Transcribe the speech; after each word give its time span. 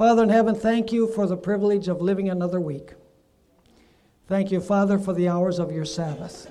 Father 0.00 0.22
in 0.22 0.30
heaven, 0.30 0.54
thank 0.54 0.92
you 0.92 1.06
for 1.06 1.26
the 1.26 1.36
privilege 1.36 1.86
of 1.86 2.00
living 2.00 2.30
another 2.30 2.58
week. 2.58 2.94
Thank 4.28 4.50
you, 4.50 4.58
Father, 4.58 4.98
for 4.98 5.12
the 5.12 5.28
hours 5.28 5.58
of 5.58 5.70
your 5.70 5.84
Sabbath. 5.84 6.50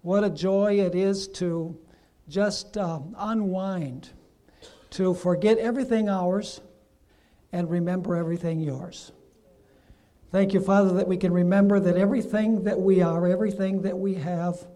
What 0.00 0.24
a 0.24 0.30
joy 0.30 0.80
it 0.80 0.94
is 0.94 1.28
to 1.28 1.78
just 2.26 2.78
uh, 2.78 3.00
unwind, 3.18 4.08
to 4.92 5.12
forget 5.12 5.58
everything 5.58 6.08
ours 6.08 6.62
and 7.52 7.68
remember 7.68 8.16
everything 8.16 8.60
yours. 8.60 9.12
Thank 10.32 10.54
you, 10.54 10.62
Father, 10.62 10.94
that 10.94 11.06
we 11.06 11.18
can 11.18 11.34
remember 11.34 11.78
that 11.78 11.98
everything 11.98 12.64
that 12.64 12.80
we 12.80 13.02
are, 13.02 13.26
everything 13.26 13.82
that 13.82 13.98
we 13.98 14.14
have, 14.14 14.66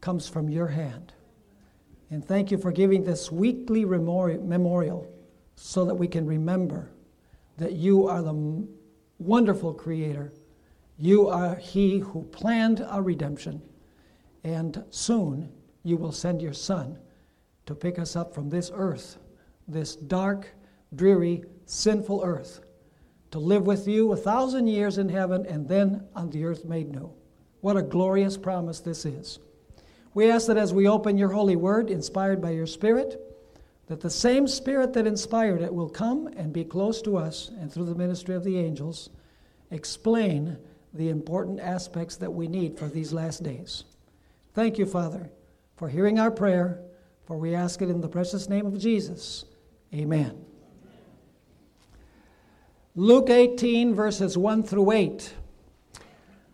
comes 0.00 0.26
from 0.26 0.48
your 0.48 0.68
hand. 0.68 1.12
And 2.10 2.24
thank 2.24 2.50
you 2.50 2.56
for 2.56 2.72
giving 2.72 3.04
this 3.04 3.30
weekly 3.30 3.84
memorial 3.84 5.17
so 5.60 5.84
that 5.84 5.94
we 5.94 6.06
can 6.06 6.24
remember 6.24 6.88
that 7.56 7.72
you 7.72 8.06
are 8.06 8.22
the 8.22 8.64
wonderful 9.18 9.74
Creator. 9.74 10.32
You 10.96 11.28
are 11.28 11.56
He 11.56 11.98
who 11.98 12.22
planned 12.22 12.80
our 12.80 13.02
redemption. 13.02 13.60
And 14.44 14.84
soon 14.90 15.50
you 15.82 15.96
will 15.96 16.12
send 16.12 16.40
your 16.40 16.52
Son 16.52 16.96
to 17.66 17.74
pick 17.74 17.98
us 17.98 18.14
up 18.14 18.32
from 18.32 18.48
this 18.48 18.70
earth, 18.72 19.18
this 19.66 19.96
dark, 19.96 20.48
dreary, 20.94 21.42
sinful 21.66 22.22
earth, 22.24 22.60
to 23.32 23.40
live 23.40 23.66
with 23.66 23.88
you 23.88 24.12
a 24.12 24.16
thousand 24.16 24.68
years 24.68 24.96
in 24.96 25.08
heaven 25.08 25.44
and 25.44 25.68
then 25.68 26.06
on 26.14 26.30
the 26.30 26.44
earth 26.44 26.64
made 26.64 26.88
new. 26.88 27.12
What 27.62 27.76
a 27.76 27.82
glorious 27.82 28.36
promise 28.36 28.78
this 28.78 29.04
is. 29.04 29.40
We 30.14 30.30
ask 30.30 30.46
that 30.46 30.56
as 30.56 30.72
we 30.72 30.88
open 30.88 31.18
your 31.18 31.30
holy 31.30 31.56
word, 31.56 31.90
inspired 31.90 32.40
by 32.40 32.50
your 32.50 32.66
Spirit, 32.66 33.27
that 33.88 34.00
the 34.00 34.10
same 34.10 34.46
Spirit 34.46 34.92
that 34.92 35.06
inspired 35.06 35.62
it 35.62 35.72
will 35.72 35.88
come 35.88 36.28
and 36.36 36.52
be 36.52 36.64
close 36.64 37.02
to 37.02 37.16
us 37.16 37.50
and 37.60 37.72
through 37.72 37.86
the 37.86 37.94
ministry 37.94 38.34
of 38.34 38.44
the 38.44 38.58
angels 38.58 39.10
explain 39.70 40.56
the 40.94 41.08
important 41.08 41.58
aspects 41.58 42.16
that 42.16 42.32
we 42.32 42.48
need 42.48 42.78
for 42.78 42.88
these 42.88 43.12
last 43.12 43.42
days. 43.42 43.84
Thank 44.54 44.78
you, 44.78 44.86
Father, 44.86 45.30
for 45.76 45.88
hearing 45.88 46.18
our 46.18 46.30
prayer, 46.30 46.80
for 47.24 47.38
we 47.38 47.54
ask 47.54 47.80
it 47.80 47.88
in 47.88 48.00
the 48.00 48.08
precious 48.08 48.48
name 48.48 48.66
of 48.66 48.78
Jesus. 48.78 49.44
Amen. 49.94 50.44
Luke 52.94 53.30
18, 53.30 53.94
verses 53.94 54.36
1 54.36 54.64
through 54.64 54.90
8. 54.92 55.34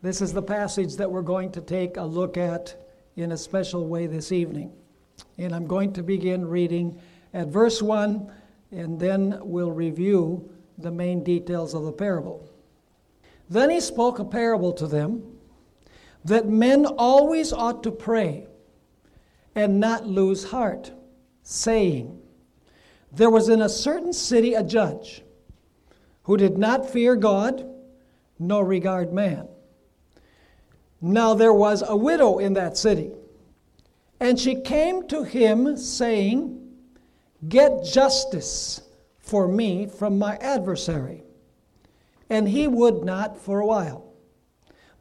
This 0.02 0.20
is 0.20 0.32
the 0.32 0.42
passage 0.42 0.96
that 0.96 1.10
we're 1.10 1.22
going 1.22 1.50
to 1.52 1.60
take 1.60 1.96
a 1.96 2.02
look 2.02 2.36
at 2.36 2.76
in 3.16 3.32
a 3.32 3.36
special 3.36 3.86
way 3.88 4.06
this 4.06 4.30
evening. 4.30 4.70
And 5.38 5.54
I'm 5.54 5.66
going 5.66 5.92
to 5.94 6.02
begin 6.02 6.46
reading 6.46 7.00
at 7.34 7.48
verse 7.48 7.82
1, 7.82 8.32
and 8.70 8.98
then 8.98 9.38
we'll 9.42 9.72
review 9.72 10.48
the 10.78 10.90
main 10.90 11.22
details 11.22 11.74
of 11.74 11.84
the 11.84 11.92
parable. 11.92 12.48
Then 13.50 13.70
he 13.70 13.80
spoke 13.80 14.18
a 14.18 14.24
parable 14.24 14.72
to 14.74 14.86
them 14.86 15.22
that 16.24 16.48
men 16.48 16.86
always 16.86 17.52
ought 17.52 17.82
to 17.82 17.90
pray 17.90 18.46
and 19.54 19.78
not 19.78 20.06
lose 20.06 20.44
heart, 20.44 20.92
saying, 21.42 22.20
There 23.12 23.30
was 23.30 23.48
in 23.48 23.60
a 23.60 23.68
certain 23.68 24.12
city 24.12 24.54
a 24.54 24.62
judge 24.62 25.22
who 26.22 26.36
did 26.36 26.56
not 26.56 26.88
fear 26.88 27.16
God 27.16 27.68
nor 28.38 28.64
regard 28.64 29.12
man. 29.12 29.48
Now 31.00 31.34
there 31.34 31.52
was 31.52 31.82
a 31.86 31.96
widow 31.96 32.38
in 32.38 32.54
that 32.54 32.78
city, 32.78 33.12
and 34.18 34.40
she 34.40 34.60
came 34.62 35.06
to 35.08 35.22
him, 35.22 35.76
saying, 35.76 36.63
Get 37.48 37.84
justice 37.84 38.80
for 39.18 39.48
me 39.48 39.86
from 39.86 40.18
my 40.18 40.36
adversary. 40.36 41.22
And 42.30 42.48
he 42.48 42.66
would 42.66 43.04
not 43.04 43.38
for 43.38 43.60
a 43.60 43.66
while. 43.66 44.12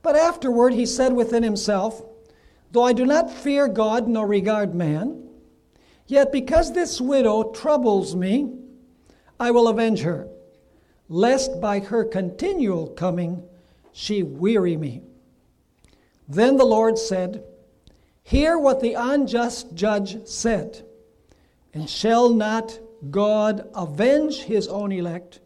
But 0.01 0.15
afterward 0.15 0.73
he 0.73 0.85
said 0.85 1.13
within 1.13 1.43
himself, 1.43 2.01
Though 2.71 2.83
I 2.83 2.93
do 2.93 3.05
not 3.05 3.31
fear 3.31 3.67
God 3.67 4.07
nor 4.07 4.27
regard 4.27 4.73
man, 4.73 5.29
yet 6.07 6.31
because 6.31 6.73
this 6.73 6.99
widow 6.99 7.51
troubles 7.51 8.15
me, 8.15 8.51
I 9.39 9.51
will 9.51 9.67
avenge 9.67 10.01
her 10.01 10.27
lest 11.09 11.59
by 11.61 11.79
her 11.79 12.03
continual 12.03 12.87
coming 12.87 13.43
she 13.91 14.23
weary 14.23 14.75
me. 14.75 15.03
Then 16.27 16.57
the 16.57 16.65
Lord 16.65 16.97
said, 16.97 17.43
Hear 18.23 18.57
what 18.57 18.79
the 18.79 18.95
unjust 18.95 19.75
judge 19.75 20.25
said, 20.25 20.83
and 21.73 21.89
shall 21.89 22.29
not 22.29 22.79
God 23.09 23.69
avenge 23.75 24.43
his 24.43 24.67
own 24.67 24.91
elect, 24.91 25.39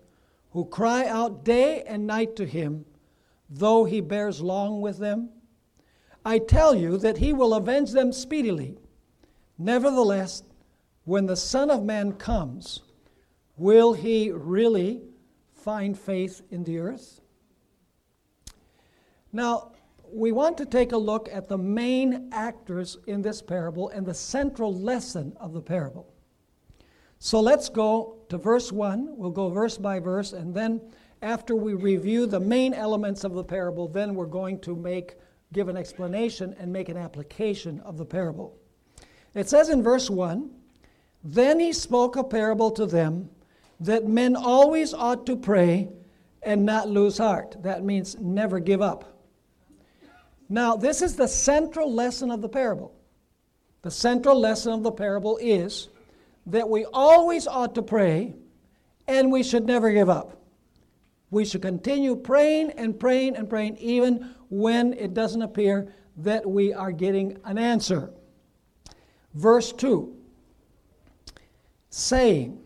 who 0.51 0.65
cry 0.65 1.05
out 1.05 1.45
day 1.45 1.83
and 1.83 2.05
night 2.05 2.35
to 2.35 2.45
him, 2.45 2.85
though 3.49 3.85
he 3.85 4.01
bears 4.01 4.41
long 4.41 4.81
with 4.81 4.97
them? 4.97 5.29
I 6.25 6.39
tell 6.39 6.75
you 6.75 6.97
that 6.97 7.17
he 7.17 7.31
will 7.31 7.53
avenge 7.53 7.91
them 7.91 8.11
speedily. 8.11 8.77
Nevertheless, 9.57 10.43
when 11.05 11.25
the 11.25 11.38
Son 11.38 11.69
of 11.69 11.83
Man 11.83 12.13
comes, 12.13 12.81
will 13.55 13.94
he 13.94 14.31
really 14.31 15.01
find 15.53 15.97
faith 15.97 16.41
in 16.51 16.65
the 16.65 16.79
earth? 16.79 17.21
Now, 19.31 19.71
we 20.11 20.31
want 20.31 20.57
to 20.57 20.65
take 20.65 20.91
a 20.91 20.97
look 20.97 21.29
at 21.31 21.47
the 21.47 21.57
main 21.57 22.29
actors 22.31 22.97
in 23.07 23.21
this 23.21 23.41
parable 23.41 23.89
and 23.89 24.05
the 24.05 24.13
central 24.13 24.73
lesson 24.73 25.33
of 25.39 25.53
the 25.53 25.61
parable. 25.61 26.13
So 27.19 27.39
let's 27.39 27.69
go 27.69 28.19
to 28.29 28.38
verse 28.38 28.72
1. 28.72 29.17
We'll 29.17 29.31
go 29.31 29.50
verse 29.50 29.78
by 29.78 30.00
verse, 30.00 30.33
and 30.33 30.53
then 30.53 30.81
after 31.22 31.55
we 31.55 31.73
review 31.73 32.28
the 32.28 32.39
main 32.39 32.73
elements 32.73 33.23
of 33.23 33.33
the 33.33 33.44
parable, 33.44 33.88
then 33.88 34.13
we're 34.13 34.25
going 34.25 34.59
to 34.61 34.75
make 34.75 35.16
give 35.53 35.69
an 35.69 35.77
explanation 35.77 36.56
and 36.59 36.72
make 36.72 36.89
an 36.89 36.97
application 36.97 37.79
of 37.81 37.97
the 37.97 38.06
parable. 38.06 38.57
It 39.33 39.47
says 39.50 39.69
in 39.69 39.81
verse 39.81 40.09
1 40.09 40.50
Then 41.23 41.59
he 41.59 41.73
spoke 41.73 42.16
a 42.16 42.23
parable 42.23 42.72
to 42.72 42.85
them 42.85 43.29
that 43.79 44.07
men 44.07 44.35
always 44.35 44.94
ought 44.94 45.25
to 45.27 45.35
pray 45.35 45.89
and 46.41 46.66
not 46.66 46.89
lose 46.89 47.17
heart. 47.17 47.56
That 47.63 47.83
means 47.83 48.17
never 48.19 48.59
give 48.59 48.81
up. 48.81 49.13
Now, 50.50 50.75
this 50.75 51.01
is 51.01 51.16
the 51.16 51.27
central 51.27 51.94
lesson 51.94 52.31
of 52.31 52.41
the 52.41 52.50
parable. 52.50 52.94
The 53.81 53.91
central 53.91 54.39
lesson 54.39 54.73
of 54.73 54.83
the 54.83 54.91
parable 54.91 55.38
is 55.38 55.89
that 56.47 56.67
we 56.67 56.85
always 56.85 57.47
ought 57.47 57.75
to 57.75 57.81
pray 57.81 58.33
and 59.07 59.31
we 59.31 59.43
should 59.43 59.65
never 59.65 59.91
give 59.91 60.09
up. 60.09 60.41
We 61.29 61.45
should 61.45 61.61
continue 61.61 62.15
praying 62.15 62.71
and 62.71 62.99
praying 62.99 63.35
and 63.35 63.49
praying 63.49 63.77
even 63.77 64.33
when 64.49 64.93
it 64.93 65.13
doesn't 65.13 65.41
appear 65.41 65.93
that 66.17 66.49
we 66.49 66.73
are 66.73 66.91
getting 66.91 67.37
an 67.45 67.57
answer. 67.57 68.11
Verse 69.33 69.71
2 69.73 70.15
saying, 71.89 72.61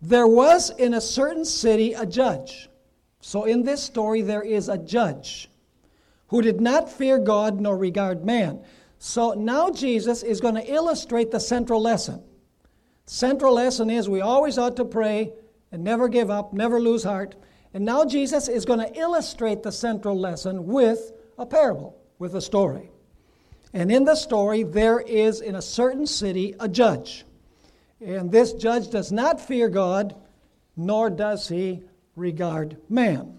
there 0.00 0.26
was 0.26 0.70
in 0.70 0.94
a 0.94 1.00
certain 1.00 1.44
city 1.44 1.94
a 1.94 2.06
judge. 2.06 2.68
So 3.20 3.44
in 3.44 3.62
this 3.64 3.82
story, 3.82 4.22
there 4.22 4.42
is 4.42 4.68
a 4.68 4.78
judge 4.78 5.50
who 6.28 6.42
did 6.42 6.60
not 6.60 6.90
fear 6.90 7.18
God 7.18 7.60
nor 7.60 7.76
regard 7.76 8.24
man. 8.24 8.62
So 8.98 9.32
now 9.32 9.70
Jesus 9.70 10.22
is 10.22 10.40
going 10.40 10.54
to 10.54 10.72
illustrate 10.72 11.30
the 11.30 11.40
central 11.40 11.82
lesson. 11.82 12.22
Central 13.06 13.54
lesson 13.54 13.88
is 13.88 14.08
we 14.08 14.20
always 14.20 14.58
ought 14.58 14.76
to 14.76 14.84
pray 14.84 15.32
and 15.70 15.84
never 15.84 16.08
give 16.08 16.30
up, 16.30 16.52
never 16.52 16.80
lose 16.80 17.04
heart. 17.04 17.36
And 17.72 17.84
now 17.84 18.04
Jesus 18.04 18.48
is 18.48 18.64
going 18.64 18.80
to 18.80 18.98
illustrate 18.98 19.62
the 19.62 19.72
central 19.72 20.18
lesson 20.18 20.66
with 20.66 21.12
a 21.38 21.46
parable, 21.46 21.96
with 22.18 22.34
a 22.34 22.40
story. 22.40 22.90
And 23.72 23.92
in 23.92 24.04
the 24.04 24.16
story, 24.16 24.62
there 24.62 25.00
is 25.00 25.40
in 25.40 25.54
a 25.54 25.62
certain 25.62 26.06
city 26.06 26.54
a 26.58 26.68
judge. 26.68 27.24
And 28.00 28.30
this 28.30 28.52
judge 28.54 28.90
does 28.90 29.12
not 29.12 29.40
fear 29.40 29.68
God, 29.68 30.16
nor 30.76 31.10
does 31.10 31.48
he 31.48 31.82
regard 32.16 32.78
man. 32.88 33.38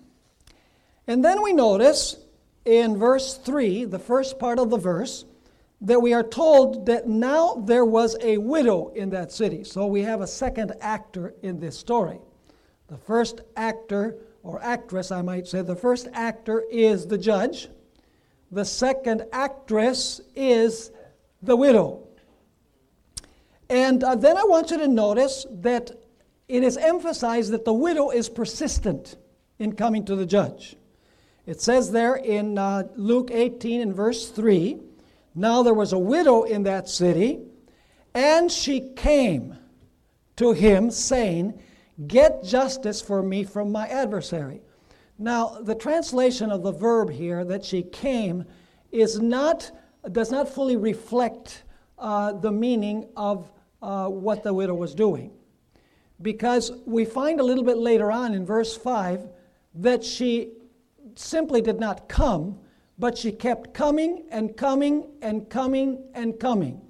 And 1.08 1.24
then 1.24 1.42
we 1.42 1.54
notice 1.54 2.18
in 2.66 2.98
verse 2.98 3.38
3, 3.38 3.86
the 3.86 4.00
first 4.00 4.40
part 4.40 4.60
of 4.60 4.70
the 4.70 4.78
verse, 4.78 5.26
that 5.82 6.02
we 6.02 6.14
are 6.14 6.24
told 6.24 6.86
that 6.88 7.08
now 7.08 7.56
there 7.66 7.86
was 7.86 8.16
a 8.22 8.38
widow 8.38 8.90
in 8.96 9.10
that 9.12 9.32
city. 9.32 9.64
So 9.64 9.86
we 9.86 10.02
have 10.02 10.22
a 10.22 10.28
second 10.28 10.74
actor 10.82 11.36
in 11.44 11.60
this 11.60 11.78
story. 11.78 12.20
The 12.88 12.98
first 12.98 13.42
actor, 13.56 14.18
or 14.44 14.62
actress, 14.64 15.12
I 15.12 15.22
might 15.22 15.48
say, 15.48 15.62
the 15.62 15.76
first 15.76 16.08
actor 16.14 16.64
is 16.72 17.06
the 17.06 17.18
judge. 17.18 17.68
The 18.52 18.66
second 18.66 19.26
actress 19.32 20.22
is 20.36 20.92
the 21.42 21.56
widow. 21.56 22.08
And 23.70 24.04
uh, 24.04 24.16
then 24.16 24.38
I 24.38 24.44
want 24.46 24.72
you 24.72 24.78
to 24.78 24.88
notice 24.88 25.46
that 25.52 25.92
it 26.48 26.64
is 26.64 26.78
emphasized 26.78 27.52
that 27.52 27.66
the 27.66 27.74
widow 27.74 28.10
is 28.10 28.30
persistent 28.30 29.18
in 29.60 29.74
coming 29.74 30.06
to 30.06 30.16
the 30.16 30.26
judge. 30.26 30.78
It 31.46 31.62
says 31.62 31.92
there 31.92 32.16
in 32.16 32.58
uh, 32.58 32.84
Luke 32.96 33.30
18 33.32 33.82
and 33.82 33.94
verse 33.94 34.30
3 34.30 34.80
Now 35.38 35.62
there 35.62 35.76
was 35.76 35.94
a 35.94 36.00
widow 36.00 36.44
in 36.44 36.64
that 36.64 36.90
city, 36.90 37.42
and 38.16 38.52
she 38.52 38.90
came 38.96 39.56
to 40.38 40.52
him, 40.52 40.90
saying, 40.90 41.62
Get 42.08 42.44
justice 42.44 43.04
for 43.04 43.22
me 43.22 43.44
from 43.44 43.72
my 43.72 43.88
adversary. 43.88 44.62
Now, 45.20 45.60
the 45.62 45.76
translation 45.76 46.52
of 46.52 46.64
the 46.64 46.72
verb 46.72 47.12
here, 47.12 47.46
that 47.46 47.64
she 47.64 47.84
came, 47.84 48.46
is 48.92 49.20
not, 49.20 49.70
does 50.12 50.32
not 50.32 50.50
fully 50.50 50.76
reflect 50.76 51.66
uh, 52.00 52.34
the 52.34 52.52
meaning 52.52 53.08
of 53.16 53.52
uh, 53.84 54.08
what 54.08 54.42
the 54.42 54.54
widow 54.56 54.74
was 54.74 54.96
doing. 54.96 55.32
Because 56.20 56.72
we 56.88 57.06
find 57.06 57.40
a 57.40 57.44
little 57.44 57.64
bit 57.64 57.78
later 57.78 58.12
on 58.12 58.34
in 58.34 58.44
verse 58.44 58.76
5 58.76 59.28
that 59.76 60.04
she 60.04 60.54
simply 61.16 61.62
did 61.62 61.80
not 61.80 62.10
come, 62.10 62.58
but 63.00 63.18
she 63.18 63.32
kept 63.32 63.74
coming 63.74 64.26
and 64.32 64.56
coming 64.58 65.08
and 65.22 65.50
coming 65.50 66.04
and 66.14 66.40
coming, 66.40 66.82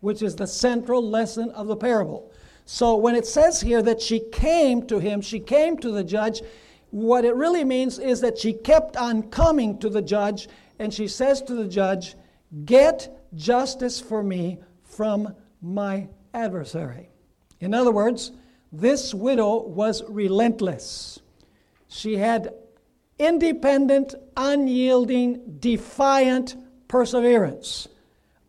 which 0.00 0.22
is 0.22 0.36
the 0.36 0.46
central 0.46 1.02
lesson 1.02 1.50
of 1.50 1.66
the 1.66 1.76
parable. 1.76 2.32
So 2.64 2.96
when 2.96 3.14
it 3.14 3.26
says 3.26 3.60
here 3.60 3.82
that 3.82 4.00
she 4.00 4.20
came 4.30 4.86
to 4.86 4.98
him, 4.98 5.20
she 5.20 5.40
came 5.40 5.78
to 5.78 5.90
the 5.90 6.04
judge, 6.04 6.42
what 6.90 7.24
it 7.24 7.34
really 7.34 7.64
means 7.64 7.98
is 7.98 8.20
that 8.20 8.38
she 8.38 8.52
kept 8.52 8.96
on 8.96 9.22
coming 9.24 9.78
to 9.78 9.88
the 9.88 10.02
judge 10.02 10.48
and 10.78 10.92
she 10.92 11.08
says 11.08 11.42
to 11.42 11.54
the 11.54 11.66
judge, 11.66 12.14
Get 12.64 13.30
justice 13.34 14.00
for 14.00 14.22
me 14.22 14.58
from 14.84 15.34
my 15.60 16.08
adversary. 16.32 17.10
In 17.60 17.74
other 17.74 17.90
words, 17.90 18.32
this 18.72 19.12
widow 19.12 19.62
was 19.62 20.02
relentless. 20.08 21.20
She 21.88 22.16
had 22.16 22.52
independent, 23.18 24.14
unyielding, 24.36 25.58
defiant 25.58 26.56
perseverance 26.88 27.88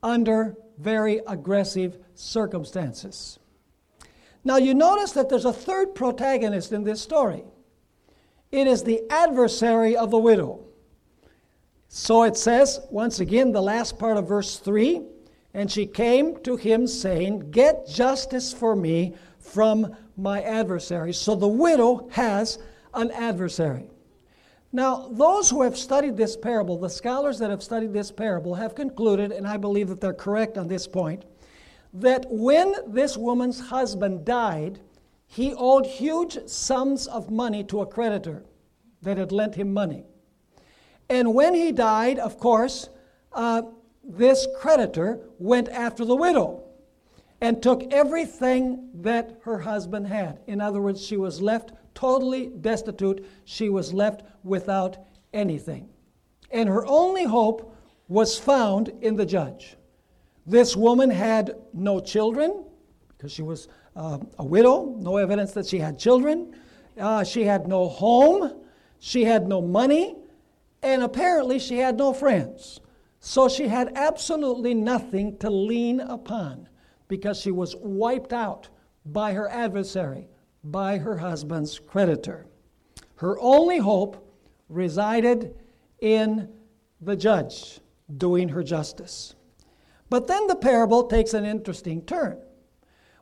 under 0.01 0.55
very 0.77 1.21
aggressive 1.27 1.97
circumstances. 2.15 3.39
Now, 4.43 4.57
you 4.57 4.73
notice 4.73 5.11
that 5.13 5.29
there's 5.29 5.45
a 5.45 5.53
third 5.53 5.95
protagonist 5.95 6.71
in 6.71 6.83
this 6.83 7.01
story. 7.01 7.43
It 8.51 8.67
is 8.67 8.83
the 8.83 9.01
adversary 9.09 9.97
of 9.97 10.11
the 10.11 10.17
widow. 10.17 10.65
So 11.89 12.23
it 12.23 12.37
says, 12.37 12.79
once 12.89 13.19
again, 13.19 13.51
the 13.51 13.61
last 13.61 13.99
part 13.99 14.17
of 14.17 14.27
verse 14.27 14.57
3 14.57 15.01
and 15.53 15.71
she 15.71 15.85
came 15.85 16.41
to 16.43 16.55
him, 16.55 16.85
saying, 16.85 17.51
Get 17.51 17.87
justice 17.87 18.53
for 18.53 18.75
me 18.75 19.15
from 19.39 19.95
my 20.15 20.41
adversary. 20.41 21.13
So 21.13 21.35
the 21.35 21.47
widow 21.47 22.07
has 22.11 22.59
an 22.93 23.11
adversary. 23.11 23.89
Now, 24.71 25.07
those 25.11 25.49
who 25.49 25.63
have 25.63 25.77
studied 25.77 26.15
this 26.15 26.37
parable, 26.37 26.77
the 26.77 26.89
scholars 26.89 27.39
that 27.39 27.49
have 27.49 27.63
studied 27.63 27.91
this 27.91 28.11
parable, 28.11 28.55
have 28.55 28.75
concluded, 28.75 29.31
and 29.31 29.47
I 29.47 29.57
believe 29.57 29.87
that 29.87 29.99
they're 29.99 30.13
correct 30.13 30.57
on 30.57 30.67
this 30.67 30.85
point, 30.85 31.25
that 31.93 32.25
when 32.29 32.75
this 32.87 33.17
woman's 33.17 33.59
husband 33.59 34.25
died, 34.25 34.79
he 35.25 35.53
owed 35.55 35.85
huge 35.85 36.37
sums 36.47 37.07
of 37.07 37.31
money 37.31 37.63
to 37.65 37.81
a 37.81 37.85
creditor 37.85 38.43
that 39.01 39.17
had 39.17 39.31
lent 39.31 39.55
him 39.55 39.73
money. 39.73 40.03
And 41.09 41.33
when 41.33 41.55
he 41.55 41.71
died, 41.71 42.19
of 42.19 42.37
course, 42.37 42.89
uh, 43.33 43.63
this 44.03 44.47
creditor 44.59 45.19
went 45.39 45.69
after 45.69 46.05
the 46.05 46.15
widow 46.15 46.63
and 47.41 47.61
took 47.63 47.91
everything 47.91 48.89
that 48.93 49.39
her 49.43 49.59
husband 49.59 50.07
had. 50.07 50.39
In 50.45 50.61
other 50.61 50.81
words, 50.81 51.03
she 51.03 51.17
was 51.17 51.41
left 51.41 51.71
totally 51.99 52.47
destitute. 52.47 53.25
She 53.43 53.67
was 53.69 53.93
left 53.93 54.21
without 54.43 54.97
anything. 55.33 55.89
And 56.49 56.69
her 56.69 56.85
only 56.85 57.25
hope 57.25 57.75
was 58.07 58.39
found 58.39 58.87
in 59.01 59.17
the 59.17 59.25
judge. 59.25 59.75
This 60.45 60.77
woman 60.77 61.09
had 61.09 61.55
no 61.73 61.99
children 61.99 62.63
because 63.09 63.33
she 63.33 63.41
was 63.41 63.67
uh, 63.97 64.17
a 64.37 64.45
widow, 64.45 64.95
no 64.97 65.17
evidence 65.17 65.51
that 65.51 65.65
she 65.65 65.77
had 65.77 65.99
children. 65.99 66.55
Uh, 66.97 67.25
she 67.25 67.43
had 67.43 67.67
no 67.67 67.89
home. 67.89 68.53
She 68.99 69.25
had 69.25 69.49
no 69.49 69.61
money. 69.61 70.15
And 70.81 71.03
apparently, 71.03 71.59
she 71.59 71.79
had 71.79 71.97
no 71.97 72.13
friends. 72.13 72.79
So 73.19 73.49
she 73.49 73.67
had 73.67 73.91
absolutely 73.95 74.73
nothing 74.73 75.37
to 75.39 75.49
lean 75.49 75.99
upon 75.99 76.69
because 77.09 77.41
she 77.41 77.51
was 77.51 77.75
wiped 77.75 78.31
out 78.31 78.69
by 79.05 79.33
her 79.33 79.49
adversary, 79.49 80.28
by 80.63 80.97
her 80.97 81.17
husband's 81.17 81.79
creditor. 81.79 82.45
Her 83.15 83.39
only 83.39 83.77
hope 83.77 84.33
resided 84.69 85.55
in 85.99 86.49
the 87.01 87.15
judge 87.15 87.79
doing 88.17 88.49
her 88.49 88.63
justice. 88.63 89.35
But 90.09 90.27
then 90.27 90.47
the 90.47 90.55
parable 90.55 91.03
takes 91.03 91.33
an 91.33 91.45
interesting 91.45 92.01
turn. 92.03 92.39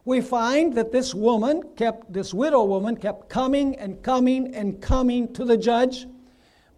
We 0.06 0.22
find 0.22 0.74
that 0.76 0.92
this 0.92 1.14
woman 1.14 1.64
kept, 1.76 2.14
this 2.14 2.34
widow 2.34 2.64
woman 2.64 2.96
kept 2.96 3.30
coming 3.30 3.76
and 3.76 4.02
coming 4.02 4.56
and 4.56 4.82
coming 4.82 5.34
to 5.34 5.44
the 5.44 5.58
judge 5.58 6.08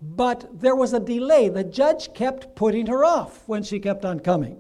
but 0.02 0.48
there 0.62 0.76
was 0.76 0.94
a 0.94 1.00
delay. 1.00 1.50
The 1.50 1.64
judge 1.64 2.14
kept 2.14 2.56
putting 2.56 2.86
her 2.88 3.04
off 3.04 3.44
when 3.48 3.64
she 3.64 3.80
kept 3.80 4.06
on 4.06 4.20
coming. 4.20 4.60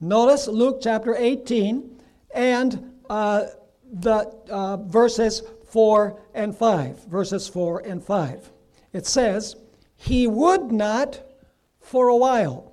Notice 0.00 0.46
Luke 0.46 0.78
chapter 0.80 1.16
18 1.16 2.00
and 2.34 2.92
uh, 3.08 3.46
the 3.94 4.28
uh, 4.50 4.76
verses 4.78 5.42
4 5.70 6.20
and 6.34 6.56
5. 6.56 7.04
Verses 7.06 7.48
4 7.48 7.80
and 7.80 8.02
5. 8.02 8.50
It 8.92 9.06
says, 9.06 9.56
He 9.96 10.26
would 10.26 10.72
not 10.72 11.20
for 11.80 12.08
a 12.08 12.16
while, 12.16 12.72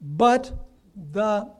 but 0.00 0.52
the 0.94 1.50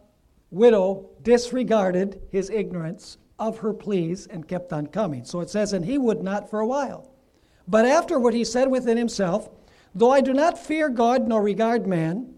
widow 0.51 1.11
disregarded 1.23 2.21
his 2.31 2.51
ignorance 2.51 3.19
of 3.39 3.59
her 3.59 3.73
pleas 3.73 4.27
and 4.27 4.47
kept 4.47 4.73
on 4.73 4.87
coming. 4.87 5.25
So 5.25 5.41
it 5.41 5.51
says, 5.51 5.73
And 5.73 5.85
he 5.85 5.99
would 5.99 6.23
not 6.23 6.51
for 6.51 6.61
a 6.61 6.67
while. 6.67 7.11
But 7.69 7.87
afterward 7.87 8.35
he 8.35 8.45
said 8.45 8.69
within 8.69 8.97
himself, 8.97 9.49
Though 9.95 10.11
I 10.11 10.21
do 10.21 10.33
not 10.33 10.59
fear 10.59 10.89
God 10.89 11.29
nor 11.29 11.43
regard 11.43 11.87
man, 11.87 12.35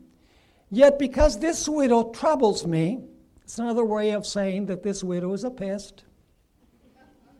yet 0.70 0.98
because 0.98 1.38
this 1.38 1.68
widow 1.68 2.10
troubles 2.10 2.66
me, 2.66 3.04
it's 3.44 3.58
another 3.58 3.84
way 3.84 4.12
of 4.12 4.26
saying 4.26 4.66
that 4.66 4.82
this 4.82 5.04
widow 5.04 5.32
is 5.34 5.44
a 5.44 5.50
pest. 5.50 6.04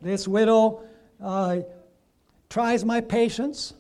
This 0.03 0.29
widow 0.29 0.85
uh, 1.21 1.61
tries 2.51 2.85
my 2.85 3.01
patience. 3.01 3.73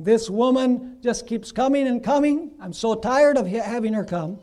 This 0.00 0.28
woman 0.28 0.98
just 1.00 1.28
keeps 1.28 1.52
coming 1.52 1.86
and 1.86 2.02
coming. 2.02 2.50
I'm 2.60 2.72
so 2.72 2.96
tired 2.96 3.36
of 3.36 3.46
having 3.46 3.92
her 3.92 4.04
come. 4.04 4.40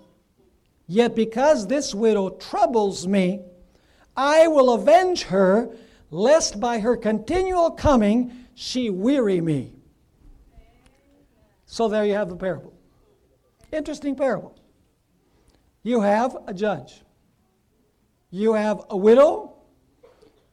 Yet 0.88 1.16
because 1.16 1.68
this 1.68 1.94
widow 1.94 2.30
troubles 2.30 3.06
me, 3.08 3.42
I 4.16 4.48
will 4.48 4.74
avenge 4.74 5.24
her, 5.24 5.70
lest 6.12 6.62
by 6.62 6.80
her 6.80 6.96
continual 6.96 7.72
coming 7.72 8.32
she 8.54 8.90
weary 8.90 9.42
me. 9.42 9.74
So 11.66 11.90
there 11.90 12.06
you 12.06 12.14
have 12.14 12.30
the 12.30 12.38
parable. 12.38 12.74
Interesting 13.74 14.16
parable. 14.16 14.58
You 15.86 16.02
have 16.02 16.36
a 16.48 16.54
judge, 16.54 17.04
you 18.32 18.54
have 18.54 18.82
a 18.90 18.98
widow, 18.98 19.54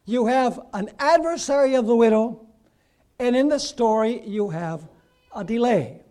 you 0.05 0.27
have 0.27 0.61
an 0.75 0.91
adversary 0.99 1.75
of 1.75 1.87
the 1.87 1.97
widow, 1.97 2.47
and 3.19 3.35
in 3.35 3.49
the 3.49 3.59
story, 3.59 4.21
you 4.27 4.51
have 4.51 4.87
a 5.35 5.43
delay. 5.43 6.03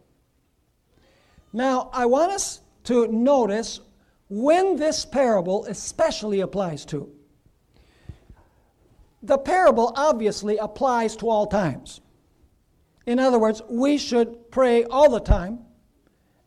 Now, 1.54 1.92
I 1.94 2.08
want 2.08 2.32
us 2.32 2.62
to 2.86 3.06
notice 3.10 3.80
when 4.28 4.78
this 4.78 5.06
parable 5.06 5.66
especially 5.66 6.40
applies 6.40 6.84
to 6.86 7.12
the 9.22 9.38
parable 9.38 9.94
obviously 9.96 10.58
applies 10.58 11.16
to 11.18 11.30
all 11.30 11.46
times. 11.46 12.02
In 13.06 13.20
other 13.20 13.38
words, 13.38 13.62
we 13.70 14.00
should 14.00 14.50
pray 14.50 14.84
all 14.86 15.12
the 15.12 15.20
time, 15.20 15.60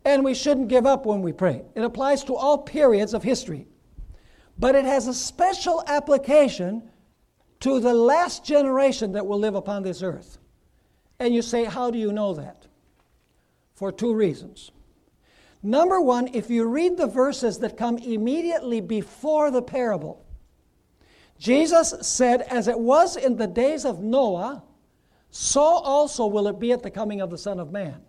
and 0.04 0.24
we 0.24 0.34
shouldn't 0.34 0.68
give 0.68 0.86
up 0.86 1.06
when 1.06 1.22
we 1.22 1.32
pray. 1.32 1.62
It 1.74 1.82
applies 1.82 2.24
to 2.24 2.34
all 2.34 2.58
periods 2.58 3.14
of 3.14 3.22
history. 3.22 3.66
But 4.58 4.74
it 4.74 4.84
has 4.84 5.08
a 5.08 5.14
special 5.14 5.82
application 5.86 6.90
to 7.60 7.80
the 7.80 7.94
last 7.94 8.44
generation 8.44 9.12
that 9.12 9.26
will 9.26 9.38
live 9.38 9.54
upon 9.54 9.82
this 9.82 10.02
earth. 10.02 10.38
And 11.18 11.34
you 11.34 11.42
say, 11.42 11.64
How 11.64 11.90
do 11.90 11.98
you 11.98 12.12
know 12.12 12.34
that? 12.34 12.66
For 13.74 13.90
two 13.90 14.14
reasons. 14.14 14.70
Number 15.62 16.00
one, 16.00 16.28
if 16.34 16.50
you 16.50 16.66
read 16.66 16.98
the 16.98 17.06
verses 17.06 17.58
that 17.60 17.78
come 17.78 17.96
immediately 17.96 18.82
before 18.82 19.50
the 19.50 19.62
parable, 19.62 20.26
Jesus 21.38 21.94
said, 22.02 22.42
As 22.42 22.68
it 22.68 22.78
was 22.78 23.16
in 23.16 23.36
the 23.36 23.46
days 23.46 23.84
of 23.84 24.00
Noah, 24.00 24.62
so 25.30 25.62
also 25.62 26.26
will 26.26 26.46
it 26.46 26.60
be 26.60 26.70
at 26.72 26.82
the 26.82 26.90
coming 26.90 27.20
of 27.20 27.30
the 27.30 27.38
Son 27.38 27.58
of 27.58 27.72
Man. 27.72 28.02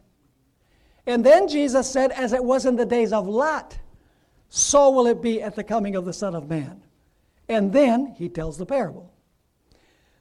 And 1.08 1.24
then 1.24 1.48
Jesus 1.48 1.90
said, 1.90 2.12
As 2.12 2.34
it 2.34 2.44
was 2.44 2.66
in 2.66 2.76
the 2.76 2.86
days 2.86 3.14
of 3.14 3.28
Lot, 3.28 3.78
so 4.50 4.90
will 4.90 5.08
it 5.08 5.22
be 5.22 5.42
at 5.42 5.56
the 5.56 5.64
coming 5.64 5.96
of 5.96 6.06
the 6.06 6.14
Son 6.14 6.36
of 6.36 6.50
Man. 6.50 6.82
And 7.48 7.74
then 7.74 8.16
he 8.18 8.30
tells 8.30 8.58
the 8.58 8.66
parable. 8.66 9.12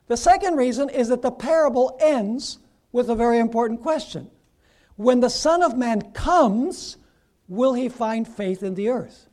The 0.06 0.16
second 0.16 0.56
reason 0.56 0.90
is 0.90 1.08
that 1.08 1.22
the 1.22 1.30
parable 1.30 1.96
ends 2.00 2.58
with 2.92 3.08
a 3.08 3.14
very 3.14 3.38
important 3.38 3.82
question 3.82 4.30
When 4.96 5.20
the 5.20 5.30
Son 5.30 5.62
of 5.62 5.76
Man 5.76 6.12
comes, 6.12 6.98
will 7.48 7.74
he 7.74 7.88
find 7.88 8.26
faith 8.26 8.62
in 8.62 8.74
the 8.74 8.88
earth? 8.88 9.28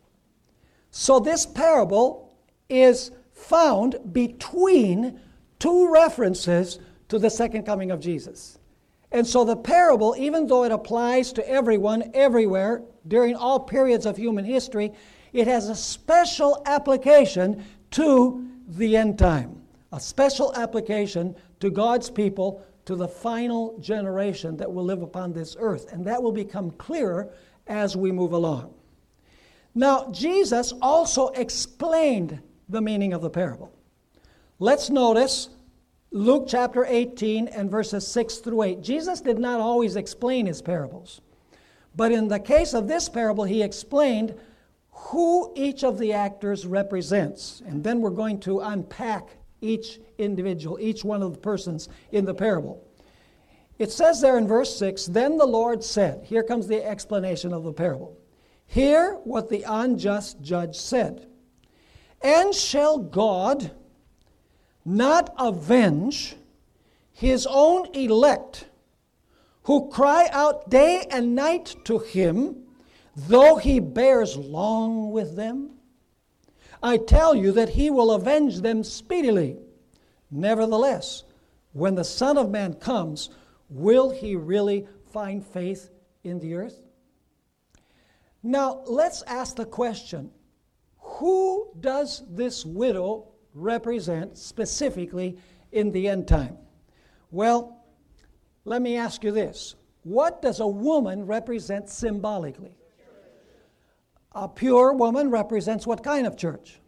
So 0.92 1.20
this 1.20 1.46
parable 1.46 2.34
is 2.70 3.12
found 3.34 4.14
between 4.14 5.20
two 5.60 5.92
references 5.92 6.80
to 7.10 7.20
the 7.20 7.30
second 7.30 7.64
coming 7.66 7.92
of 7.92 8.00
Jesus. 8.00 8.58
And 9.12 9.28
so 9.28 9.44
the 9.44 9.58
parable, 9.58 10.16
even 10.18 10.48
though 10.48 10.64
it 10.64 10.72
applies 10.72 11.34
to 11.34 11.50
everyone, 11.50 12.12
everywhere, 12.14 12.84
during 13.08 13.36
all 13.36 13.60
periods 13.60 14.06
of 14.06 14.16
human 14.16 14.46
history, 14.46 14.94
it 15.34 15.48
has 15.48 15.70
a 15.70 15.76
special 15.76 16.62
application 16.66 17.66
to 17.92 18.48
the 18.68 18.96
end 18.96 19.20
time, 19.20 19.62
a 19.92 20.00
special 20.00 20.54
application 20.56 21.36
to 21.60 21.70
God's 21.70 22.10
people, 22.10 22.64
to 22.86 22.96
the 22.96 23.08
final 23.08 23.78
generation 23.80 24.58
that 24.58 24.72
will 24.72 24.84
live 24.84 25.02
upon 25.02 25.34
this 25.34 25.56
earth. 25.60 25.92
And 25.92 26.06
that 26.06 26.22
will 26.22 26.32
become 26.32 26.72
clearer 26.72 27.30
as 27.68 27.98
we 27.98 28.12
move 28.12 28.32
along. 28.32 28.74
Now, 29.76 30.10
Jesus 30.12 30.74
also 30.82 31.30
explained 31.30 32.42
the 32.70 32.82
meaning 32.82 33.14
of 33.14 33.22
the 33.22 33.30
parable. 33.30 33.72
Let's 34.60 34.90
notice 34.90 35.50
Luke 36.14 36.44
chapter 36.46 36.84
18 36.86 37.48
and 37.48 37.72
verses 37.72 38.06
6 38.06 38.40
through 38.40 38.64
8. 38.64 38.82
Jesus 38.82 39.22
did 39.22 39.40
not 39.40 39.62
always 39.62 39.96
explain 39.96 40.46
his 40.46 40.62
parables, 40.62 41.22
but 41.96 42.12
in 42.12 42.28
the 42.28 42.40
case 42.40 42.74
of 42.74 42.90
this 42.90 43.08
parable, 43.08 43.46
he 43.46 43.64
explained 43.64 44.36
who 44.90 45.54
each 45.56 45.86
of 45.86 45.98
the 45.98 46.12
actors 46.12 46.68
represents. 46.68 47.62
And 47.66 47.82
then 47.82 48.02
we're 48.02 48.10
going 48.10 48.42
to 48.42 48.60
unpack 48.60 49.30
each 49.62 50.02
individual, 50.18 50.78
each 50.82 51.06
one 51.06 51.24
of 51.24 51.32
the 51.32 51.40
persons 51.40 51.88
in 52.12 52.26
the 52.26 52.34
parable. 52.34 52.86
It 53.80 53.90
says 53.90 54.20
there 54.20 54.38
in 54.38 54.50
verse 54.50 54.78
6 54.78 55.06
Then 55.06 55.38
the 55.38 55.46
Lord 55.46 55.82
said, 55.82 56.26
Here 56.26 56.44
comes 56.44 56.68
the 56.68 56.86
explanation 56.86 57.54
of 57.54 57.64
the 57.64 57.72
parable. 57.72 58.18
Hear 58.66 59.14
what 59.24 59.50
the 59.50 59.64
unjust 59.66 60.42
judge 60.42 60.76
said. 60.76 61.26
And 62.22 62.54
shall 62.54 62.98
God 62.98 63.72
not 64.86 65.34
avenge 65.38 66.36
his 67.12 67.48
own 67.50 67.94
elect 67.94 68.66
who 69.64 69.90
cry 69.90 70.28
out 70.32 70.70
day 70.70 71.06
and 71.12 71.36
night 71.36 71.76
to 71.86 72.00
him, 72.00 72.56
though 73.16 73.58
he 73.58 73.80
bears 73.80 74.36
long 74.36 75.12
with 75.12 75.36
them? 75.36 75.72
I 76.82 76.98
tell 76.98 77.36
you 77.36 77.52
that 77.52 77.70
he 77.70 77.92
will 77.92 78.12
avenge 78.12 78.62
them 78.62 78.84
speedily. 78.84 79.58
Nevertheless, 80.32 81.24
when 81.74 81.96
the 81.96 82.04
Son 82.04 82.38
of 82.38 82.50
Man 82.50 82.74
comes, 82.74 83.30
will 83.70 84.10
he 84.10 84.36
really 84.36 84.88
find 85.12 85.46
faith 85.46 85.90
in 86.24 86.40
the 86.40 86.56
earth? 86.56 86.82
Now, 88.42 88.82
let's 88.86 89.22
ask 89.24 89.56
the 89.56 89.66
question 89.66 90.32
who 90.98 91.70
does 91.80 92.24
this 92.28 92.66
widow 92.66 93.31
represent 93.54 94.38
specifically 94.38 95.38
in 95.72 95.92
the 95.92 96.08
end 96.08 96.28
time? 96.28 96.58
Well, 97.32 97.84
let 98.66 98.82
me 98.82 98.98
ask 98.98 99.24
you 99.24 99.32
this 99.32 99.76
What 100.04 100.42
does 100.42 100.60
a 100.60 100.68
woman 100.68 101.26
represent 101.26 101.90
symbolically? 101.90 102.76
A 104.34 104.48
pure 104.48 104.94
woman 104.94 105.30
represents 105.30 105.86
what 105.86 106.04
kind 106.04 106.26
of 106.26 106.38
church? 106.38 106.80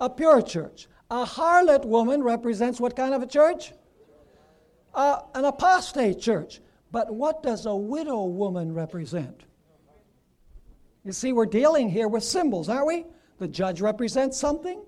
A 0.00 0.08
pure 0.08 0.42
church. 0.42 0.88
A 1.10 1.24
harlot 1.24 1.84
woman 1.84 2.22
represents 2.22 2.80
what 2.80 2.96
kind 2.96 3.14
of 3.14 3.22
a 3.22 3.26
church? 3.26 3.72
Uh, 4.94 5.20
an 5.34 5.44
apostate 5.44 6.20
church. 6.20 6.60
But 6.92 7.12
what 7.12 7.42
does 7.42 7.66
a 7.66 7.74
widow 7.74 8.24
woman 8.24 8.72
represent? 8.72 9.42
You 11.04 11.12
see, 11.12 11.32
we're 11.32 11.46
dealing 11.46 11.88
here 11.88 12.08
with 12.08 12.24
symbols, 12.24 12.68
aren't 12.68 12.86
we? 12.86 13.04
The 13.38 13.48
judge 13.48 13.80
represents 13.80 14.38
something. 14.38 14.82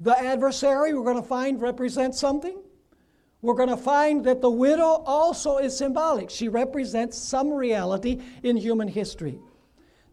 The 0.00 0.18
adversary, 0.18 0.92
we're 0.92 1.04
going 1.04 1.22
to 1.22 1.28
find, 1.28 1.60
represents 1.60 2.18
something. 2.18 2.58
We're 3.40 3.54
going 3.54 3.68
to 3.68 3.76
find 3.76 4.24
that 4.24 4.40
the 4.40 4.50
widow 4.50 5.02
also 5.06 5.58
is 5.58 5.76
symbolic. 5.76 6.30
She 6.30 6.48
represents 6.48 7.16
some 7.16 7.52
reality 7.52 8.20
in 8.42 8.56
human 8.56 8.88
history. 8.88 9.38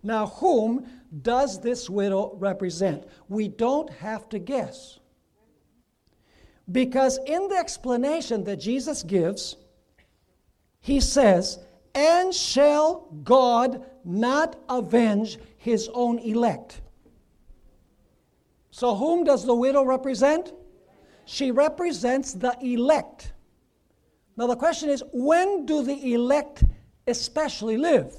Now, 0.04 0.28
whom 0.28 0.86
does 1.22 1.60
this 1.62 1.90
widow 1.90 2.36
represent? 2.36 3.06
We 3.30 3.48
don't 3.48 3.90
have 3.90 4.30
to 4.30 4.40
guess. 4.40 5.00
Because 6.72 7.20
in 7.25 7.48
the 7.50 7.56
explanation 7.56 8.44
that 8.46 8.58
Jesus 8.58 9.04
gives, 9.04 9.58
he 10.80 11.00
says, 11.00 11.60
And 11.96 12.34
shall 12.34 13.08
God 13.24 13.86
not 14.06 14.58
avenge 14.70 15.40
his 15.58 15.90
own 15.94 16.20
elect? 16.20 16.82
So, 18.74 18.96
whom 18.96 19.24
does 19.24 19.46
the 19.46 19.53
widow 19.53 19.84
represent? 19.84 20.51
She 21.25 21.51
represents 21.51 22.34
the 22.34 22.58
elect. 22.60 23.32
Now, 24.36 24.48
the 24.48 24.56
question 24.56 24.89
is 24.89 25.03
when 25.13 25.68
do 25.68 25.84
the 25.84 26.15
elect 26.15 26.63
especially 27.06 27.77
live? 27.77 28.15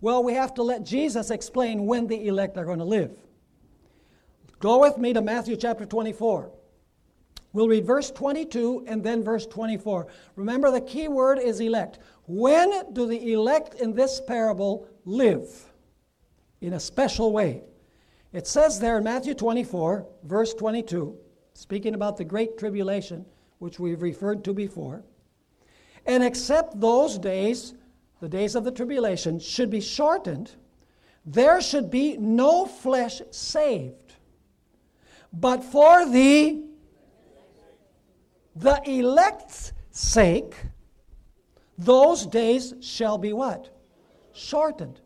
Well, 0.00 0.24
we 0.24 0.32
have 0.32 0.54
to 0.54 0.62
let 0.62 0.84
Jesus 0.84 1.30
explain 1.30 1.84
when 1.84 2.06
the 2.06 2.28
elect 2.28 2.56
are 2.56 2.64
going 2.64 2.78
to 2.78 2.84
live. 2.86 3.12
Go 4.58 4.80
with 4.80 4.96
me 4.96 5.12
to 5.12 5.20
Matthew 5.20 5.54
chapter 5.54 5.84
24. 5.84 6.50
We'll 7.52 7.68
read 7.68 7.84
verse 7.84 8.10
22 8.10 8.84
and 8.86 9.04
then 9.04 9.22
verse 9.22 9.46
24. 9.46 10.06
Remember, 10.34 10.70
the 10.70 10.80
key 10.80 11.08
word 11.08 11.38
is 11.38 11.60
elect. 11.60 11.98
When 12.24 12.94
do 12.94 13.06
the 13.06 13.34
elect 13.34 13.74
in 13.74 13.92
this 13.92 14.18
parable 14.26 14.88
live? 15.04 15.50
In 16.62 16.72
a 16.72 16.80
special 16.80 17.32
way. 17.32 17.64
It 18.32 18.46
says 18.46 18.78
there 18.78 18.98
in 18.98 19.04
Matthew 19.04 19.34
24, 19.34 20.06
verse 20.22 20.54
22, 20.54 21.16
speaking 21.54 21.94
about 21.94 22.16
the 22.16 22.24
great 22.24 22.58
tribulation, 22.58 23.26
which 23.58 23.80
we've 23.80 24.02
referred 24.02 24.44
to 24.44 24.54
before, 24.54 25.02
and 26.06 26.22
except 26.22 26.80
those 26.80 27.18
days, 27.18 27.74
the 28.20 28.28
days 28.28 28.54
of 28.54 28.64
the 28.64 28.70
tribulation, 28.70 29.40
should 29.40 29.68
be 29.68 29.80
shortened, 29.80 30.52
there 31.26 31.60
should 31.60 31.90
be 31.90 32.16
no 32.16 32.66
flesh 32.66 33.20
saved. 33.30 34.14
But 35.32 35.62
for 35.64 36.06
the 36.06 36.64
the 38.56 38.82
elect's 38.84 39.72
sake, 39.90 40.54
those 41.78 42.26
days 42.26 42.74
shall 42.80 43.16
be 43.16 43.32
what? 43.32 43.70
Shortened. 44.32 45.00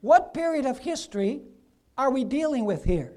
What 0.00 0.32
period 0.32 0.64
of 0.64 0.78
history 0.78 1.42
are 2.00 2.10
we 2.10 2.24
dealing 2.24 2.64
with 2.64 2.82
here? 2.84 3.12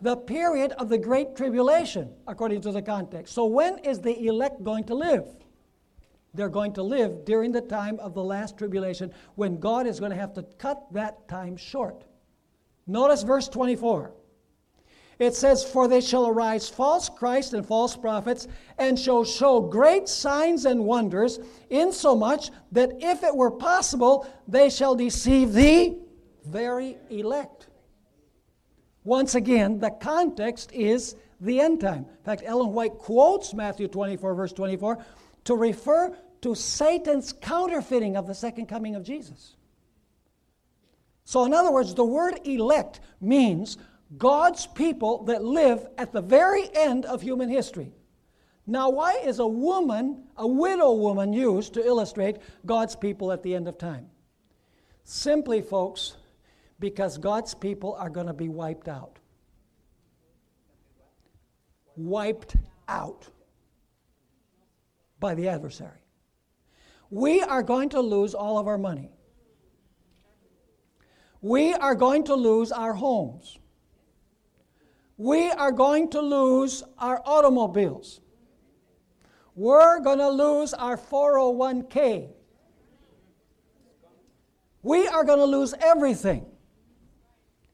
The 0.00 0.16
period 0.16 0.70
of 0.72 0.88
the 0.88 0.98
Great 0.98 1.34
Tribulation, 1.34 2.10
according 2.28 2.60
to 2.60 2.70
the 2.70 2.80
context. 2.80 3.34
So, 3.34 3.44
when 3.46 3.78
is 3.78 4.00
the 4.00 4.26
elect 4.26 4.62
going 4.62 4.84
to 4.84 4.94
live? 4.94 5.26
They're 6.32 6.48
going 6.48 6.74
to 6.74 6.82
live 6.84 7.24
during 7.24 7.50
the 7.50 7.60
time 7.60 7.98
of 7.98 8.14
the 8.14 8.22
last 8.22 8.56
tribulation 8.56 9.10
when 9.34 9.58
God 9.58 9.88
is 9.88 9.98
going 9.98 10.12
to 10.12 10.16
have 10.16 10.32
to 10.34 10.44
cut 10.58 10.80
that 10.92 11.26
time 11.26 11.56
short. 11.56 12.04
Notice 12.86 13.24
verse 13.24 13.48
24. 13.48 14.12
It 15.18 15.34
says, 15.34 15.64
For 15.64 15.88
they 15.88 16.00
shall 16.00 16.28
arise 16.28 16.68
false 16.68 17.08
Christ 17.08 17.52
and 17.52 17.66
false 17.66 17.96
prophets, 17.96 18.46
and 18.78 18.96
shall 18.96 19.24
show 19.24 19.60
great 19.60 20.08
signs 20.08 20.64
and 20.64 20.84
wonders, 20.84 21.40
insomuch 21.70 22.50
that 22.70 22.92
if 23.00 23.24
it 23.24 23.34
were 23.34 23.50
possible, 23.50 24.24
they 24.46 24.70
shall 24.70 24.94
deceive 24.94 25.52
the 25.52 25.98
very 26.46 26.96
elect. 27.10 27.57
Once 29.08 29.34
again, 29.34 29.78
the 29.78 29.88
context 29.88 30.70
is 30.70 31.16
the 31.40 31.60
end 31.60 31.80
time. 31.80 32.04
In 32.18 32.24
fact, 32.24 32.42
Ellen 32.44 32.74
White 32.74 32.98
quotes 32.98 33.54
Matthew 33.54 33.88
24, 33.88 34.34
verse 34.34 34.52
24, 34.52 34.98
to 35.44 35.56
refer 35.56 36.14
to 36.42 36.54
Satan's 36.54 37.32
counterfeiting 37.32 38.18
of 38.18 38.26
the 38.26 38.34
second 38.34 38.66
coming 38.66 38.94
of 38.94 39.02
Jesus. 39.02 39.56
So, 41.24 41.46
in 41.46 41.54
other 41.54 41.72
words, 41.72 41.94
the 41.94 42.04
word 42.04 42.38
elect 42.44 43.00
means 43.18 43.78
God's 44.18 44.66
people 44.66 45.24
that 45.24 45.42
live 45.42 45.86
at 45.96 46.12
the 46.12 46.20
very 46.20 46.68
end 46.74 47.06
of 47.06 47.22
human 47.22 47.48
history. 47.48 47.94
Now, 48.66 48.90
why 48.90 49.14
is 49.24 49.38
a 49.38 49.46
woman, 49.46 50.24
a 50.36 50.46
widow 50.46 50.92
woman, 50.92 51.32
used 51.32 51.72
to 51.74 51.86
illustrate 51.86 52.36
God's 52.66 52.94
people 52.94 53.32
at 53.32 53.42
the 53.42 53.54
end 53.54 53.68
of 53.68 53.78
time? 53.78 54.10
Simply, 55.04 55.62
folks, 55.62 56.18
because 56.80 57.18
God's 57.18 57.54
people 57.54 57.94
are 57.98 58.10
going 58.10 58.26
to 58.26 58.32
be 58.32 58.48
wiped 58.48 58.88
out. 58.88 59.18
Wiped 61.96 62.56
out 62.88 63.28
by 65.18 65.34
the 65.34 65.48
adversary. 65.48 66.04
We 67.10 67.42
are 67.42 67.62
going 67.62 67.88
to 67.90 68.00
lose 68.00 68.34
all 68.34 68.58
of 68.58 68.68
our 68.68 68.78
money. 68.78 69.10
We 71.40 71.72
are 71.74 71.94
going 71.94 72.24
to 72.24 72.34
lose 72.34 72.70
our 72.72 72.92
homes. 72.92 73.58
We 75.16 75.50
are 75.50 75.72
going 75.72 76.10
to 76.10 76.20
lose 76.20 76.84
our 76.98 77.20
automobiles. 77.24 78.20
We're 79.54 79.98
going 80.00 80.18
to 80.18 80.28
lose 80.28 80.74
our 80.74 80.96
401k. 80.96 82.28
We 84.82 85.08
are 85.08 85.24
going 85.24 85.40
to 85.40 85.44
lose 85.44 85.74
everything. 85.80 86.46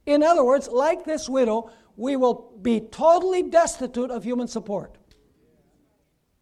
In 0.06 0.23
other 0.23 0.44
words, 0.44 0.68
like 0.68 1.04
this 1.04 1.28
widow, 1.28 1.70
we 1.96 2.16
will 2.16 2.52
be 2.61 2.80
totally 2.80 3.42
destitute 3.42 4.11
of 4.11 4.25
human 4.25 4.49
support. 4.49 4.96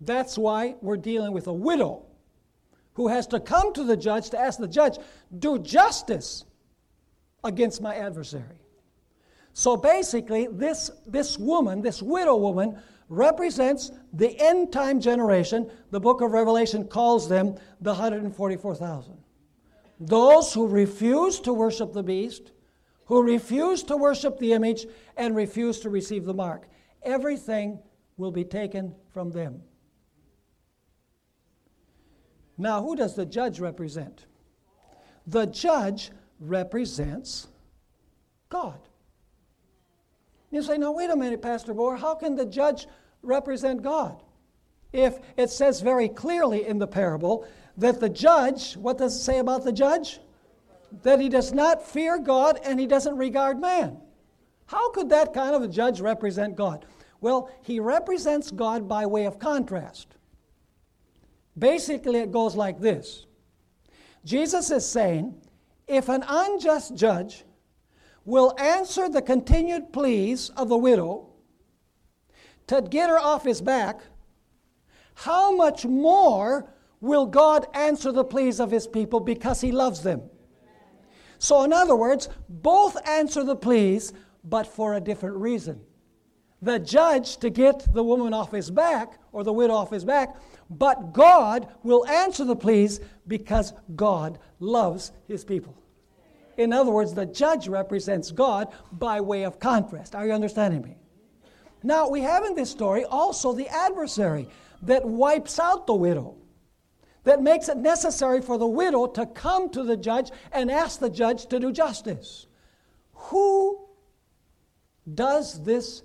That's 0.00 0.36
why 0.36 0.76
we're 0.80 0.96
dealing 0.96 1.32
with 1.32 1.46
a 1.46 1.52
widow 1.52 2.06
who 2.94 3.08
has 3.08 3.26
to 3.28 3.40
come 3.40 3.72
to 3.74 3.84
the 3.84 3.96
judge 3.96 4.30
to 4.30 4.38
ask 4.38 4.58
the 4.58 4.68
judge, 4.68 4.98
do 5.38 5.58
justice 5.58 6.44
against 7.44 7.80
my 7.80 7.94
adversary. 7.94 8.58
So 9.54 9.76
basically, 9.76 10.48
this, 10.50 10.90
this 11.06 11.38
woman, 11.38 11.82
this 11.82 12.02
widow 12.02 12.36
woman, 12.36 12.78
represents 13.08 13.92
the 14.12 14.38
end 14.40 14.72
time 14.72 15.00
generation. 15.00 15.70
The 15.90 16.00
book 16.00 16.22
of 16.22 16.32
Revelation 16.32 16.86
calls 16.86 17.28
them 17.28 17.56
the 17.80 17.90
144,000. 17.90 19.14
Those 20.00 20.52
who 20.52 20.66
refuse 20.66 21.38
to 21.40 21.52
worship 21.52 21.92
the 21.92 22.02
beast, 22.02 22.52
who 23.12 23.22
refuse 23.22 23.82
to 23.82 23.94
worship 23.94 24.38
the 24.38 24.54
image, 24.54 24.86
and 25.18 25.36
refuse 25.36 25.80
to 25.80 25.90
receive 25.90 26.24
the 26.24 26.32
mark. 26.32 26.66
Everything 27.02 27.78
will 28.16 28.30
be 28.30 28.42
taken 28.42 28.94
from 29.12 29.30
them. 29.30 29.60
Now, 32.56 32.80
who 32.80 32.96
does 32.96 33.14
the 33.14 33.26
judge 33.26 33.60
represent? 33.60 34.24
The 35.26 35.44
judge 35.44 36.10
represents 36.40 37.48
God. 38.48 38.80
You 40.50 40.62
say, 40.62 40.78
now, 40.78 40.92
wait 40.92 41.10
a 41.10 41.16
minute, 41.16 41.42
Pastor 41.42 41.74
Bohr, 41.74 41.98
how 41.98 42.14
can 42.14 42.34
the 42.34 42.46
judge 42.46 42.86
represent 43.20 43.82
God? 43.82 44.22
If 44.90 45.18
it 45.36 45.50
says 45.50 45.82
very 45.82 46.08
clearly 46.08 46.66
in 46.66 46.78
the 46.78 46.86
parable 46.86 47.46
that 47.76 48.00
the 48.00 48.08
judge, 48.08 48.74
what 48.74 48.96
does 48.96 49.14
it 49.14 49.20
say 49.22 49.38
about 49.38 49.64
the 49.64 49.72
judge? 49.72 50.18
That 51.02 51.20
he 51.20 51.28
does 51.28 51.52
not 51.52 51.86
fear 51.86 52.18
God 52.18 52.60
and 52.64 52.78
he 52.78 52.86
doesn't 52.86 53.16
regard 53.16 53.60
man. 53.60 53.98
How 54.66 54.90
could 54.90 55.08
that 55.10 55.34
kind 55.34 55.54
of 55.54 55.62
a 55.62 55.68
judge 55.68 56.00
represent 56.00 56.56
God? 56.56 56.86
Well, 57.20 57.50
he 57.62 57.80
represents 57.80 58.50
God 58.50 58.88
by 58.88 59.06
way 59.06 59.26
of 59.26 59.38
contrast. 59.38 60.08
Basically, 61.58 62.18
it 62.18 62.32
goes 62.32 62.56
like 62.56 62.80
this 62.80 63.26
Jesus 64.24 64.70
is 64.70 64.88
saying, 64.88 65.34
if 65.86 66.08
an 66.08 66.24
unjust 66.26 66.94
judge 66.94 67.44
will 68.24 68.54
answer 68.58 69.08
the 69.08 69.22
continued 69.22 69.92
pleas 69.92 70.50
of 70.50 70.68
the 70.68 70.76
widow 70.76 71.28
to 72.68 72.80
get 72.82 73.10
her 73.10 73.18
off 73.18 73.44
his 73.44 73.60
back, 73.60 74.00
how 75.14 75.54
much 75.54 75.84
more 75.84 76.72
will 77.00 77.26
God 77.26 77.66
answer 77.74 78.12
the 78.12 78.24
pleas 78.24 78.60
of 78.60 78.70
his 78.70 78.86
people 78.86 79.20
because 79.20 79.60
he 79.60 79.72
loves 79.72 80.02
them? 80.02 80.22
So, 81.42 81.64
in 81.64 81.72
other 81.72 81.96
words, 81.96 82.28
both 82.48 82.96
answer 83.04 83.42
the 83.42 83.56
pleas, 83.56 84.12
but 84.44 84.64
for 84.64 84.94
a 84.94 85.00
different 85.00 85.38
reason. 85.38 85.80
The 86.62 86.78
judge 86.78 87.38
to 87.38 87.50
get 87.50 87.92
the 87.92 88.04
woman 88.04 88.32
off 88.32 88.52
his 88.52 88.70
back 88.70 89.18
or 89.32 89.42
the 89.42 89.52
widow 89.52 89.74
off 89.74 89.90
his 89.90 90.04
back, 90.04 90.36
but 90.70 91.12
God 91.12 91.66
will 91.82 92.06
answer 92.06 92.44
the 92.44 92.54
pleas 92.54 93.00
because 93.26 93.72
God 93.96 94.38
loves 94.60 95.10
his 95.26 95.44
people. 95.44 95.76
In 96.58 96.72
other 96.72 96.92
words, 96.92 97.12
the 97.12 97.26
judge 97.26 97.66
represents 97.66 98.30
God 98.30 98.72
by 98.92 99.20
way 99.20 99.42
of 99.42 99.58
contrast. 99.58 100.14
Are 100.14 100.24
you 100.24 100.32
understanding 100.32 100.82
me? 100.82 100.96
Now, 101.82 102.08
we 102.08 102.20
have 102.20 102.44
in 102.44 102.54
this 102.54 102.70
story 102.70 103.04
also 103.04 103.52
the 103.52 103.66
adversary 103.66 104.48
that 104.82 105.04
wipes 105.04 105.58
out 105.58 105.88
the 105.88 105.94
widow, 105.94 106.36
that 107.24 107.42
makes 107.42 107.68
it 107.68 107.76
necessary 107.76 108.40
for 108.40 108.58
the 108.58 108.66
widow 108.66 109.06
to 109.06 109.26
come 109.26 109.70
to 109.70 109.82
the 109.82 109.96
judge 109.96 110.30
and 110.50 110.70
ask 110.70 110.98
the 110.98 111.10
judge 111.10 111.46
to 111.46 111.60
do 111.60 111.72
justice. 111.72 112.46
Who 113.12 113.86
does 115.14 115.62
this 115.62 116.02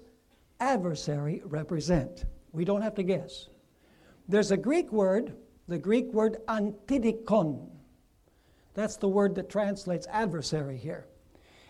adversary 0.60 1.42
represent? 1.46 2.26
We 2.52 2.66
don't 2.66 2.82
have 2.82 2.96
to 2.96 3.04
guess. 3.04 3.48
There's 4.28 4.52
a 4.52 4.58
Greek 4.58 4.92
word, 4.92 5.36
the 5.68 5.78
Greek 5.78 6.14
word 6.14 6.38
antidikon. 6.48 7.70
That's 8.74 8.98
the 8.98 9.08
word 9.08 9.36
that 9.36 9.50
translates 9.50 10.06
adversary 10.12 10.78
here. 10.78 11.08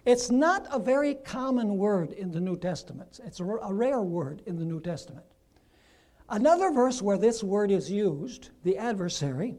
It's 0.06 0.32
not 0.32 0.67
a 0.71 0.80
very 0.80 1.15
common 1.15 1.78
word 1.78 2.12
in 2.13 2.32
the 2.32 2.39
New 2.39 2.58
Testament, 2.58 3.19
it's 3.26 3.39
a, 3.39 3.43
rare 3.45 4.02
word 4.02 4.41
in 4.45 4.58
the 4.58 4.65
New 4.65 4.80
Testament. 4.80 5.26
Another 6.30 6.72
verse 6.72 7.02
where 7.02 7.18
this 7.18 7.44
word 7.44 7.72
is 7.72 7.90
used, 7.90 8.50
the 8.63 8.78
adversary, 8.78 9.56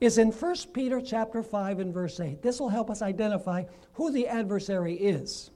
is 0.00 0.18
in 0.18 0.30
1 0.30 0.56
Peter 0.72 1.00
chapter 1.00 1.42
5 1.42 1.78
and 1.78 1.92
verse 1.92 2.20
8. 2.20 2.42
This 2.42 2.58
will 2.60 2.68
help 2.68 2.90
us 2.90 3.02
identify 3.02 3.64
who 3.94 4.10
the 4.10 4.26
adversary 4.26 4.94
is. 4.94 5.50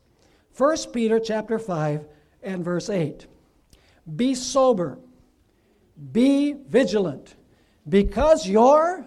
1 0.56 0.76
Peter 0.92 1.18
chapter 1.18 1.58
5 1.58 2.06
and 2.42 2.64
verse 2.64 2.90
8. 2.90 3.26
Be 4.16 4.34
sober, 4.34 4.98
be 6.12 6.54
vigilant, 6.68 7.36
because 7.88 8.46
your 8.46 9.06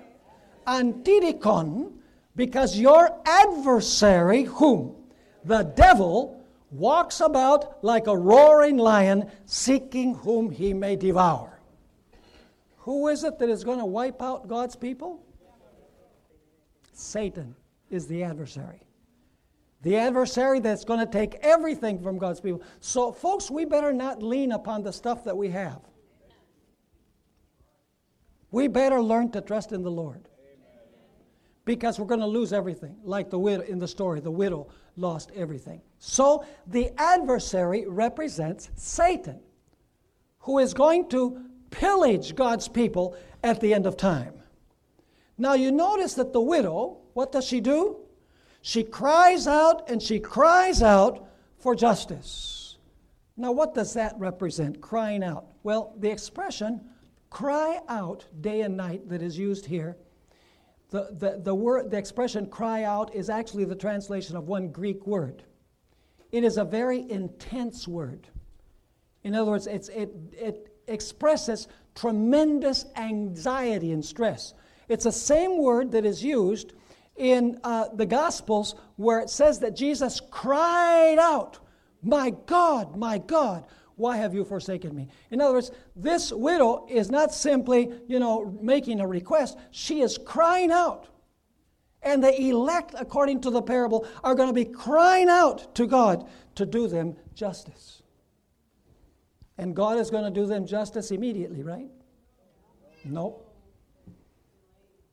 antidikon, 0.65 1.93
because 2.35 2.77
your 2.77 3.09
adversary, 3.25 4.43
whom? 4.43 4.95
The 5.45 5.63
devil 5.63 6.42
walks 6.73 7.21
about 7.21 7.83
like 7.83 8.07
a 8.07 8.17
roaring 8.17 8.77
lion, 8.77 9.29
seeking 9.45 10.15
whom 10.15 10.49
he 10.49 10.73
may 10.73 10.95
devour. 10.95 11.59
Who 12.79 13.07
is 13.07 13.23
it 13.23 13.39
that 13.39 13.49
is 13.49 13.63
going 13.63 13.79
to 13.79 13.85
wipe 13.85 14.21
out 14.21 14.47
God's 14.47 14.75
people? 14.75 15.23
Satan 16.91 17.55
is 17.89 18.07
the 18.07 18.23
adversary. 18.23 18.81
The 19.83 19.97
adversary 19.97 20.59
that's 20.59 20.85
going 20.85 20.99
to 20.99 21.05
take 21.05 21.35
everything 21.41 22.01
from 22.01 22.17
God's 22.17 22.39
people. 22.39 22.61
So, 22.79 23.11
folks, 23.11 23.51
we 23.51 23.65
better 23.65 23.93
not 23.93 24.23
lean 24.23 24.51
upon 24.51 24.83
the 24.83 24.93
stuff 24.93 25.23
that 25.25 25.35
we 25.35 25.49
have. 25.49 25.81
We 28.51 28.67
better 28.67 29.01
learn 29.01 29.31
to 29.31 29.41
trust 29.41 29.71
in 29.71 29.83
the 29.83 29.91
Lord 29.91 30.27
because 31.65 31.99
we're 31.99 32.05
going 32.05 32.19
to 32.19 32.25
lose 32.25 32.53
everything. 32.53 32.97
Like 33.03 33.29
the 33.29 33.39
widow 33.39 33.63
in 33.63 33.79
the 33.79 33.87
story, 33.87 34.19
the 34.19 34.31
widow 34.31 34.67
lost 34.97 35.31
everything. 35.35 35.81
So 35.99 36.45
the 36.67 36.91
adversary 36.99 37.85
represents 37.87 38.69
Satan, 38.75 39.39
who 40.39 40.59
is 40.59 40.73
going 40.73 41.09
to 41.09 41.41
pillage 41.71 42.35
God's 42.35 42.67
people 42.67 43.15
at 43.43 43.59
the 43.59 43.73
end 43.73 43.85
of 43.85 43.97
time. 43.97 44.33
Now 45.37 45.53
you 45.53 45.71
notice 45.71 46.13
that 46.15 46.33
the 46.33 46.41
widow, 46.41 46.97
what 47.13 47.31
does 47.31 47.45
she 47.45 47.59
do? 47.59 47.97
She 48.61 48.83
cries 48.83 49.47
out 49.47 49.89
and 49.89 50.01
she 50.01 50.19
cries 50.19 50.81
out 50.81 51.27
for 51.57 51.75
justice. 51.75 52.77
Now, 53.35 53.51
what 53.51 53.73
does 53.73 53.93
that 53.95 54.15
represent, 54.19 54.79
crying 54.79 55.23
out? 55.23 55.47
Well, 55.63 55.95
the 55.97 56.11
expression 56.11 56.81
cry 57.29 57.79
out 57.89 58.27
day 58.41 58.61
and 58.61 58.77
night 58.77 59.09
that 59.09 59.23
is 59.23 59.37
used 59.37 59.65
here 59.65 59.97
the, 60.93 61.07
the, 61.17 61.41
the, 61.43 61.55
word, 61.55 61.89
the 61.89 61.97
expression 61.97 62.45
cry 62.45 62.83
out 62.83 63.15
is 63.15 63.27
actually 63.27 63.65
the 63.65 63.75
translation 63.75 64.37
of 64.37 64.47
one 64.47 64.67
Greek 64.67 65.07
word. 65.07 65.41
It 66.31 66.43
is 66.43 66.57
a 66.57 66.63
very 66.63 67.09
intense 67.09 67.87
word. 67.87 68.27
In 69.23 69.33
other 69.33 69.49
words, 69.49 69.65
it, 69.65 69.89
it 69.89 70.71
expresses 70.87 71.67
tremendous 71.95 72.85
anxiety 72.95 73.91
and 73.91 74.05
stress. 74.05 74.53
It's 74.87 75.05
the 75.05 75.11
same 75.11 75.57
word 75.57 75.91
that 75.93 76.05
is 76.05 76.23
used 76.23 76.73
in 77.15 77.59
uh, 77.63 77.85
the 77.95 78.05
Gospels 78.05 78.75
where 78.97 79.19
it 79.19 79.31
says 79.31 79.57
that 79.61 79.75
Jesus 79.75 80.21
cried 80.29 81.17
out, 81.17 81.57
My 82.03 82.29
God, 82.45 82.95
my 82.95 83.17
God, 83.17 83.65
why 83.95 84.17
have 84.17 84.33
you 84.33 84.43
forsaken 84.43 84.95
me? 84.95 85.07
In 85.31 85.41
other 85.41 85.53
words, 85.53 85.71
this 85.95 86.31
widow 86.31 86.85
is 86.89 87.11
not 87.11 87.33
simply, 87.33 87.91
you 88.07 88.19
know, 88.19 88.57
making 88.61 88.99
a 88.99 89.07
request, 89.07 89.57
she 89.71 90.01
is 90.01 90.17
crying 90.17 90.71
out. 90.71 91.07
And 92.01 92.23
the 92.23 92.37
elect, 92.49 92.95
according 92.97 93.41
to 93.41 93.49
the 93.49 93.61
parable, 93.61 94.05
are 94.23 94.35
going 94.35 94.49
to 94.49 94.53
be 94.53 94.65
crying 94.65 95.29
out 95.29 95.73
to 95.75 95.87
God 95.87 96.27
to 96.55 96.65
do 96.65 96.87
them 96.87 97.15
justice. 97.33 98.01
And 99.57 99.75
God 99.75 99.99
is 99.99 100.09
going 100.09 100.25
to 100.25 100.31
do 100.31 100.45
them 100.45 100.65
justice 100.65 101.11
immediately, 101.11 101.63
right? 101.63 101.89
Nope. 103.05 103.49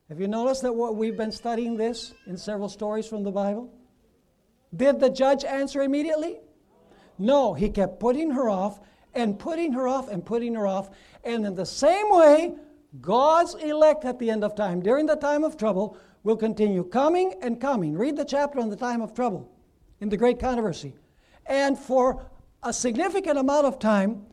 Have 0.08 0.20
you 0.20 0.26
noticed 0.26 0.62
that 0.62 0.74
what 0.74 0.96
we've 0.96 1.16
been 1.16 1.30
studying 1.30 1.76
this 1.76 2.12
in 2.26 2.36
several 2.36 2.68
stories 2.68 3.06
from 3.06 3.22
the 3.22 3.30
Bible? 3.30 3.72
Did 4.74 4.98
the 4.98 5.10
judge 5.10 5.44
answer 5.44 5.82
immediately? 5.82 6.40
No, 7.20 7.52
he 7.52 7.68
kept 7.68 8.00
putting 8.00 8.30
her 8.30 8.48
off 8.48 8.80
and 9.14 9.38
putting 9.38 9.74
her 9.74 9.86
off 9.86 10.08
and 10.08 10.24
putting 10.24 10.54
her 10.54 10.66
off. 10.66 10.90
And 11.22 11.44
in 11.44 11.54
the 11.54 11.66
same 11.66 12.10
way, 12.10 12.54
God's 13.00 13.54
elect 13.54 14.06
at 14.06 14.18
the 14.18 14.30
end 14.30 14.42
of 14.42 14.54
time, 14.54 14.80
during 14.80 15.04
the 15.04 15.16
time 15.16 15.44
of 15.44 15.56
trouble, 15.56 15.98
will 16.22 16.36
continue 16.36 16.82
coming 16.82 17.34
and 17.42 17.60
coming. 17.60 17.96
Read 17.96 18.16
the 18.16 18.24
chapter 18.24 18.58
on 18.58 18.70
the 18.70 18.76
time 18.76 19.02
of 19.02 19.14
trouble 19.14 19.52
in 20.00 20.08
the 20.08 20.16
great 20.16 20.40
controversy. 20.40 20.94
And 21.44 21.78
for 21.78 22.26
a 22.62 22.72
significant 22.72 23.38
amount 23.38 23.66
of 23.66 23.78
time, 23.78 24.24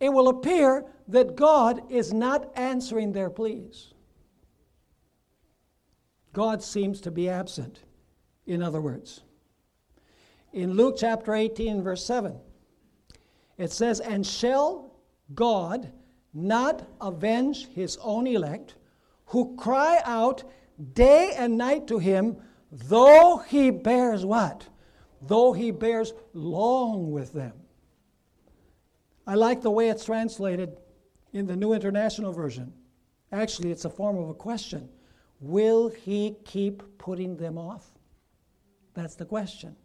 it 0.00 0.12
will 0.12 0.28
appear 0.28 0.84
that 1.08 1.36
God 1.36 1.80
is 1.90 2.12
not 2.12 2.50
answering 2.56 3.12
their 3.12 3.30
pleas. 3.30 3.94
God 6.32 6.62
seems 6.62 7.00
to 7.02 7.10
be 7.12 7.28
absent, 7.28 7.84
in 8.46 8.62
other 8.62 8.80
words. 8.80 9.20
In 10.52 10.74
Luke 10.74 10.96
chapter 10.98 11.34
18, 11.34 11.82
verse 11.82 12.04
7, 12.04 12.38
It 13.56 13.72
says, 13.72 14.00
And 14.00 14.26
shall 14.26 14.92
God 15.34 15.90
not 16.34 16.86
avenge 17.00 17.68
his 17.68 17.98
own 18.02 18.26
elect, 18.26 18.74
who 19.26 19.56
cry 19.56 20.00
out 20.04 20.44
day 20.92 21.32
and 21.36 21.56
night 21.56 21.86
to 21.86 21.98
him, 21.98 22.36
though 22.70 23.38
he 23.38 23.70
bears 23.70 24.24
what? 24.24 24.68
Though 25.22 25.52
he 25.52 25.70
bears 25.70 26.12
long 26.34 27.10
with 27.12 27.32
them. 27.32 27.52
I 29.26 29.34
like 29.34 29.62
the 29.62 29.70
way 29.70 29.88
it's 29.88 30.04
translated 30.04 30.76
in 31.32 31.46
the 31.46 31.56
New 31.56 31.72
International 31.72 32.32
Version. 32.32 32.72
Actually, 33.30 33.70
it's 33.70 33.84
a 33.84 33.90
form 33.90 34.18
of 34.18 34.28
a 34.28 34.34
question. 34.34 34.88
Will 35.40 35.88
he 35.88 36.36
keep 36.44 36.82
putting 36.98 37.36
them 37.36 37.56
off? 37.56 37.90
That's 38.94 39.14
the 39.14 39.24
question. 39.24 39.76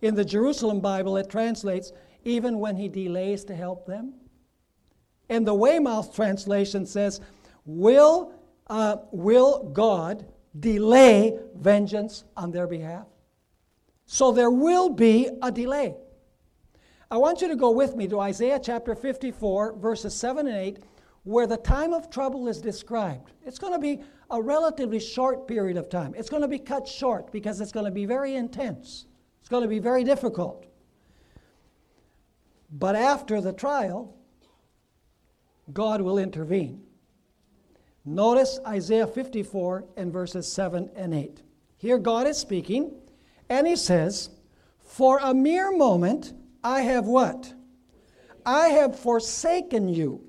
In 0.00 0.14
the 0.14 0.24
Jerusalem 0.24 0.80
Bible, 0.80 1.16
it 1.16 1.28
translates, 1.28 1.92
even 2.24 2.58
when 2.58 2.76
he 2.76 2.88
delays 2.88 3.44
to 3.44 3.54
help 3.54 3.86
them. 3.86 4.14
And 5.28 5.46
the 5.46 5.54
Weymouth 5.54 6.14
translation 6.14 6.86
says, 6.86 7.20
will, 7.64 8.32
uh, 8.68 8.96
will 9.10 9.70
God 9.70 10.26
delay 10.58 11.38
vengeance 11.54 12.24
on 12.36 12.50
their 12.50 12.66
behalf? 12.66 13.06
So 14.06 14.32
there 14.32 14.50
will 14.50 14.88
be 14.88 15.28
a 15.42 15.52
delay. 15.52 15.94
I 17.10 17.16
want 17.16 17.40
you 17.40 17.48
to 17.48 17.56
go 17.56 17.70
with 17.70 17.96
me 17.96 18.06
to 18.08 18.20
Isaiah 18.20 18.60
chapter 18.62 18.94
54, 18.94 19.76
verses 19.78 20.14
7 20.14 20.46
and 20.46 20.56
8, 20.56 20.78
where 21.24 21.46
the 21.46 21.56
time 21.56 21.92
of 21.92 22.10
trouble 22.10 22.48
is 22.48 22.60
described. 22.60 23.32
It's 23.44 23.58
going 23.58 23.72
to 23.74 23.78
be 23.78 24.02
a 24.30 24.40
relatively 24.40 25.00
short 25.00 25.46
period 25.46 25.76
of 25.76 25.88
time. 25.88 26.14
It's 26.16 26.30
going 26.30 26.42
to 26.42 26.48
be 26.48 26.58
cut 26.58 26.88
short 26.88 27.32
because 27.32 27.60
it's 27.60 27.72
going 27.72 27.86
to 27.86 27.92
be 27.92 28.06
very 28.06 28.34
intense. 28.34 29.07
It's 29.48 29.50
going 29.50 29.62
to 29.62 29.68
be 29.70 29.78
very 29.78 30.04
difficult. 30.04 30.66
But 32.70 32.94
after 32.96 33.40
the 33.40 33.54
trial, 33.54 34.14
God 35.72 36.02
will 36.02 36.18
intervene. 36.18 36.82
Notice 38.04 38.60
Isaiah 38.66 39.06
54 39.06 39.86
and 39.96 40.12
verses 40.12 40.52
7 40.52 40.90
and 40.94 41.14
8. 41.14 41.40
Here 41.78 41.96
God 41.96 42.26
is 42.26 42.36
speaking, 42.36 42.92
and 43.48 43.66
he 43.66 43.74
says, 43.74 44.28
For 44.80 45.18
a 45.22 45.32
mere 45.32 45.74
moment 45.74 46.34
I 46.62 46.82
have 46.82 47.06
what? 47.06 47.54
I 48.44 48.68
have 48.68 49.00
forsaken 49.00 49.88
you, 49.88 50.26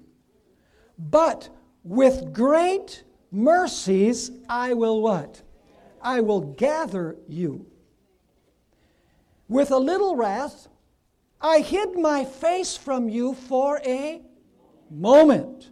but 0.98 1.50
with 1.84 2.32
great 2.32 3.04
mercies 3.34 4.32
I 4.48 4.76
will 4.76 5.02
what? 5.02 5.42
I 6.02 6.22
will 6.22 6.40
gather 6.40 7.18
you. 7.28 7.69
With 9.50 9.72
a 9.72 9.78
little 9.78 10.16
wrath, 10.16 10.68
I 11.42 11.60
hid 11.60 11.98
my 11.98 12.24
face 12.24 12.78
from 12.78 13.10
you 13.10 13.34
for 13.34 13.82
a 13.86 14.22
moment. 14.90 15.72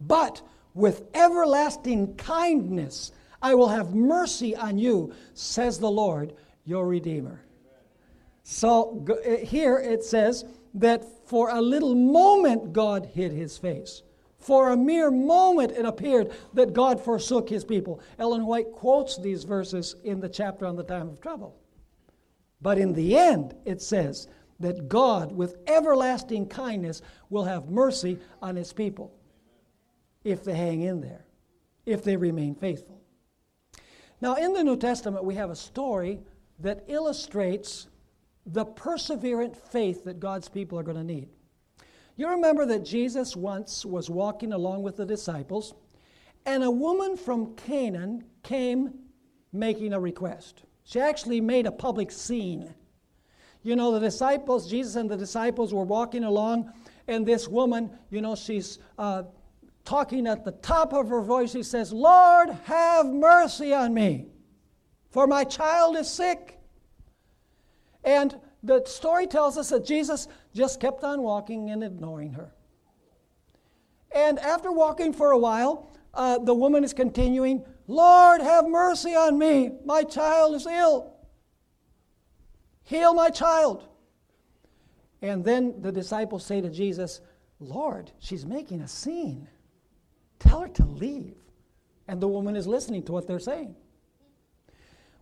But 0.00 0.42
with 0.74 1.02
everlasting 1.14 2.14
kindness 2.16 3.10
I 3.40 3.54
will 3.54 3.68
have 3.68 3.94
mercy 3.94 4.54
on 4.56 4.78
you, 4.78 5.12
says 5.32 5.78
the 5.78 5.90
Lord, 5.90 6.34
your 6.64 6.86
Redeemer. 6.86 7.44
So 8.42 9.04
eh, 9.24 9.44
here 9.44 9.78
it 9.78 10.02
says 10.02 10.44
that 10.74 11.04
for 11.28 11.50
a 11.50 11.60
little 11.60 11.94
moment 11.94 12.72
God 12.72 13.06
hid 13.14 13.32
his 13.32 13.56
face. 13.56 14.02
For 14.38 14.70
a 14.70 14.76
mere 14.76 15.10
moment 15.10 15.72
it 15.72 15.84
appeared 15.84 16.32
that 16.54 16.72
God 16.72 17.00
forsook 17.00 17.48
his 17.48 17.64
people. 17.64 18.00
Ellen 18.18 18.46
White 18.46 18.72
quotes 18.72 19.18
these 19.18 19.44
verses 19.44 19.96
in 20.04 20.20
the 20.20 20.28
chapter 20.28 20.66
on 20.66 20.76
the 20.76 20.84
time 20.84 21.08
of 21.08 21.20
trouble. 21.20 21.56
But 22.60 22.78
in 22.78 22.92
the 22.92 23.16
end, 23.16 23.54
it 23.64 23.80
says 23.80 24.28
that 24.60 24.88
God, 24.88 25.32
with 25.32 25.56
everlasting 25.66 26.48
kindness, 26.48 27.02
will 27.30 27.44
have 27.44 27.70
mercy 27.70 28.18
on 28.42 28.56
his 28.56 28.72
people 28.72 29.14
if 30.24 30.44
they 30.44 30.54
hang 30.54 30.82
in 30.82 31.00
there, 31.00 31.24
if 31.86 32.02
they 32.02 32.16
remain 32.16 32.54
faithful. 32.54 33.00
Now, 34.20 34.34
in 34.34 34.52
the 34.52 34.64
New 34.64 34.76
Testament, 34.76 35.24
we 35.24 35.36
have 35.36 35.50
a 35.50 35.56
story 35.56 36.20
that 36.58 36.84
illustrates 36.88 37.86
the 38.44 38.64
perseverant 38.64 39.56
faith 39.56 40.04
that 40.04 40.18
God's 40.18 40.48
people 40.48 40.78
are 40.78 40.82
going 40.82 40.96
to 40.96 41.04
need. 41.04 41.28
You 42.16 42.28
remember 42.28 42.66
that 42.66 42.84
Jesus 42.84 43.36
once 43.36 43.86
was 43.86 44.10
walking 44.10 44.52
along 44.52 44.82
with 44.82 44.96
the 44.96 45.06
disciples, 45.06 45.74
and 46.44 46.64
a 46.64 46.70
woman 46.70 47.16
from 47.16 47.54
Canaan 47.54 48.24
came 48.42 48.92
making 49.52 49.92
a 49.92 50.00
request. 50.00 50.64
She 50.88 51.00
actually 51.00 51.42
made 51.42 51.66
a 51.66 51.70
public 51.70 52.10
scene. 52.10 52.72
You 53.62 53.76
know, 53.76 53.92
the 53.92 54.00
disciples, 54.00 54.70
Jesus 54.70 54.96
and 54.96 55.10
the 55.10 55.18
disciples 55.18 55.74
were 55.74 55.84
walking 55.84 56.24
along, 56.24 56.72
and 57.06 57.26
this 57.26 57.46
woman, 57.46 57.90
you 58.08 58.22
know, 58.22 58.34
she's 58.34 58.78
uh, 58.96 59.24
talking 59.84 60.26
at 60.26 60.46
the 60.46 60.52
top 60.52 60.94
of 60.94 61.10
her 61.10 61.20
voice. 61.20 61.52
She 61.52 61.62
says, 61.62 61.92
Lord, 61.92 62.48
have 62.64 63.04
mercy 63.04 63.74
on 63.74 63.92
me, 63.92 64.28
for 65.10 65.26
my 65.26 65.44
child 65.44 65.94
is 65.98 66.08
sick. 66.08 66.58
And 68.02 68.34
the 68.62 68.82
story 68.86 69.26
tells 69.26 69.58
us 69.58 69.68
that 69.68 69.84
Jesus 69.84 70.26
just 70.54 70.80
kept 70.80 71.04
on 71.04 71.20
walking 71.20 71.68
and 71.68 71.84
ignoring 71.84 72.32
her. 72.32 72.54
And 74.10 74.38
after 74.38 74.72
walking 74.72 75.12
for 75.12 75.32
a 75.32 75.38
while, 75.38 75.87
uh, 76.14 76.38
the 76.38 76.54
woman 76.54 76.84
is 76.84 76.92
continuing, 76.92 77.64
Lord, 77.86 78.40
have 78.40 78.68
mercy 78.68 79.14
on 79.14 79.38
me. 79.38 79.70
My 79.84 80.02
child 80.02 80.54
is 80.54 80.66
ill. 80.66 81.14
Heal 82.84 83.14
my 83.14 83.30
child. 83.30 83.86
And 85.22 85.44
then 85.44 85.80
the 85.82 85.92
disciples 85.92 86.44
say 86.44 86.60
to 86.60 86.70
Jesus, 86.70 87.20
Lord, 87.60 88.12
she's 88.18 88.46
making 88.46 88.80
a 88.82 88.88
scene. 88.88 89.48
Tell 90.38 90.60
her 90.60 90.68
to 90.68 90.84
leave. 90.84 91.34
And 92.06 92.20
the 92.20 92.28
woman 92.28 92.56
is 92.56 92.66
listening 92.66 93.02
to 93.04 93.12
what 93.12 93.26
they're 93.26 93.40
saying. 93.40 93.74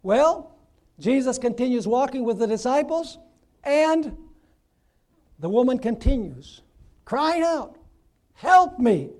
Well, 0.02 0.56
Jesus 1.00 1.38
continues 1.38 1.86
walking 1.86 2.24
with 2.24 2.38
the 2.38 2.46
disciples, 2.46 3.18
and 3.64 4.16
the 5.38 5.48
woman 5.48 5.78
continues 5.78 6.62
crying 7.04 7.42
out, 7.42 7.78
Help 8.34 8.78
me. 8.78 9.10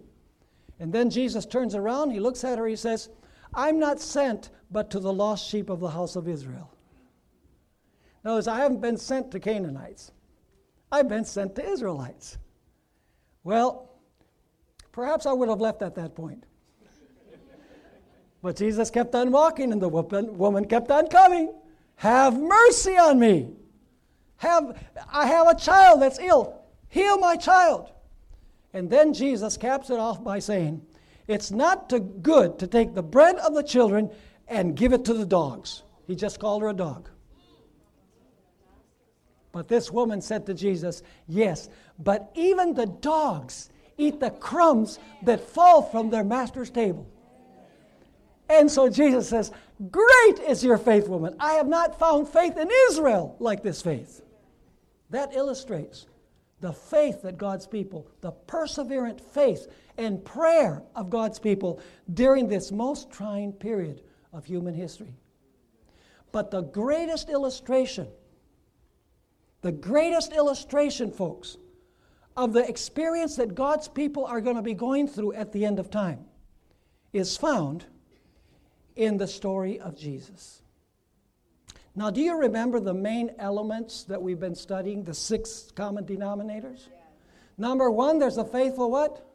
And 0.79 0.93
then 0.93 1.11
Jesus 1.11 1.47
turns 1.47 1.75
around, 1.75 2.11
he 2.11 2.21
looks 2.21 2.45
at 2.45 2.59
her, 2.59 2.67
he 2.67 2.77
says, 2.77 3.09
I'm 3.55 3.79
not 3.79 4.01
sent 4.01 4.51
but 4.71 4.91
to 4.91 5.01
the 5.01 5.13
lost 5.13 5.49
sheep 5.49 5.71
of 5.71 5.81
the 5.81 5.91
house 5.91 6.17
of 6.17 6.29
Israel. 6.29 6.71
Notice, 8.25 8.49
I 8.49 8.59
haven't 8.59 8.81
been 8.81 8.97
sent 8.97 9.31
to 9.31 9.41
Canaanites, 9.41 10.13
I've 10.93 11.09
been 11.09 11.25
sent 11.25 11.55
to 11.57 11.67
Israelites. 11.67 12.39
Well, 13.45 13.91
perhaps 14.93 15.25
I 15.27 15.33
would 15.33 15.49
have 15.49 15.61
left 15.61 15.83
at 15.83 15.95
that 15.95 16.15
point. 16.15 16.45
But 18.43 18.57
Jesus 18.57 18.91
kept 18.91 19.15
on 19.15 19.33
walking, 19.33 19.73
and 19.73 19.81
the 19.81 19.89
woman 19.89 20.67
kept 20.67 20.91
on 20.91 21.09
coming. 21.09 21.53
Have 21.97 22.39
mercy 22.39 22.97
on 22.97 23.19
me. 23.19 23.49
Have, 24.37 24.79
I 25.11 25.27
have 25.27 25.49
a 25.49 25.55
child 25.55 26.03
that's 26.03 26.19
ill. 26.19 26.61
Heal 26.89 27.19
my 27.19 27.37
child. 27.37 27.91
And 28.77 28.91
then 28.91 29.15
Jesus 29.15 29.57
caps 29.57 29.89
it 29.89 29.99
off 29.99 30.23
by 30.23 30.39
saying, 30.39 30.83
It's 31.27 31.51
not 31.51 31.91
good 32.21 32.59
to 32.59 32.67
take 32.67 32.95
the 32.95 33.03
bread 33.03 33.37
of 33.37 33.55
the 33.55 33.63
children 33.63 34.11
and 34.49 34.77
give 34.77 34.93
it 34.93 35.03
to 35.07 35.15
the 35.15 35.25
dogs. 35.25 35.83
He 36.07 36.15
just 36.15 36.39
called 36.39 36.61
her 36.61 36.69
a 36.69 36.75
dog. 36.75 37.09
But 39.51 39.67
this 39.67 39.91
woman 39.91 40.21
said 40.21 40.45
to 40.45 40.53
Jesus, 40.53 41.03
Yes, 41.27 41.71
but 41.99 42.31
even 42.35 42.75
the 42.75 42.85
dogs 42.85 43.71
eat 43.97 44.21
the 44.21 44.31
crumbs 44.31 44.99
that 45.23 45.41
fall 45.41 45.81
from 45.81 46.11
their 46.11 46.23
master's 46.23 46.69
table. 46.69 47.09
And 48.51 48.71
so 48.71 48.91
Jesus 48.91 49.27
says, 49.27 49.53
Great 49.91 50.39
is 50.47 50.63
your 50.63 50.77
faith, 50.77 51.09
woman. 51.09 51.35
I 51.41 51.55
have 51.55 51.67
not 51.67 51.99
found 51.99 52.29
faith 52.29 52.59
in 52.59 52.69
Israel 52.91 53.37
like 53.39 53.63
this 53.63 53.81
faith. 53.81 54.21
That 55.09 55.35
illustrates 55.35 56.05
the 56.61 56.73
faith 56.73 57.23
that 57.23 57.37
God's 57.39 57.67
people, 57.67 58.09
the 58.21 58.33
perseverant 58.33 59.21
faith 59.21 59.67
and 59.99 60.25
prayer 60.25 60.83
of 60.95 61.11
God's 61.11 61.39
people 61.39 61.81
during 62.13 62.49
this 62.49 62.73
most 62.73 63.11
trying 63.11 63.53
period 63.53 64.03
of 64.33 64.45
human 64.45 64.75
history. 64.75 65.15
But 66.33 66.51
the 66.51 66.63
greatest 66.63 67.29
illustration 67.29 68.09
the 69.67 69.73
greatest 69.73 70.33
illustration, 70.33 71.11
folks, 71.11 71.57
of 72.37 72.53
the 72.53 72.69
experience 72.69 73.35
that 73.35 73.57
God's 73.57 73.89
people 73.89 74.25
are 74.25 74.41
going 74.41 74.55
to 74.55 74.63
be 74.63 74.75
going 74.75 75.09
through 75.09 75.33
at 75.33 75.51
the 75.51 75.65
end 75.65 75.81
of 75.81 75.91
time 75.91 76.25
is 77.13 77.37
found 77.37 77.85
in 78.95 79.17
the 79.17 79.27
story 79.27 79.81
of 79.81 79.97
Jesus. 79.97 80.63
Now, 81.97 82.11
do 82.11 82.21
you 82.21 82.39
remember 82.39 82.79
the 82.79 82.95
main 82.95 83.33
elements 83.39 84.05
that 84.05 84.21
we've 84.21 84.39
been 84.39 84.55
studying, 84.55 85.03
the 85.03 85.15
six 85.15 85.73
common 85.75 86.05
denominators? 86.05 86.89
Number 87.59 87.91
one, 87.91 88.19
there's 88.19 88.37
a 88.37 88.45
faithful 88.45 88.91
what? 88.91 89.27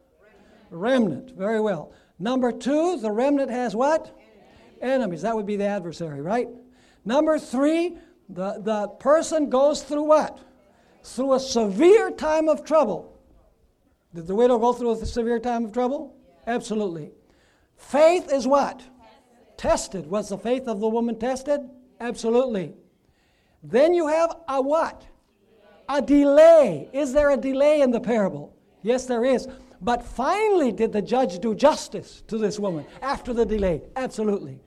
Remnant. 0.70 1.10
remnant. 1.10 1.36
Very 1.36 1.60
well. 1.60 1.92
Number 2.20 2.52
two, 2.52 2.98
the 2.98 3.10
remnant 3.10 3.50
has 3.50 3.74
what? 3.74 4.16
Enemies. 4.16 4.78
Enemies. 4.80 5.22
That 5.22 5.34
would 5.34 5.46
be 5.46 5.56
the 5.56 5.66
adversary, 5.66 6.20
right? 6.20 6.48
Number 7.04 7.36
three, 7.36 7.98
the, 8.28 8.60
the 8.60 8.88
person 9.00 9.50
goes 9.50 9.82
through 9.82 10.04
what? 10.04 10.38
through 11.02 11.34
a 11.34 11.40
severe 11.40 12.10
time 12.10 12.48
of 12.48 12.64
trouble. 12.64 13.18
Did 14.14 14.26
the 14.26 14.34
widow 14.34 14.58
go 14.58 14.72
through 14.72 14.92
a 14.92 15.06
severe 15.06 15.38
time 15.38 15.64
of 15.64 15.72
trouble? 15.72 16.16
Absolutely. 16.46 17.10
Faith 17.76 18.32
is 18.32 18.46
what? 18.46 18.78
Tested. 18.78 19.56
tested. 19.56 20.06
Was 20.06 20.28
the 20.28 20.38
faith 20.38 20.68
of 20.68 20.80
the 20.80 20.88
woman 20.88 21.18
tested? 21.18 21.60
Absolutely. 22.02 22.74
Then 23.62 23.94
you 23.94 24.08
have 24.08 24.34
a 24.48 24.60
what? 24.60 25.06
A 25.88 26.02
delay. 26.02 26.88
Is 26.92 27.12
there 27.12 27.30
a 27.30 27.36
delay 27.36 27.80
in 27.80 27.92
the 27.92 28.00
parable? 28.00 28.56
Yes, 28.82 29.06
there 29.06 29.24
is. 29.24 29.46
But 29.80 30.02
finally, 30.02 30.72
did 30.72 30.92
the 30.92 31.00
judge 31.00 31.38
do 31.38 31.54
justice 31.54 32.22
to 32.26 32.38
this 32.38 32.58
woman 32.58 32.84
after 33.00 33.32
the 33.32 33.46
delay? 33.46 33.82
Absolutely. 33.94 34.58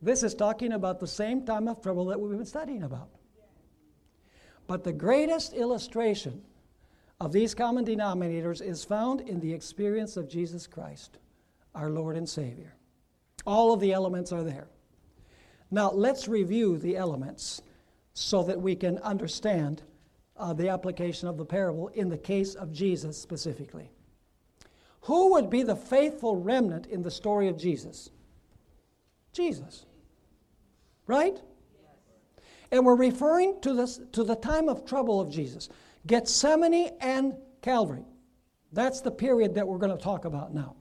This 0.00 0.22
is 0.22 0.34
talking 0.34 0.72
about 0.72 0.98
the 0.98 1.06
same 1.06 1.44
time 1.44 1.68
of 1.68 1.82
trouble 1.82 2.06
that 2.06 2.18
we've 2.18 2.36
been 2.36 2.46
studying 2.46 2.82
about. 2.82 3.10
But 4.66 4.82
the 4.82 4.92
greatest 4.92 5.52
illustration 5.52 6.42
of 7.20 7.32
these 7.32 7.54
common 7.54 7.84
denominators 7.84 8.62
is 8.62 8.82
found 8.82 9.20
in 9.22 9.40
the 9.40 9.52
experience 9.52 10.16
of 10.16 10.28
Jesus 10.28 10.66
Christ, 10.66 11.18
our 11.74 11.90
Lord 11.90 12.16
and 12.16 12.28
Savior. 12.28 12.74
All 13.46 13.74
of 13.74 13.80
the 13.80 13.92
elements 13.92 14.32
are 14.32 14.42
there. 14.42 14.68
Now, 15.70 15.90
let's 15.90 16.28
review 16.28 16.78
the 16.78 16.96
elements 16.96 17.62
so 18.14 18.42
that 18.44 18.60
we 18.60 18.76
can 18.76 18.98
understand 18.98 19.82
uh, 20.36 20.52
the 20.52 20.68
application 20.68 21.28
of 21.28 21.36
the 21.36 21.44
parable 21.44 21.88
in 21.88 22.08
the 22.08 22.18
case 22.18 22.54
of 22.54 22.72
Jesus 22.72 23.20
specifically. 23.20 23.90
Who 25.02 25.32
would 25.32 25.50
be 25.50 25.62
the 25.62 25.76
faithful 25.76 26.36
remnant 26.36 26.86
in 26.86 27.02
the 27.02 27.10
story 27.10 27.48
of 27.48 27.56
Jesus? 27.56 28.10
Jesus. 29.32 29.86
Right? 31.06 31.40
And 32.72 32.84
we're 32.84 32.96
referring 32.96 33.60
to, 33.60 33.74
this, 33.74 34.00
to 34.12 34.24
the 34.24 34.34
time 34.34 34.68
of 34.68 34.84
trouble 34.84 35.20
of 35.20 35.30
Jesus 35.30 35.68
Gethsemane 36.06 36.90
and 37.00 37.34
Calvary. 37.62 38.04
That's 38.72 39.00
the 39.00 39.10
period 39.10 39.54
that 39.54 39.66
we're 39.66 39.78
going 39.78 39.96
to 39.96 40.02
talk 40.02 40.24
about 40.24 40.54
now. 40.54 40.76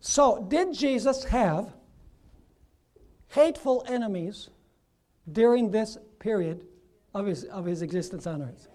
So, 0.00 0.46
did 0.48 0.72
Jesus 0.72 1.24
have 1.24 1.72
hateful 3.28 3.84
enemies 3.88 4.50
during 5.30 5.70
this 5.70 5.98
period 6.18 6.66
of 7.14 7.26
his, 7.26 7.44
of 7.44 7.64
his 7.64 7.82
existence 7.82 8.26
on 8.26 8.42
earth? 8.42 8.68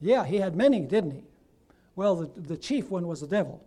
Yeah, 0.00 0.24
he 0.24 0.36
had 0.36 0.56
many, 0.56 0.80
didn't 0.80 1.12
he? 1.12 1.24
Well, 1.94 2.16
the, 2.16 2.40
the 2.40 2.56
chief 2.56 2.90
one 2.90 3.06
was 3.06 3.20
the 3.20 3.26
devil. 3.26 3.64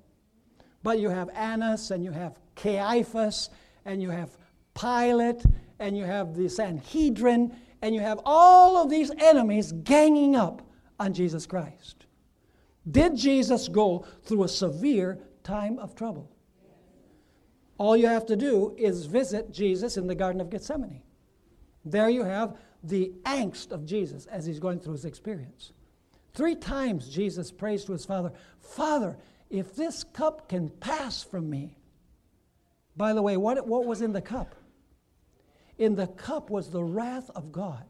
But 0.83 0.99
you 0.99 1.09
have 1.09 1.29
Annas, 1.29 1.91
and 1.91 2.03
you 2.03 2.11
have 2.11 2.37
Caiaphas, 2.55 3.49
and 3.85 4.01
you 4.01 4.09
have 4.09 4.29
Pilate, 4.79 5.43
and 5.79 5.97
you 5.97 6.03
have 6.03 6.35
the 6.35 6.47
Sanhedrin, 6.47 7.55
and 7.81 7.95
you 7.95 8.01
have 8.01 8.19
all 8.25 8.77
of 8.77 8.89
these 8.89 9.11
enemies 9.17 9.71
ganging 9.71 10.35
up 10.35 10.61
on 10.99 11.13
Jesus 11.13 11.45
Christ. 11.45 12.05
Did 12.89 13.15
Jesus 13.15 13.67
go 13.67 14.05
through 14.23 14.43
a 14.43 14.47
severe 14.47 15.19
time 15.43 15.79
of 15.79 15.95
trouble? 15.95 16.31
All 17.79 17.95
you 17.95 18.07
have 18.07 18.25
to 18.27 18.35
do 18.35 18.75
is 18.77 19.05
visit 19.05 19.51
Jesus 19.51 19.95
in 19.95 20.05
the 20.05 20.13
Garden 20.13 20.41
of 20.41 20.49
Gethsemane. 20.49 21.01
There 21.85 22.09
you 22.09 22.25
have 22.25 22.57
the 22.83 23.13
angst 23.23 23.71
of 23.71 23.85
Jesus 23.85 24.25
as 24.25 24.45
he's 24.45 24.59
going 24.59 24.81
through 24.81 24.93
his 24.93 25.05
experience. 25.05 25.71
Three 26.33 26.55
times 26.55 27.09
Jesus 27.09 27.51
prays 27.51 27.85
to 27.85 27.93
his 27.93 28.05
Father, 28.05 28.33
Father, 28.59 29.17
if 29.49 29.75
this 29.75 30.03
cup 30.03 30.49
can 30.49 30.69
pass 30.69 31.23
from 31.23 31.49
me. 31.49 31.77
By 32.97 33.13
the 33.13 33.21
way, 33.21 33.37
what, 33.37 33.65
what 33.65 33.85
was 33.85 34.01
in 34.01 34.11
the 34.11 34.21
cup? 34.21 34.55
In 35.77 35.95
the 35.95 36.07
cup 36.07 36.49
was 36.49 36.69
the 36.69 36.83
wrath 36.83 37.31
of 37.33 37.53
God. 37.53 37.85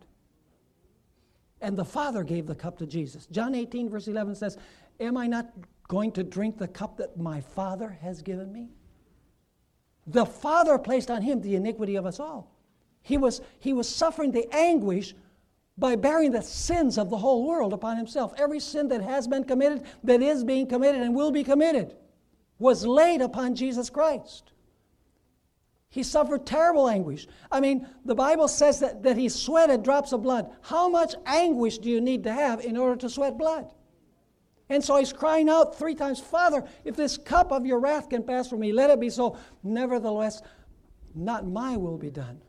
And 1.62 1.76
the 1.76 1.84
Father 1.84 2.24
gave 2.24 2.46
the 2.46 2.56
cup 2.56 2.78
to 2.78 2.86
Jesus. 2.86 3.26
John 3.26 3.56
18, 3.56 3.90
verse 3.90 4.08
11 4.08 4.36
says, 4.36 4.56
Am 5.00 5.18
I 5.18 5.26
not 5.26 5.52
going 5.88 6.12
to 6.12 6.24
drink 6.24 6.60
the 6.60 6.68
cup 6.68 6.98
that 6.98 7.18
my 7.18 7.42
Father 7.42 7.98
has 8.02 8.22
given 8.22 8.54
me? 8.54 8.70
The 10.10 10.26
Father 10.26 10.78
placed 10.80 11.12
on 11.12 11.22
him 11.22 11.42
the 11.42 11.56
iniquity 11.56 11.96
of 11.96 12.06
us 12.06 12.20
all. 12.20 12.52
He 13.02 13.18
was, 13.18 13.42
he 13.60 13.74
was 13.74 13.88
suffering 13.88 14.32
the 14.32 14.48
anguish 14.54 15.14
by 15.78 15.96
bearing 15.96 16.32
the 16.32 16.42
sins 16.42 16.98
of 16.98 17.10
the 17.10 17.18
whole 17.18 17.48
world 17.48 17.74
upon 17.74 17.96
himself. 17.96 18.34
Every 18.38 18.60
sin 18.60 18.88
that 18.90 19.02
has 19.02 19.28
been 19.28 19.44
committed, 19.44 19.84
that 20.04 20.22
is 20.22 20.44
being 20.44 20.68
committed, 20.68 21.02
and 21.02 21.16
will 21.16 21.32
be 21.32 21.44
committed 21.44 21.96
was 22.58 22.86
laid 22.86 23.22
upon 23.22 23.56
Jesus 23.56 23.90
Christ. 23.90 24.52
He 25.92 26.04
suffered 26.04 26.46
terrible 26.46 26.90
anguish. 26.90 27.28
I 27.52 27.60
mean, 27.60 27.88
the 28.04 28.16
Bible 28.16 28.48
says 28.48 28.80
that, 28.80 29.04
that 29.04 29.18
he 29.18 29.30
sweated 29.30 29.84
drops 29.84 30.12
of 30.12 30.24
blood. 30.24 30.52
How 30.62 30.90
much 30.90 31.16
anguish 31.26 31.78
do 31.78 31.90
you 31.90 32.02
need 32.02 32.24
to 32.26 32.34
have 32.34 32.60
in 32.60 32.78
order 32.78 32.96
to 32.98 33.10
sweat 33.10 33.38
blood? 33.38 33.72
And 34.70 34.84
so 34.84 34.98
he's 34.98 35.12
crying 35.12 35.50
out 35.50 35.78
three 35.78 35.96
times, 35.96 36.20
Father, 36.20 36.64
if 36.86 36.96
this 36.96 37.18
cup 37.18 37.52
of 37.52 37.66
your 37.66 37.80
wrath 37.80 38.10
can 38.10 38.24
pass 38.24 38.48
from 38.48 38.60
me, 38.60 38.72
let 38.72 38.92
it 38.92 39.00
be 39.00 39.10
so. 39.10 39.36
Nevertheless, 39.64 40.44
not 41.16 41.48
my 41.48 41.76
will 41.76 41.98
be 41.98 42.12
done, 42.12 42.40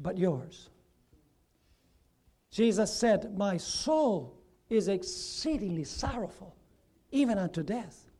but 0.00 0.18
yours. 0.18 0.70
Jesus 2.50 2.92
said, 2.92 3.36
My 3.36 3.56
soul 3.56 4.40
is 4.68 4.88
exceedingly 4.88 5.84
sorrowful, 5.84 6.56
even 7.12 7.38
unto 7.38 7.62
death. 7.62 8.10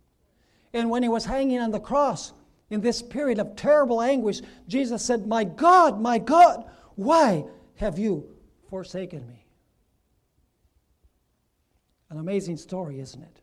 And 0.73 0.89
when 0.89 1.03
he 1.03 1.09
was 1.09 1.25
hanging 1.25 1.59
on 1.59 1.73
the 1.73 1.81
cross, 1.81 2.33
in 2.71 2.81
this 2.81 3.01
period 3.01 3.39
of 3.39 3.57
terrible 3.57 4.03
anguish, 4.03 4.41
Jesus 4.69 5.05
said, 5.05 5.27
My 5.27 5.45
God, 5.45 6.01
my 6.01 6.19
God, 6.19 6.65
why 6.95 7.45
have 7.77 7.99
you 7.99 8.29
forsaken 8.69 9.27
me? 9.27 9.46
An 12.11 12.19
amazing 12.19 12.57
story, 12.57 13.01
isn't 13.01 13.23
it? 13.23 13.40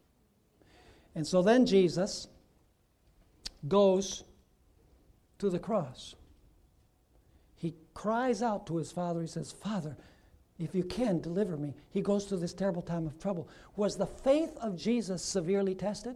And 1.15 1.25
so 1.25 1.41
then 1.41 1.65
Jesus 1.65 2.27
goes 3.67 4.23
to 5.39 5.49
the 5.49 5.59
cross. 5.59 6.15
He 7.55 7.75
cries 7.93 8.41
out 8.41 8.67
to 8.67 8.77
his 8.77 8.91
father. 8.91 9.21
He 9.21 9.27
says, 9.27 9.51
Father, 9.51 9.95
if 10.59 10.73
you 10.73 10.83
can, 10.83 11.19
deliver 11.19 11.57
me. 11.57 11.73
He 11.89 12.01
goes 12.01 12.25
through 12.25 12.39
this 12.39 12.53
terrible 12.53 12.81
time 12.81 13.05
of 13.05 13.19
trouble. 13.19 13.49
Was 13.75 13.97
the 13.97 14.05
faith 14.05 14.55
of 14.57 14.77
Jesus 14.77 15.23
severely 15.23 15.75
tested? 15.75 16.15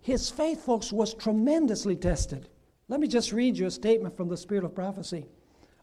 His 0.00 0.30
faith, 0.30 0.64
folks, 0.64 0.92
was 0.92 1.14
tremendously 1.14 1.96
tested. 1.96 2.48
Let 2.88 3.00
me 3.00 3.08
just 3.08 3.32
read 3.32 3.56
you 3.56 3.66
a 3.66 3.70
statement 3.70 4.16
from 4.16 4.28
the 4.28 4.36
Spirit 4.36 4.64
of 4.64 4.74
Prophecy 4.74 5.26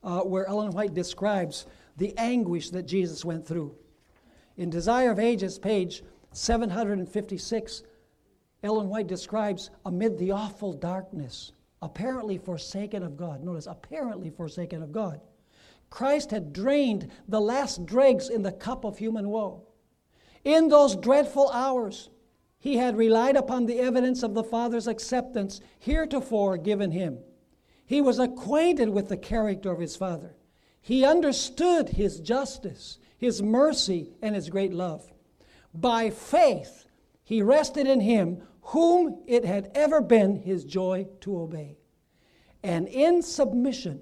uh, 0.04 0.22
where 0.22 0.48
Ellen 0.48 0.72
White 0.72 0.94
describes 0.94 1.65
the 1.98 2.15
anguish 2.17 2.70
that 2.72 2.84
Jesus 2.84 3.26
went 3.26 3.48
through. 3.48 3.76
In 4.58 4.70
Desire 4.70 5.12
of 5.12 5.20
Ages, 5.20 5.58
page 5.60 6.04
756, 6.34 7.84
Ellen 8.64 8.90
White 8.90 9.08
describes 9.08 9.70
amid 9.86 10.18
the 10.18 10.32
awful 10.32 10.74
darkness, 10.74 11.52
apparently 11.82 12.38
forsaken 12.38 13.04
of 13.04 13.18
God. 13.18 13.44
Notice, 13.44 13.68
apparently 13.68 14.30
forsaken 14.30 14.84
of 14.84 14.92
God. 14.92 15.20
Christ 15.90 16.32
had 16.32 16.54
drained 16.54 17.12
the 17.28 17.42
last 17.42 17.86
dregs 17.86 18.30
in 18.30 18.44
the 18.44 18.52
cup 18.52 18.86
of 18.86 18.98
human 18.98 19.30
woe. 19.30 19.64
In 20.44 20.70
those 20.70 20.96
dreadful 20.96 21.50
hours, 21.50 22.10
he 22.60 22.78
had 22.78 22.96
relied 22.96 23.36
upon 23.36 23.66
the 23.66 23.80
evidence 23.80 24.24
of 24.24 24.34
the 24.34 24.44
Father's 24.44 24.88
acceptance 24.88 25.60
heretofore 25.80 26.58
given 26.58 26.92
him. 26.92 27.20
He 27.86 28.02
was 28.02 28.20
acquainted 28.20 28.90
with 28.90 29.10
the 29.10 29.18
character 29.18 29.72
of 29.72 29.80
his 29.80 29.96
Father. 29.96 30.36
He 30.82 31.04
understood 31.04 31.90
his 31.90 32.20
justice, 32.20 33.00
his 33.22 33.40
mercy, 33.40 34.10
and 34.24 34.34
his 34.34 34.50
great 34.50 34.74
love. 34.74 35.14
By 35.76 36.10
faith, 36.10 36.88
he 37.24 37.44
rested 37.44 37.86
in 37.86 38.02
him 38.02 38.42
whom 38.62 39.22
it 39.28 39.46
had 39.46 39.70
ever 39.76 40.02
been 40.02 40.38
his 40.38 40.66
joy 40.66 41.06
to 41.22 41.40
obey. 41.40 41.78
And 42.64 42.88
in 42.88 43.22
submission, 43.22 44.02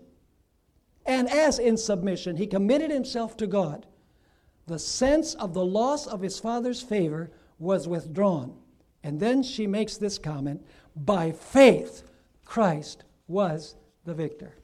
and 1.06 1.30
as 1.30 1.60
in 1.60 1.76
submission, 1.76 2.38
he 2.38 2.48
committed 2.48 2.92
himself 2.92 3.36
to 3.38 3.48
God. 3.48 3.86
The 4.68 4.80
sense 4.80 5.34
of 5.34 5.54
the 5.54 5.66
loss 5.66 6.08
of 6.08 6.22
his 6.22 6.40
Father's 6.40 6.82
favor 6.82 7.30
was 7.58 7.90
withdrawn. 7.90 8.56
And 9.04 9.20
then 9.20 9.44
she 9.44 9.68
makes 9.68 9.98
this 9.98 10.18
comment 10.18 10.66
by 10.96 11.34
faith, 11.34 12.04
Christ 12.46 13.04
was 13.28 13.76
the 14.06 14.14
victor. 14.14 14.56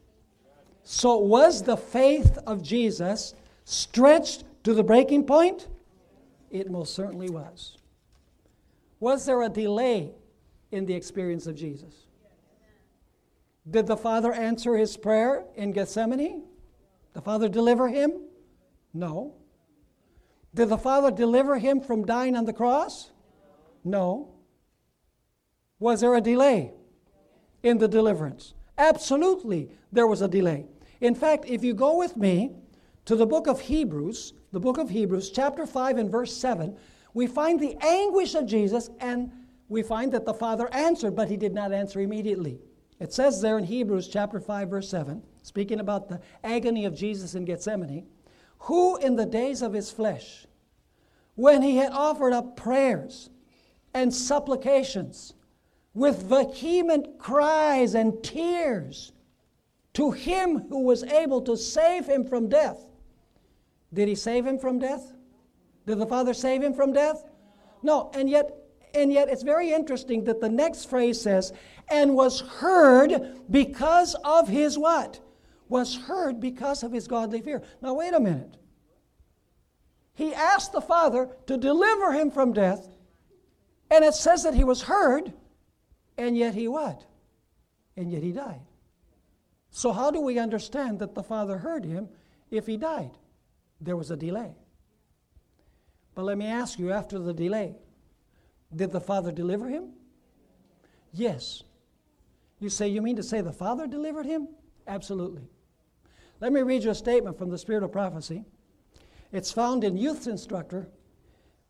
So, 0.84 1.18
was 1.18 1.64
the 1.64 1.78
faith 1.78 2.38
of 2.48 2.62
Jesus 2.62 3.34
stretched 3.66 4.46
to 4.64 4.74
the 4.74 4.84
breaking 4.84 5.26
point? 5.26 5.68
It 6.50 6.72
most 6.72 6.96
certainly 6.96 7.30
was. 7.30 7.78
Was 9.00 9.26
there 9.26 9.42
a 9.42 9.50
delay 9.50 10.14
in 10.72 10.86
the 10.86 10.94
experience 10.94 11.48
of 11.48 11.56
Jesus? 11.56 12.06
Did 13.70 13.88
the 13.88 13.98
Father 13.98 14.32
answer 14.32 14.78
his 14.78 14.96
prayer 14.96 15.44
in 15.56 15.74
Gethsemane? 15.74 16.44
The 17.14 17.22
Father 17.22 17.50
deliver 17.50 17.90
him? 17.90 18.14
No. 18.94 19.36
Did 20.54 20.70
the 20.70 20.78
Father 20.78 21.12
deliver 21.12 21.58
him 21.58 21.82
from 21.82 22.06
dying 22.06 22.36
on 22.36 22.46
the 22.46 22.54
cross? 22.54 23.12
No. 23.84 24.36
Was 25.80 26.02
there 26.02 26.16
a 26.16 26.22
delay 26.22 26.74
in 27.64 27.80
the 27.80 27.88
deliverance? 27.88 28.54
Absolutely, 28.78 29.70
there 29.92 30.08
was 30.08 30.22
a 30.22 30.28
delay. 30.28 30.68
In 31.02 31.16
fact, 31.16 31.46
if 31.48 31.64
you 31.64 31.74
go 31.74 31.98
with 31.98 32.16
me 32.16 32.56
to 33.06 33.16
the 33.16 33.26
book 33.26 33.48
of 33.48 33.62
Hebrews, 33.62 34.34
the 34.52 34.60
book 34.60 34.78
of 34.78 34.90
Hebrews, 34.90 35.30
chapter 35.30 35.66
5 35.66 35.98
and 35.98 36.12
verse 36.12 36.36
7, 36.36 36.76
we 37.14 37.28
find 37.28 37.60
the 37.60 37.78
anguish 37.82 38.36
of 38.36 38.46
Jesus 38.46 38.90
and 39.00 39.32
we 39.70 39.84
find 39.84 40.12
that 40.12 40.26
the 40.26 40.34
Father 40.34 40.72
answered, 40.74 41.16
but 41.16 41.30
he 41.30 41.38
did 41.38 41.54
not 41.54 41.72
answer 41.72 42.00
immediately. 42.00 42.60
It 43.00 43.14
says 43.14 43.42
there 43.42 43.58
in 43.58 43.64
Hebrews 43.64 44.08
chapter 44.08 44.40
5, 44.40 44.70
verse 44.70 44.90
7, 44.90 45.22
speaking 45.44 45.80
about 45.80 46.08
the 46.08 46.20
agony 46.44 46.86
of 46.86 46.96
Jesus 46.96 47.36
in 47.36 47.46
Gethsemane, 47.46 48.08
who 48.60 48.98
in 48.98 49.16
the 49.16 49.26
days 49.26 49.62
of 49.62 49.74
his 49.74 49.92
flesh, 49.92 50.46
when 51.36 51.62
he 51.62 51.78
had 51.78 51.92
offered 51.92 52.34
up 52.34 52.56
prayers 52.56 53.30
and 53.94 54.14
supplications 54.14 55.34
with 55.94 56.24
vehement 56.24 57.20
cries 57.20 57.96
and 57.96 58.24
tears 58.24 59.12
to 59.94 60.12
him 60.12 60.60
who 60.70 60.82
was 60.82 61.04
able 61.04 61.42
to 61.42 61.56
save 61.56 62.06
him 62.06 62.26
from 62.26 62.50
death. 62.50 62.86
Did 63.96 64.10
he 64.10 64.16
save 64.16 64.46
him 64.46 64.60
from 64.60 64.78
death? 64.78 65.14
Did 65.88 66.00
the 66.00 66.06
Father 66.06 66.34
save 66.34 66.62
him 66.62 66.74
from 66.74 66.92
death? 66.92 67.24
No, 67.82 68.12
and 68.14 68.30
yet 68.30 68.52
and 68.94 69.12
yet 69.12 69.30
it's 69.30 69.44
very 69.44 69.72
interesting 69.72 70.24
that 70.26 70.42
the 70.42 70.50
next 70.50 70.90
phrase 70.90 71.20
says 71.20 71.54
and 71.90 72.16
was 72.16 72.42
heard 72.42 73.40
because 73.50 74.16
of 74.24 74.48
his 74.48 74.78
what? 74.78 75.20
Was 75.70 75.96
heard 75.96 76.40
because 76.40 76.84
of 76.84 76.92
his 76.92 77.08
godly 77.08 77.42
fear. 77.42 77.62
Now 77.82 77.94
wait 77.94 78.14
a 78.14 78.20
minute. 78.20 78.58
He 80.14 80.34
asked 80.34 80.72
the 80.72 80.82
Father 80.82 81.30
to 81.48 81.58
deliver 81.58 82.14
him 82.14 82.32
from 82.32 82.54
death, 82.54 82.88
and 83.90 84.04
it 84.04 84.14
says 84.14 84.44
that 84.44 84.54
he 84.54 84.64
was 84.64 84.84
heard, 84.84 85.34
and 86.18 86.38
yet 86.38 86.54
he 86.54 86.68
what? 86.68 87.04
And 87.98 88.12
yet 88.12 88.24
he 88.24 88.32
died. 88.32 88.62
So, 89.72 89.92
how 89.92 90.12
do 90.12 90.22
we 90.22 90.40
understand 90.40 91.00
that 91.00 91.16
the 91.16 91.24
Father 91.24 91.58
heard 91.58 91.84
him 91.84 92.08
if 92.50 92.66
he 92.66 92.78
died? 92.78 93.12
There 93.82 93.98
was 93.98 94.12
a 94.12 94.18
delay. 94.18 94.56
But 96.14 96.26
let 96.26 96.38
me 96.38 96.46
ask 96.46 96.80
you 96.80 96.92
after 96.92 97.20
the 97.20 97.34
delay, 97.34 97.76
did 98.74 98.92
the 98.92 99.02
Father 99.02 99.32
deliver 99.32 99.68
him? 99.68 99.90
Yes. 101.14 101.64
You 102.60 102.70
say, 102.70 102.88
you 102.88 103.02
mean 103.02 103.18
to 103.18 103.24
say 103.24 103.42
the 103.42 103.52
Father 103.52 103.86
delivered 103.88 104.26
him? 104.26 104.48
Absolutely. 104.88 105.44
Let 106.40 106.54
me 106.54 106.62
read 106.62 106.84
you 106.84 106.92
a 106.92 106.96
statement 106.96 107.38
from 107.38 107.50
the 107.50 107.58
Spirit 107.58 107.84
of 107.84 107.92
Prophecy. 107.92 108.46
It's 109.32 109.52
found 109.52 109.84
in 109.84 109.98
Youth 109.98 110.28
Instructor, 110.28 110.88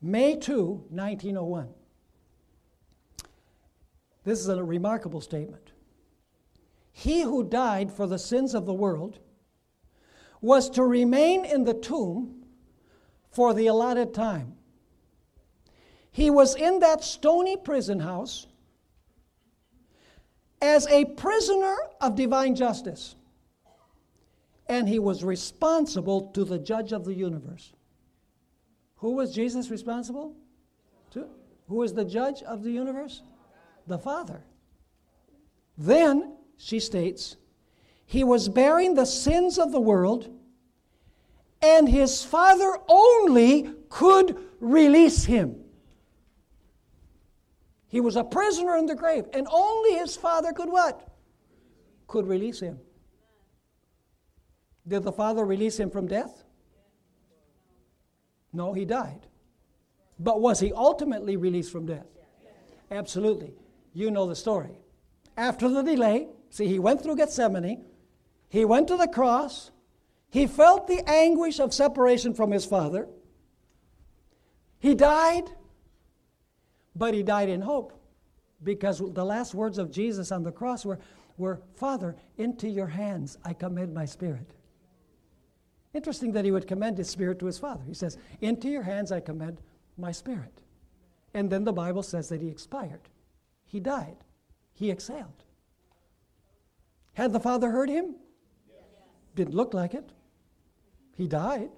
May 0.01 0.35
2, 0.35 0.85
1901. 0.89 1.69
This 4.23 4.39
is 4.39 4.47
a 4.47 4.63
remarkable 4.63 5.21
statement. 5.21 5.71
He 6.91 7.21
who 7.21 7.43
died 7.43 7.91
for 7.91 8.07
the 8.07 8.19
sins 8.19 8.53
of 8.53 8.65
the 8.65 8.73
world 8.73 9.19
was 10.45 10.69
to 10.69 10.83
remain 10.83 11.43
in 11.43 11.63
the 11.63 11.73
tomb 11.73 12.45
for 13.31 13.55
the 13.55 13.65
allotted 13.65 14.13
time. 14.13 14.53
He 16.11 16.29
was 16.29 16.55
in 16.55 16.79
that 16.79 17.03
stony 17.03 17.57
prison 17.57 17.99
house 17.99 18.45
as 20.61 20.85
a 20.87 21.05
prisoner 21.05 21.75
of 21.99 22.15
divine 22.15 22.55
justice, 22.55 23.15
and 24.67 24.87
he 24.87 24.99
was 24.99 25.23
responsible 25.23 26.27
to 26.33 26.45
the 26.45 26.59
judge 26.59 26.93
of 26.93 27.05
the 27.05 27.15
universe. 27.15 27.73
Who 28.97 29.15
was 29.15 29.33
Jesus 29.33 29.71
responsible 29.71 30.35
to? 31.09 31.25
Who 31.67 31.81
is 31.81 31.93
the 31.93 32.05
judge 32.05 32.43
of 32.43 32.61
the 32.61 32.71
universe? 32.71 33.23
The 33.87 33.97
Father. 33.97 34.43
Then, 35.75 36.37
she 36.57 36.79
states, 36.79 37.35
he 38.05 38.23
was 38.23 38.47
bearing 38.47 38.93
the 38.93 39.05
sins 39.05 39.57
of 39.57 39.71
the 39.71 39.79
world, 39.79 40.29
and 41.65 41.89
his 41.89 42.23
Father 42.23 42.77
only 42.87 43.73
could 43.89 44.37
release 44.59 45.25
him. 45.25 45.55
He 47.87 48.01
was 48.01 48.15
a 48.15 48.23
prisoner 48.23 48.75
in 48.77 48.85
the 48.85 48.95
grave, 48.95 49.25
and 49.33 49.47
only 49.49 49.93
his 49.95 50.15
Father 50.15 50.53
could 50.53 50.69
what? 50.69 51.07
Could 52.07 52.27
release 52.27 52.59
him. 52.59 52.79
Did 54.87 55.03
the 55.03 55.11
Father 55.11 55.43
release 55.43 55.79
him 55.79 55.89
from 55.89 56.07
death? 56.07 56.43
No, 58.53 58.73
he 58.73 58.85
died. 58.85 59.25
But 60.19 60.41
was 60.41 60.59
he 60.59 60.71
ultimately 60.71 61.35
released 61.35 61.71
from 61.71 61.87
death? 61.87 62.05
Absolutely. 62.91 63.53
You 63.93 64.11
know 64.11 64.27
the 64.27 64.35
story. 64.35 64.77
After 65.35 65.67
the 65.67 65.81
delay, 65.81 66.27
see, 66.51 66.67
he 66.67 66.79
went 66.79 67.01
through 67.01 67.15
Gethsemane, 67.15 67.85
he 68.49 68.65
went 68.65 68.87
to 68.89 68.97
the 68.97 69.07
cross, 69.07 69.71
he 70.35 70.47
felt 70.47 70.87
the 70.87 71.01
anguish 71.09 71.61
of 71.61 71.73
separation 71.73 72.33
from 72.33 72.51
his 72.51 72.65
Father, 72.65 73.07
he 74.79 74.93
died, 74.93 75.49
but 76.93 77.13
he 77.13 77.23
died 77.23 77.47
in 77.47 77.61
hope 77.61 77.97
because 78.61 79.01
the 79.13 79.23
last 79.23 79.55
words 79.55 79.77
of 79.77 79.89
Jesus 79.89 80.33
on 80.33 80.43
the 80.43 80.51
cross 80.51 80.83
were, 80.83 80.99
were 81.37 81.61
Father, 81.75 82.17
into 82.35 82.67
your 82.67 82.87
hands 82.87 83.37
I 83.45 83.53
commend 83.53 83.93
my 83.93 84.03
spirit. 84.03 84.51
Interesting 85.93 86.33
that 86.33 86.43
he 86.43 86.51
would 86.51 86.67
commend 86.67 86.97
his 86.97 87.09
spirit 87.09 87.39
to 87.39 87.45
his 87.45 87.57
Father. 87.57 87.85
He 87.87 87.93
says, 87.93 88.17
Into 88.41 88.67
your 88.67 88.83
hands 88.83 89.13
I 89.13 89.21
commend 89.21 89.61
my 89.97 90.11
spirit. 90.11 90.59
And 91.33 91.49
then 91.49 91.63
the 91.63 91.71
Bible 91.71 92.03
says 92.03 92.27
that 92.27 92.41
he 92.41 92.49
expired. 92.49 93.07
He 93.63 93.79
died. 93.79 94.17
He 94.73 94.91
exhaled. 94.91 95.45
Had 97.13 97.31
the 97.31 97.39
Father 97.39 97.71
heard 97.71 97.87
him? 97.87 98.15
Didn't 99.33 99.55
look 99.55 99.73
like 99.73 99.93
it. 99.93 100.11
He 101.15 101.27
died. 101.27 101.69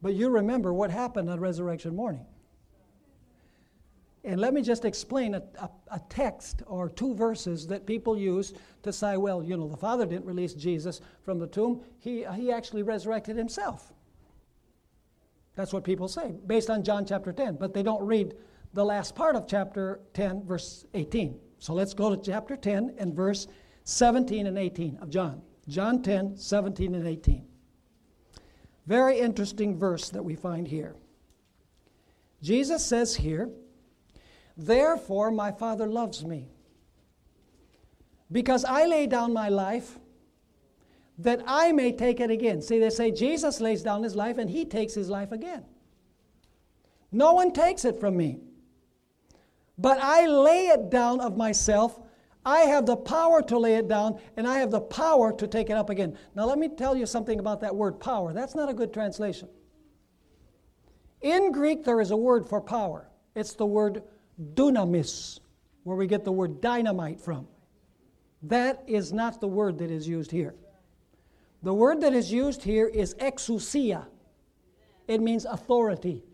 But 0.00 0.14
you 0.14 0.28
remember 0.28 0.72
what 0.72 0.90
happened 0.90 1.30
on 1.30 1.40
resurrection 1.40 1.94
morning. 1.94 2.26
And 4.24 4.40
let 4.40 4.54
me 4.54 4.62
just 4.62 4.84
explain 4.84 5.34
a, 5.34 5.42
a, 5.58 5.70
a, 5.90 6.00
text 6.08 6.62
or 6.66 6.88
two 6.88 7.12
verses 7.12 7.66
that 7.66 7.86
people 7.86 8.16
use 8.16 8.54
to 8.84 8.92
say, 8.92 9.16
well, 9.16 9.42
you 9.42 9.56
know, 9.56 9.66
the 9.66 9.76
Father 9.76 10.06
didn't 10.06 10.26
release 10.26 10.54
Jesus 10.54 11.00
from 11.22 11.40
the 11.40 11.46
tomb, 11.48 11.82
he, 11.98 12.24
uh, 12.24 12.32
he 12.32 12.52
actually 12.52 12.84
resurrected 12.84 13.36
himself. 13.36 13.92
That's 15.56 15.72
what 15.72 15.82
people 15.82 16.06
say, 16.06 16.34
based 16.46 16.70
on 16.70 16.84
John 16.84 17.04
chapter 17.04 17.32
10, 17.32 17.56
but 17.56 17.74
they 17.74 17.82
don't 17.82 18.04
read 18.04 18.34
the 18.74 18.84
last 18.84 19.16
part 19.16 19.34
of 19.34 19.48
chapter 19.48 20.00
10, 20.14 20.44
verse 20.44 20.84
18. 20.94 21.38
So 21.58 21.74
let's 21.74 21.92
go 21.92 22.14
to 22.14 22.22
chapter 22.22 22.56
10 22.56 22.94
and 22.98 23.14
verse 23.14 23.48
17 23.84 24.46
and 24.46 24.56
18 24.56 24.98
of 25.02 25.10
John. 25.10 25.42
John 25.68 26.00
10, 26.00 26.36
17 26.36 26.94
and 26.94 27.06
18. 27.06 27.44
Very 28.86 29.18
interesting 29.18 29.78
verse 29.78 30.10
that 30.10 30.24
we 30.24 30.34
find 30.34 30.66
here. 30.66 30.96
Jesus 32.42 32.84
says 32.84 33.16
here, 33.16 33.50
Therefore, 34.56 35.30
my 35.30 35.52
Father 35.52 35.86
loves 35.86 36.24
me, 36.24 36.48
because 38.30 38.64
I 38.64 38.86
lay 38.86 39.06
down 39.06 39.32
my 39.32 39.48
life 39.48 39.98
that 41.18 41.42
I 41.46 41.72
may 41.72 41.92
take 41.92 42.20
it 42.20 42.30
again. 42.30 42.60
See, 42.62 42.78
they 42.78 42.90
say 42.90 43.10
Jesus 43.10 43.60
lays 43.60 43.82
down 43.82 44.02
his 44.02 44.16
life 44.16 44.38
and 44.38 44.50
he 44.50 44.64
takes 44.64 44.94
his 44.94 45.08
life 45.08 45.30
again. 45.30 45.64
No 47.12 47.34
one 47.34 47.52
takes 47.52 47.84
it 47.84 48.00
from 48.00 48.16
me, 48.16 48.40
but 49.76 49.98
I 50.00 50.26
lay 50.26 50.68
it 50.68 50.90
down 50.90 51.20
of 51.20 51.36
myself. 51.36 51.98
I 52.44 52.60
have 52.60 52.86
the 52.86 52.96
power 52.96 53.40
to 53.42 53.58
lay 53.58 53.76
it 53.76 53.88
down, 53.88 54.18
and 54.36 54.48
I 54.48 54.58
have 54.58 54.70
the 54.70 54.80
power 54.80 55.32
to 55.32 55.46
take 55.46 55.70
it 55.70 55.76
up 55.76 55.90
again. 55.90 56.18
Now, 56.34 56.46
let 56.46 56.58
me 56.58 56.68
tell 56.68 56.96
you 56.96 57.06
something 57.06 57.38
about 57.38 57.60
that 57.60 57.74
word 57.74 58.00
power. 58.00 58.32
That's 58.32 58.54
not 58.54 58.68
a 58.68 58.74
good 58.74 58.92
translation. 58.92 59.48
In 61.20 61.52
Greek, 61.52 61.84
there 61.84 62.00
is 62.00 62.10
a 62.10 62.16
word 62.16 62.48
for 62.48 62.60
power, 62.60 63.08
it's 63.34 63.54
the 63.54 63.66
word 63.66 64.02
dunamis, 64.54 65.38
where 65.84 65.96
we 65.96 66.06
get 66.06 66.24
the 66.24 66.32
word 66.32 66.60
dynamite 66.60 67.20
from. 67.20 67.46
That 68.42 68.82
is 68.88 69.12
not 69.12 69.40
the 69.40 69.46
word 69.46 69.78
that 69.78 69.90
is 69.90 70.08
used 70.08 70.32
here. 70.32 70.54
The 71.62 71.72
word 71.72 72.00
that 72.00 72.12
is 72.12 72.32
used 72.32 72.64
here 72.64 72.88
is 72.88 73.14
exousia. 73.14 74.06
It 75.06 75.20
means 75.20 75.44
authority. 75.44 76.24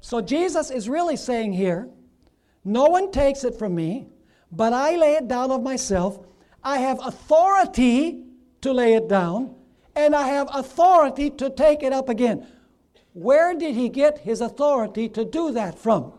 So 0.00 0.22
Jesus 0.22 0.70
is 0.70 0.88
really 0.88 1.16
saying 1.16 1.52
here, 1.52 1.90
no 2.64 2.86
one 2.86 3.10
takes 3.10 3.44
it 3.44 3.58
from 3.58 3.74
me, 3.74 4.08
but 4.52 4.72
I 4.72 4.96
lay 4.96 5.14
it 5.14 5.28
down 5.28 5.50
of 5.50 5.62
myself. 5.62 6.26
I 6.62 6.78
have 6.78 6.98
authority 7.04 8.24
to 8.60 8.72
lay 8.72 8.94
it 8.94 9.08
down, 9.08 9.54
and 9.96 10.14
I 10.14 10.28
have 10.28 10.48
authority 10.52 11.30
to 11.30 11.50
take 11.50 11.82
it 11.82 11.92
up 11.92 12.08
again. 12.08 12.46
Where 13.12 13.54
did 13.54 13.74
he 13.74 13.88
get 13.88 14.18
his 14.18 14.40
authority 14.40 15.08
to 15.10 15.24
do 15.24 15.52
that 15.52 15.78
from? 15.78 16.12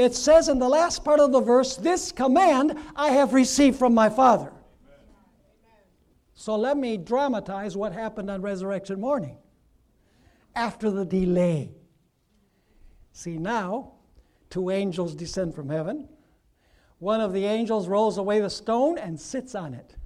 it 0.00 0.14
says 0.14 0.48
in 0.48 0.58
the 0.58 0.68
last 0.68 1.04
part 1.04 1.20
of 1.20 1.30
the 1.30 1.40
verse, 1.40 1.76
This 1.76 2.10
command 2.10 2.78
I 2.96 3.10
have 3.10 3.34
received 3.34 3.78
from 3.78 3.92
my 3.92 4.08
Father. 4.08 4.50
So 6.34 6.56
let 6.56 6.78
me 6.78 6.96
dramatize 6.96 7.76
what 7.76 7.92
happened 7.92 8.30
on 8.30 8.40
resurrection 8.40 8.98
morning 8.98 9.36
after 10.54 10.90
the 10.90 11.04
delay. 11.04 11.72
See, 13.12 13.36
now, 13.36 13.92
two 14.48 14.70
angels 14.70 15.14
descend 15.14 15.54
from 15.54 15.68
heaven. 15.68 16.08
One 17.00 17.22
of 17.22 17.32
the 17.32 17.46
angels 17.46 17.88
rolls 17.88 18.18
away 18.18 18.40
the 18.40 18.50
stone 18.50 18.98
and 18.98 19.18
sits 19.18 19.54
on 19.54 19.74
it. 19.74 19.96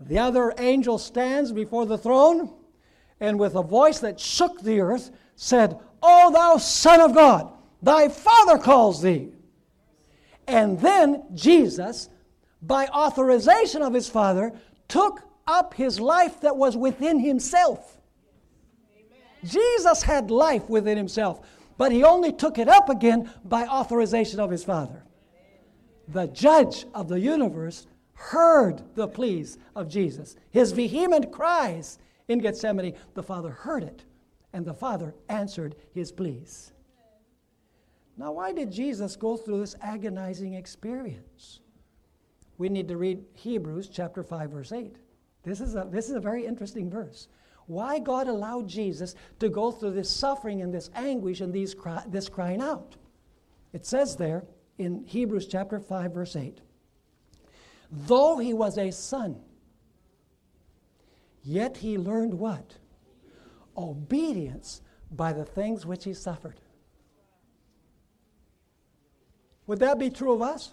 The 0.00 0.18
other 0.18 0.54
angel 0.56 0.98
stands 0.98 1.52
before 1.52 1.84
the 1.84 1.98
throne 1.98 2.50
and 3.20 3.38
with 3.38 3.54
a 3.54 3.62
voice 3.62 4.00
that 4.00 4.18
shook 4.18 4.62
the 4.62 4.80
earth 4.80 5.10
said, 5.36 5.78
O 6.02 6.32
thou 6.32 6.56
Son 6.56 7.02
of 7.02 7.14
God, 7.14 7.52
thy 7.82 8.08
Father 8.08 8.56
calls 8.56 9.02
thee. 9.02 9.28
And 10.46 10.80
then 10.80 11.24
Jesus, 11.34 12.08
by 12.62 12.86
authorization 12.86 13.82
of 13.82 13.92
his 13.92 14.08
Father, 14.08 14.52
took 14.88 15.20
up 15.46 15.74
his 15.74 16.00
life 16.00 16.40
that 16.40 16.56
was 16.56 16.78
within 16.78 17.20
himself. 17.20 18.00
Amen. 18.96 19.20
Jesus 19.44 20.02
had 20.02 20.30
life 20.30 20.68
within 20.70 20.96
himself, 20.96 21.46
but 21.76 21.92
he 21.92 22.04
only 22.04 22.32
took 22.32 22.56
it 22.56 22.68
up 22.68 22.88
again 22.88 23.30
by 23.44 23.66
authorization 23.66 24.40
of 24.40 24.50
his 24.50 24.64
Father. 24.64 25.04
The 26.12 26.26
judge 26.26 26.86
of 26.94 27.08
the 27.08 27.20
universe 27.20 27.86
heard 28.14 28.82
the 28.96 29.08
pleas 29.08 29.58
of 29.76 29.88
Jesus, 29.88 30.36
his 30.50 30.72
vehement 30.72 31.30
cries 31.30 31.98
in 32.28 32.40
Gethsemane. 32.40 32.94
The 33.14 33.22
Father 33.22 33.50
heard 33.50 33.82
it, 33.82 34.04
and 34.52 34.64
the 34.64 34.74
Father 34.74 35.14
answered 35.28 35.76
his 35.92 36.12
pleas. 36.12 36.72
Now, 38.16 38.32
why 38.32 38.52
did 38.52 38.70
Jesus 38.70 39.16
go 39.16 39.36
through 39.36 39.60
this 39.60 39.76
agonizing 39.80 40.54
experience? 40.54 41.60
We 42.58 42.68
need 42.68 42.88
to 42.88 42.98
read 42.98 43.24
Hebrews 43.34 43.88
chapter 43.88 44.22
5, 44.22 44.50
verse 44.50 44.72
8. 44.72 44.96
This 45.42 45.60
is 45.60 45.74
a, 45.74 45.88
this 45.90 46.10
is 46.10 46.16
a 46.16 46.20
very 46.20 46.44
interesting 46.44 46.90
verse. 46.90 47.28
Why 47.66 47.98
God 47.98 48.28
allowed 48.28 48.68
Jesus 48.68 49.14
to 49.38 49.48
go 49.48 49.70
through 49.70 49.92
this 49.92 50.10
suffering 50.10 50.60
and 50.60 50.74
this 50.74 50.90
anguish 50.94 51.40
and 51.40 51.52
these 51.52 51.72
cry, 51.72 52.02
this 52.08 52.28
crying 52.28 52.60
out. 52.60 52.96
It 53.72 53.86
says 53.86 54.16
there 54.16 54.44
in 54.80 55.04
Hebrews 55.04 55.46
chapter 55.46 55.78
5, 55.78 56.14
verse 56.14 56.34
8 56.34 56.58
Though 57.92 58.38
he 58.38 58.54
was 58.54 58.78
a 58.78 58.90
son, 58.90 59.36
yet 61.42 61.76
he 61.76 61.98
learned 61.98 62.34
what? 62.34 62.78
Obedience 63.76 64.80
by 65.10 65.32
the 65.32 65.44
things 65.44 65.84
which 65.84 66.04
he 66.04 66.14
suffered. 66.14 66.60
Would 69.66 69.80
that 69.80 69.98
be 69.98 70.08
true 70.08 70.32
of 70.32 70.40
us? 70.40 70.72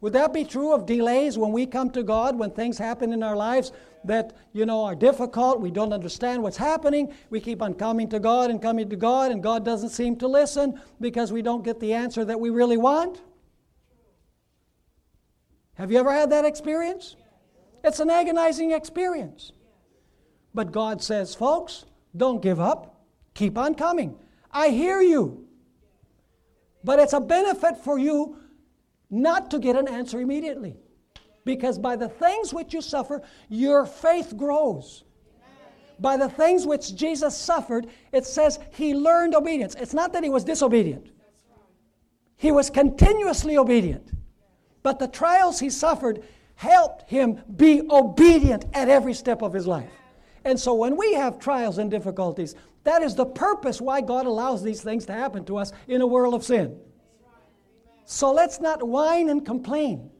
Would 0.00 0.14
that 0.14 0.32
be 0.32 0.44
true 0.44 0.72
of 0.72 0.86
delays 0.86 1.36
when 1.36 1.52
we 1.52 1.66
come 1.66 1.90
to 1.90 2.02
God, 2.02 2.38
when 2.38 2.50
things 2.52 2.78
happen 2.78 3.12
in 3.12 3.22
our 3.22 3.36
lives 3.36 3.70
that, 4.04 4.36
you 4.52 4.66
know, 4.66 4.84
are 4.84 4.94
difficult, 4.94 5.60
we 5.60 5.70
don't 5.70 5.92
understand 5.92 6.42
what's 6.42 6.56
happening, 6.56 7.12
we 7.28 7.40
keep 7.40 7.62
on 7.62 7.74
coming 7.74 8.08
to 8.08 8.18
God 8.18 8.50
and 8.50 8.60
coming 8.60 8.88
to 8.88 8.96
God, 8.96 9.30
and 9.30 9.42
God 9.42 9.64
doesn't 9.64 9.90
seem 9.90 10.16
to 10.16 10.28
listen 10.28 10.80
because 11.00 11.32
we 11.32 11.42
don't 11.42 11.64
get 11.64 11.80
the 11.80 11.92
answer 11.92 12.24
that 12.24 12.40
we 12.40 12.50
really 12.50 12.76
want? 12.76 13.20
Have 15.74 15.90
you 15.90 15.98
ever 15.98 16.12
had 16.12 16.30
that 16.30 16.44
experience? 16.44 17.16
It's 17.82 18.00
an 18.00 18.10
agonizing 18.10 18.72
experience. 18.72 19.52
But 20.52 20.72
God 20.72 21.02
says, 21.02 21.34
folks, 21.34 21.84
don't 22.16 22.42
give 22.42 22.60
up. 22.60 23.02
Keep 23.34 23.56
on 23.56 23.74
coming. 23.74 24.16
I 24.50 24.68
hear 24.68 25.00
you. 25.00 25.46
But 26.82 26.98
it's 26.98 27.12
a 27.12 27.20
benefit 27.20 27.78
for 27.78 27.98
you 27.98 28.36
not 29.10 29.50
to 29.50 29.58
get 29.58 29.76
an 29.76 29.88
answer 29.88 30.20
immediately. 30.20 30.76
Because 31.44 31.78
by 31.78 31.96
the 31.96 32.08
things 32.08 32.52
which 32.52 32.74
you 32.74 32.82
suffer, 32.82 33.22
your 33.48 33.86
faith 33.86 34.36
grows. 34.36 35.04
By 35.98 36.16
the 36.16 36.28
things 36.28 36.66
which 36.66 36.94
Jesus 36.94 37.36
suffered, 37.36 37.86
it 38.12 38.24
says 38.24 38.58
he 38.72 38.94
learned 38.94 39.34
obedience. 39.34 39.74
It's 39.74 39.94
not 39.94 40.12
that 40.14 40.24
he 40.24 40.30
was 40.30 40.44
disobedient, 40.44 41.10
he 42.36 42.52
was 42.52 42.70
continuously 42.70 43.56
obedient. 43.58 44.12
But 44.82 44.98
the 44.98 45.08
trials 45.08 45.60
he 45.60 45.68
suffered 45.68 46.22
helped 46.54 47.08
him 47.10 47.40
be 47.56 47.82
obedient 47.90 48.64
at 48.72 48.88
every 48.88 49.12
step 49.12 49.42
of 49.42 49.52
his 49.52 49.66
life. 49.66 49.90
And 50.44 50.58
so 50.58 50.74
when 50.74 50.96
we 50.96 51.12
have 51.12 51.38
trials 51.38 51.76
and 51.76 51.90
difficulties, 51.90 52.54
that 52.84 53.02
is 53.02 53.14
the 53.14 53.26
purpose 53.26 53.78
why 53.78 54.00
God 54.00 54.24
allows 54.24 54.62
these 54.62 54.80
things 54.82 55.04
to 55.06 55.12
happen 55.12 55.44
to 55.44 55.58
us 55.58 55.72
in 55.86 56.00
a 56.00 56.06
world 56.06 56.32
of 56.32 56.42
sin. 56.42 56.78
So 58.06 58.32
let's 58.32 58.58
not 58.58 58.82
whine 58.82 59.28
and 59.28 59.44
complain 59.44 60.10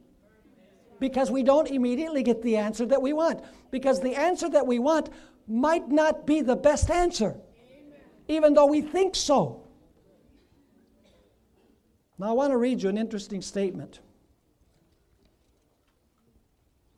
because 1.01 1.31
we 1.31 1.41
don't 1.41 1.67
immediately 1.67 2.21
get 2.21 2.43
the 2.43 2.55
answer 2.55 2.85
that 2.85 3.01
we 3.01 3.11
want. 3.11 3.43
Because 3.71 3.99
the 3.99 4.15
answer 4.15 4.47
that 4.47 4.65
we 4.67 4.77
want 4.77 5.09
might 5.47 5.89
not 5.89 6.27
be 6.27 6.41
the 6.41 6.55
best 6.55 6.91
answer, 6.91 7.35
even 8.27 8.53
though 8.53 8.67
we 8.67 8.81
think 8.81 9.15
so. 9.15 9.63
Now, 12.19 12.29
I 12.29 12.31
want 12.33 12.51
to 12.51 12.57
read 12.57 12.83
you 12.83 12.89
an 12.89 12.99
interesting 12.99 13.41
statement. 13.41 13.99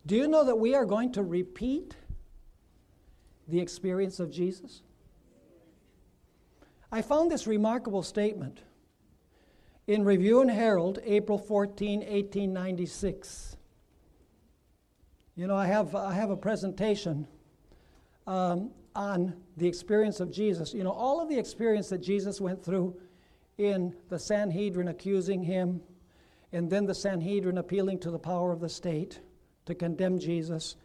Do 0.06 0.18
you 0.18 0.28
know 0.28 0.43
that 0.43 0.60
we 0.60 0.76
are 0.76 0.86
going 0.86 1.14
to 1.14 1.24
repeat 1.24 1.95
the 3.47 3.62
experience 3.62 4.20
of 4.20 4.30
Jesus? 4.30 4.82
I 6.91 7.01
found 7.01 7.32
this 7.32 7.47
remarkable 7.47 8.04
statement 8.04 8.60
in 9.88 10.04
Review 10.04 10.41
and 10.41 10.51
Herald, 10.51 10.99
April 11.06 11.38
14, 11.38 11.99
1896. 11.99 13.53
You 15.36 15.48
know, 15.48 15.56
I 15.56 15.66
have, 15.66 15.96
I 15.96 16.14
have 16.14 16.30
a 16.30 16.38
presentation 16.38 17.28
um, 18.28 18.70
on 18.96 19.34
the 19.58 19.68
experience 19.68 20.20
of 20.20 20.32
Jesus. 20.32 20.74
You 20.74 20.84
know, 20.84 20.92
all 20.92 21.20
of 21.20 21.28
the 21.28 21.40
experience 21.40 21.90
that 21.90 22.00
Jesus 22.00 22.40
went 22.40 22.64
through 22.64 22.96
in 23.58 23.96
the 24.10 24.20
Sanhedrin 24.20 24.90
accusing 24.90 25.44
him, 25.44 25.82
and 26.52 26.70
then 26.70 26.86
the 26.86 26.94
Sanhedrin 26.94 27.58
appealing 27.58 28.00
to 28.00 28.12
the 28.12 28.20
power 28.20 28.52
of 28.52 28.60
the 28.60 28.70
state 28.70 29.22
to 29.66 29.74
condemn 29.74 30.20
Jesus, 30.20 30.76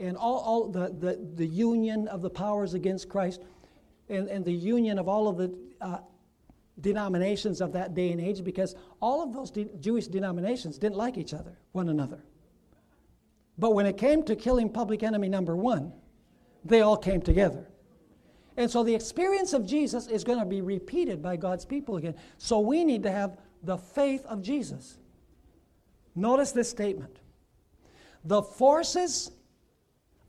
and 0.00 0.16
all, 0.16 0.38
all 0.38 0.68
the, 0.68 0.88
the, 0.98 1.18
the 1.36 1.46
union 1.46 2.08
of 2.08 2.20
the 2.20 2.30
powers 2.30 2.74
against 2.74 3.08
Christ, 3.08 3.42
and, 4.08 4.28
and 4.28 4.44
the 4.44 4.52
union 4.52 4.98
of 4.98 5.08
all 5.08 5.28
of 5.28 5.36
the 5.36 5.56
uh, 5.80 5.98
denominations 6.80 7.60
of 7.60 7.72
that 7.74 7.94
day 7.94 8.10
and 8.10 8.20
age 8.20 8.42
because 8.42 8.74
all 9.00 9.22
of 9.22 9.32
those 9.32 9.52
de- 9.52 9.68
Jewish 9.78 10.08
denominations 10.08 10.78
didn't 10.78 10.96
like 10.96 11.16
each 11.16 11.32
other, 11.32 11.56
one 11.70 11.88
another. 11.88 12.24
But 13.58 13.74
when 13.74 13.86
it 13.86 13.96
came 13.96 14.22
to 14.24 14.36
killing 14.36 14.68
public 14.68 15.02
enemy 15.02 15.28
number 15.28 15.56
one, 15.56 15.92
they 16.64 16.80
all 16.80 16.96
came 16.96 17.22
together. 17.22 17.68
And 18.56 18.70
so 18.70 18.82
the 18.82 18.94
experience 18.94 19.52
of 19.52 19.66
Jesus 19.66 20.06
is 20.06 20.24
going 20.24 20.38
to 20.38 20.44
be 20.44 20.60
repeated 20.60 21.22
by 21.22 21.36
God's 21.36 21.64
people 21.64 21.96
again. 21.96 22.14
So 22.38 22.60
we 22.60 22.84
need 22.84 23.02
to 23.02 23.10
have 23.10 23.36
the 23.62 23.76
faith 23.76 24.24
of 24.26 24.42
Jesus. 24.42 24.98
Notice 26.14 26.52
this 26.52 26.70
statement 26.70 27.18
The 28.24 28.42
forces 28.42 29.30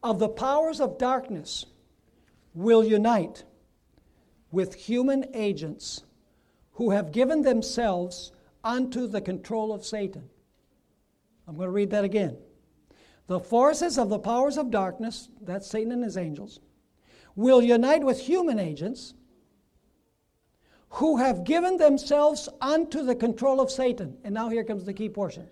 of 0.01 0.19
the 0.19 0.29
powers 0.29 0.79
of 0.79 0.97
darkness 0.97 1.65
will 2.53 2.83
unite 2.83 3.43
with 4.51 4.73
human 4.73 5.25
agents 5.33 6.03
who 6.73 6.91
have 6.91 7.11
given 7.11 7.41
themselves 7.41 8.31
unto 8.63 9.07
the 9.07 9.21
control 9.21 9.73
of 9.73 9.85
Satan. 9.85 10.29
I'm 11.47 11.55
going 11.55 11.67
to 11.67 11.71
read 11.71 11.91
that 11.91 12.03
again. 12.03 12.37
The 13.27 13.39
forces 13.39 13.97
of 13.97 14.09
the 14.09 14.19
powers 14.19 14.57
of 14.57 14.69
darkness, 14.69 15.29
that's 15.41 15.67
Satan 15.67 15.91
and 15.91 16.03
his 16.03 16.17
angels, 16.17 16.59
will 17.35 17.61
unite 17.61 18.03
with 18.03 18.19
human 18.19 18.59
agents 18.59 19.13
who 20.89 21.17
have 21.17 21.43
given 21.43 21.77
themselves 21.77 22.47
unto 22.61 23.03
the 23.03 23.15
control 23.15 23.59
of 23.59 23.69
Satan. 23.71 24.17
And 24.23 24.33
now 24.33 24.49
here 24.49 24.63
comes 24.63 24.85
the 24.85 24.93
key 24.93 25.09
portion. 25.09 25.47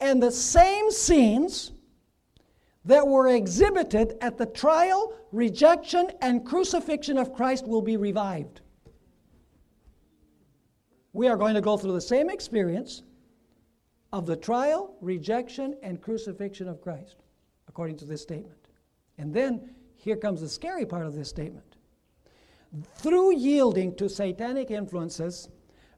And 0.00 0.22
the 0.22 0.32
same 0.32 0.90
scenes 0.90 1.72
that 2.84 3.06
were 3.06 3.28
exhibited 3.28 4.16
at 4.20 4.38
the 4.38 4.46
trial, 4.46 5.12
rejection, 5.30 6.10
and 6.22 6.44
crucifixion 6.44 7.18
of 7.18 7.34
Christ 7.34 7.68
will 7.68 7.82
be 7.82 7.96
revived 7.96 8.62
we 11.18 11.26
are 11.26 11.36
going 11.36 11.54
to 11.54 11.60
go 11.60 11.76
through 11.76 11.92
the 11.92 12.00
same 12.00 12.30
experience 12.30 13.02
of 14.12 14.26
the 14.26 14.36
trial, 14.36 14.94
rejection, 15.00 15.76
and 15.82 16.00
crucifixion 16.00 16.68
of 16.68 16.80
Christ, 16.80 17.16
according 17.68 17.96
to 17.98 18.04
this 18.04 18.22
statement. 18.22 18.68
And 19.18 19.34
then 19.34 19.74
here 19.96 20.16
comes 20.16 20.40
the 20.40 20.48
scary 20.48 20.86
part 20.86 21.06
of 21.06 21.14
this 21.14 21.28
statement. 21.28 21.76
Through 22.96 23.36
yielding 23.36 23.94
to 23.96 24.08
satanic 24.08 24.70
influences, 24.70 25.48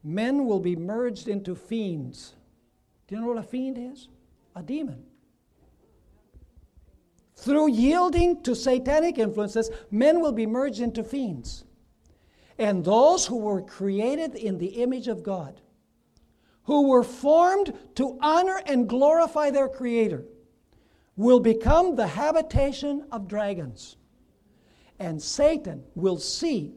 men 0.02 0.46
will 0.46 0.60
be 0.60 0.76
merged 0.76 1.28
into 1.28 1.54
fiends. 1.54 2.34
Do 3.06 3.14
you 3.14 3.20
know 3.20 3.28
what 3.28 3.38
a 3.38 3.42
fiend 3.42 3.76
is? 3.78 4.08
A 4.56 4.62
demon. 4.62 5.04
Through 7.36 7.70
yielding 7.70 8.42
to 8.42 8.54
satanic 8.54 9.18
influences, 9.18 9.70
men 9.90 10.20
will 10.20 10.32
be 10.32 10.46
merged 10.46 10.80
into 10.80 11.02
fiends. 11.02 11.64
And 12.58 12.84
those 12.84 13.26
who 13.26 13.38
were 13.38 13.62
created 13.62 14.34
in 14.34 14.58
the 14.58 14.82
image 14.82 15.08
of 15.08 15.22
God, 15.22 15.60
who 16.70 16.86
were 16.86 17.02
formed 17.02 17.76
to 17.96 18.16
honor 18.22 18.62
and 18.64 18.88
glorify 18.88 19.50
their 19.50 19.68
Creator, 19.68 20.22
will 21.16 21.40
become 21.40 21.96
the 21.96 22.06
habitation 22.06 23.04
of 23.10 23.26
dragons. 23.26 23.96
And 25.00 25.20
Satan 25.20 25.82
will 25.96 26.16
see 26.16 26.76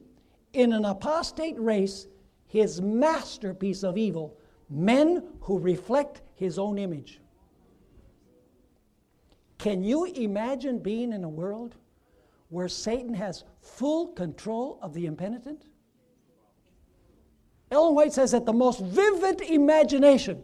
in 0.54 0.74
an 0.74 0.84
apostate 0.86 1.60
race 1.60 2.08
his 2.48 2.82
masterpiece 2.82 3.84
of 3.84 3.96
evil, 3.96 4.36
men 4.68 5.28
who 5.42 5.60
reflect 5.60 6.24
his 6.34 6.58
own 6.58 6.80
image. 6.80 7.22
Can 9.60 9.84
you 9.84 10.06
imagine 10.06 10.80
being 10.80 11.14
in 11.14 11.24
a 11.24 11.30
world 11.30 11.76
where 12.50 12.68
Satan 12.68 13.14
has 13.14 13.44
full 13.62 14.08
control 14.08 14.80
of 14.82 14.96
the 14.96 15.06
impenitent? 15.06 15.66
Ellen 17.74 17.96
White 17.96 18.14
says 18.14 18.32
that 18.32 18.46
the 18.46 18.54
most 18.54 18.80
vivid 18.80 19.42
imagination 19.42 20.44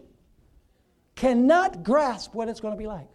cannot 1.15 1.83
grasp 1.83 2.33
what 2.33 2.49
it's 2.49 2.59
going 2.59 2.73
to 2.73 2.77
be 2.77 2.87
like. 2.87 3.07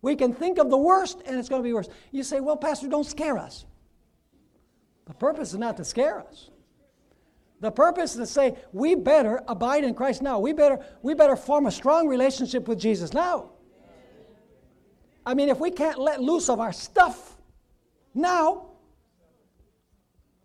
We 0.00 0.16
can 0.16 0.32
think 0.32 0.58
of 0.58 0.70
the 0.70 0.78
worst 0.78 1.20
and 1.26 1.38
it's 1.38 1.48
going 1.48 1.62
to 1.62 1.66
be 1.66 1.72
worse. 1.72 1.88
You 2.10 2.22
say, 2.22 2.40
well, 2.40 2.56
Pastor, 2.56 2.88
don't 2.88 3.04
scare 3.04 3.38
us. 3.38 3.66
The 5.06 5.14
purpose 5.14 5.52
is 5.52 5.58
not 5.58 5.76
to 5.76 5.84
scare 5.84 6.20
us. 6.20 6.50
The 7.60 7.70
purpose 7.70 8.12
is 8.12 8.16
to 8.16 8.26
say 8.26 8.56
we 8.72 8.94
better 8.94 9.42
abide 9.46 9.84
in 9.84 9.94
Christ 9.94 10.22
now. 10.22 10.40
We 10.40 10.52
better, 10.52 10.84
we 11.02 11.14
better 11.14 11.36
form 11.36 11.66
a 11.66 11.70
strong 11.70 12.08
relationship 12.08 12.66
with 12.66 12.80
Jesus 12.80 13.12
now. 13.12 13.50
I 15.24 15.34
mean, 15.34 15.48
if 15.48 15.60
we 15.60 15.70
can't 15.70 15.98
let 15.98 16.20
loose 16.20 16.48
of 16.48 16.58
our 16.58 16.72
stuff 16.72 17.36
now, 18.14 18.70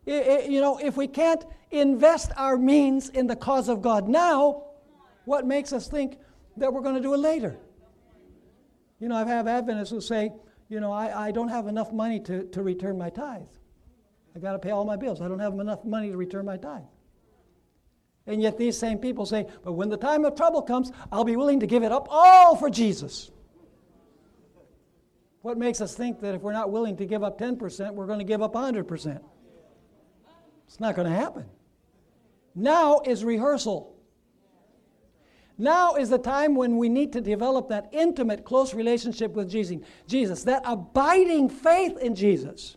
it, 0.06 0.28
it, 0.28 0.52
you 0.52 0.62
know, 0.62 0.78
if 0.78 0.96
we 0.98 1.08
can't 1.08 1.44
invest 1.72 2.32
our 2.38 2.58
means 2.58 3.10
in 3.10 3.28
the 3.28 3.36
cause 3.36 3.70
of 3.70 3.82
God 3.82 4.08
now, 4.08 4.64
what 5.26 5.46
makes 5.46 5.74
us 5.74 5.88
think 5.88 6.18
that 6.58 6.74
we're 6.74 6.82
going 6.82 6.96
to 6.96 7.02
do 7.02 7.14
it 7.14 7.18
later? 7.18 7.58
You 9.00 9.10
know, 9.10 9.16
I've 9.16 9.28
had 9.28 9.48
Adventists 9.48 9.92
who 9.92 10.02
say, 10.02 10.32
you 10.70 10.80
know, 10.80 10.92
I, 10.92 11.28
I 11.28 11.32
don't 11.32 11.50
have 11.50 11.68
enough 11.68 11.92
money 11.94 12.20
to, 12.22 12.46
to 12.48 12.64
return 12.64 12.98
my 12.98 13.10
tithe. 13.10 13.48
I 14.36 14.40
got 14.40 14.54
to 14.54 14.60
pay 14.60 14.72
all 14.72 14.86
my 14.86 14.96
bills. 14.96 15.22
I 15.22 15.28
don't 15.28 15.40
have 15.40 15.54
enough 15.54 15.84
money 15.86 16.10
to 16.10 16.18
return 16.18 16.46
my 16.46 16.58
tithe. 16.58 16.84
And 18.26 18.42
yet 18.42 18.58
these 18.58 18.78
same 18.78 18.98
people 18.98 19.26
say, 19.26 19.48
but 19.64 19.74
when 19.74 19.90
the 19.90 19.98
time 19.98 20.26
of 20.26 20.36
trouble 20.36 20.62
comes, 20.62 20.92
I'll 21.12 21.24
be 21.24 21.38
willing 21.38 21.62
to 21.62 21.68
give 21.68 21.84
it 21.84 21.92
up 21.92 22.08
all 22.10 22.56
for 22.56 22.70
Jesus. 22.70 23.32
What 25.42 25.58
makes 25.58 25.80
us 25.80 25.96
think 25.96 26.20
that 26.22 26.36
if 26.36 26.42
we're 26.42 26.52
not 26.52 26.72
willing 26.72 26.98
to 26.98 27.06
give 27.06 27.24
up 27.24 27.40
10%, 27.40 27.94
we're 27.94 28.06
going 28.06 28.20
to 28.20 28.26
give 28.26 28.42
up 28.42 28.54
100%? 28.54 29.22
It's 30.68 30.80
not 30.80 30.96
going 30.96 31.08
to 31.10 31.16
happen. 31.16 31.46
Now 32.58 33.02
is 33.06 33.24
rehearsal. 33.24 33.96
Now 35.60 35.94
is 35.94 36.10
the 36.10 36.18
time 36.18 36.56
when 36.56 36.78
we 36.78 36.90
need 36.90 37.14
to 37.14 37.22
develop 37.22 37.70
that 37.70 37.88
intimate, 37.92 38.46
close 38.46 38.74
relationship 38.74 39.34
with 39.34 39.48
Jesus, 40.08 40.44
that 40.44 40.64
abiding 40.66 41.50
faith 41.50 41.98
in 42.00 42.16
Jesus, 42.16 42.76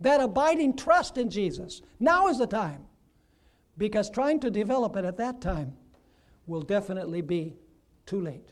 that 0.00 0.22
abiding 0.22 0.76
trust 0.76 1.18
in 1.18 1.28
Jesus. 1.28 1.82
Now 2.00 2.28
is 2.28 2.38
the 2.38 2.46
time. 2.46 2.86
Because 3.76 4.08
trying 4.08 4.40
to 4.40 4.50
develop 4.50 4.96
it 4.96 5.04
at 5.04 5.18
that 5.18 5.42
time 5.42 5.76
will 6.46 6.62
definitely 6.62 7.20
be 7.20 7.54
too 8.06 8.22
late. 8.22 8.48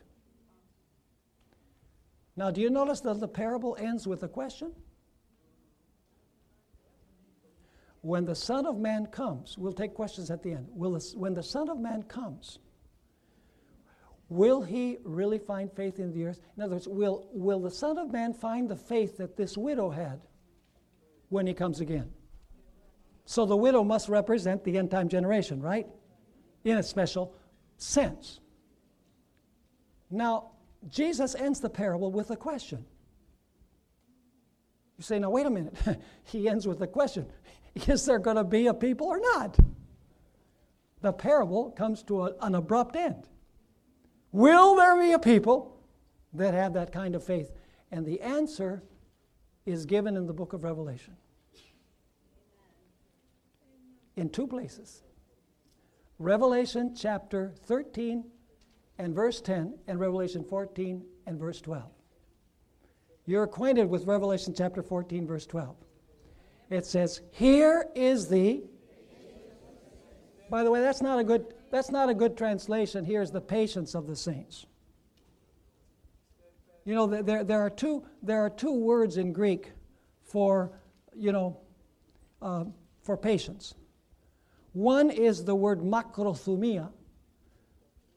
Now, 2.36 2.50
do 2.50 2.60
you 2.60 2.68
notice 2.68 3.00
that 3.00 3.18
the 3.18 3.28
parable 3.28 3.78
ends 3.80 4.06
with 4.06 4.22
a 4.22 4.28
question? 4.28 4.72
When 8.06 8.24
the 8.24 8.36
Son 8.36 8.66
of 8.66 8.78
Man 8.78 9.06
comes, 9.06 9.58
we'll 9.58 9.72
take 9.72 9.92
questions 9.92 10.30
at 10.30 10.40
the 10.40 10.52
end. 10.52 10.68
Will 10.70 10.96
when 11.16 11.34
the 11.34 11.42
Son 11.42 11.68
of 11.68 11.80
Man 11.80 12.04
comes, 12.04 12.60
will 14.28 14.62
he 14.62 14.98
really 15.02 15.40
find 15.40 15.72
faith 15.72 15.98
in 15.98 16.12
the 16.12 16.26
earth? 16.26 16.40
In 16.56 16.62
other 16.62 16.74
words, 16.74 16.86
will, 16.86 17.28
will 17.32 17.58
the 17.58 17.70
Son 17.72 17.98
of 17.98 18.12
Man 18.12 18.32
find 18.32 18.68
the 18.68 18.76
faith 18.76 19.16
that 19.16 19.36
this 19.36 19.58
widow 19.58 19.90
had 19.90 20.20
when 21.30 21.48
he 21.48 21.52
comes 21.52 21.80
again? 21.80 22.08
So 23.24 23.44
the 23.44 23.56
widow 23.56 23.82
must 23.82 24.08
represent 24.08 24.62
the 24.62 24.78
end 24.78 24.92
time 24.92 25.08
generation, 25.08 25.60
right? 25.60 25.88
In 26.62 26.78
a 26.78 26.84
special 26.84 27.34
sense. 27.76 28.38
Now, 30.12 30.52
Jesus 30.88 31.34
ends 31.34 31.58
the 31.58 31.70
parable 31.70 32.12
with 32.12 32.30
a 32.30 32.36
question. 32.36 32.84
You 34.96 35.02
say, 35.02 35.18
now, 35.18 35.30
wait 35.30 35.46
a 35.46 35.50
minute. 35.50 35.76
he 36.22 36.48
ends 36.48 36.68
with 36.68 36.80
a 36.82 36.86
question 36.86 37.26
Is 37.86 38.06
there 38.06 38.18
going 38.18 38.36
to 38.36 38.44
be 38.44 38.66
a 38.66 38.74
people 38.74 39.06
or 39.06 39.20
not? 39.20 39.58
The 41.02 41.12
parable 41.12 41.70
comes 41.70 42.02
to 42.04 42.24
a, 42.24 42.34
an 42.40 42.54
abrupt 42.54 42.96
end. 42.96 43.28
Will 44.32 44.76
there 44.76 44.98
be 44.98 45.12
a 45.12 45.18
people 45.18 45.80
that 46.32 46.54
have 46.54 46.72
that 46.74 46.92
kind 46.92 47.14
of 47.14 47.22
faith? 47.22 47.52
And 47.90 48.04
the 48.04 48.20
answer 48.20 48.82
is 49.64 49.86
given 49.86 50.16
in 50.16 50.26
the 50.26 50.32
book 50.32 50.52
of 50.52 50.64
Revelation 50.64 51.16
in 54.16 54.30
two 54.30 54.46
places 54.46 55.02
Revelation 56.18 56.94
chapter 56.96 57.52
13 57.66 58.24
and 58.98 59.14
verse 59.14 59.42
10, 59.42 59.74
and 59.86 60.00
Revelation 60.00 60.42
14 60.42 61.04
and 61.26 61.38
verse 61.38 61.60
12. 61.60 61.84
You're 63.26 63.42
acquainted 63.42 63.90
with 63.90 64.06
Revelation 64.06 64.54
chapter 64.56 64.82
14, 64.82 65.26
verse 65.26 65.46
12. 65.46 65.76
It 66.70 66.86
says, 66.86 67.20
Here 67.32 67.86
is 67.94 68.28
the. 68.28 68.62
By 70.50 70.62
the 70.62 70.70
way, 70.70 70.80
that's 70.80 71.02
not 71.02 71.18
a 71.18 71.24
good, 71.24 71.54
that's 71.70 71.90
not 71.90 72.08
a 72.08 72.14
good 72.14 72.36
translation. 72.36 73.04
Here's 73.04 73.30
the 73.30 73.40
patience 73.40 73.94
of 73.94 74.06
the 74.06 74.16
saints. 74.16 74.66
You 76.84 76.94
know, 76.94 77.06
there, 77.06 77.42
there, 77.42 77.60
are, 77.60 77.70
two, 77.70 78.04
there 78.22 78.40
are 78.40 78.50
two 78.50 78.72
words 78.72 79.16
in 79.16 79.32
Greek 79.32 79.72
for, 80.22 80.70
you 81.16 81.32
know, 81.32 81.58
uh, 82.40 82.64
for 83.02 83.16
patience. 83.16 83.74
One 84.72 85.10
is 85.10 85.44
the 85.44 85.54
word 85.54 85.80
makrothumia, 85.80 86.92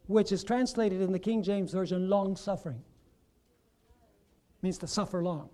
which 0.05 0.31
is 0.31 0.43
translated 0.43 1.01
in 1.01 1.11
the 1.11 1.17
King 1.17 1.41
James 1.41 1.71
Version 1.71 2.09
long 2.09 2.35
suffering. 2.35 2.83
Means 4.61 4.77
to 4.79 4.87
suffer 4.87 5.23
long. 5.23 5.49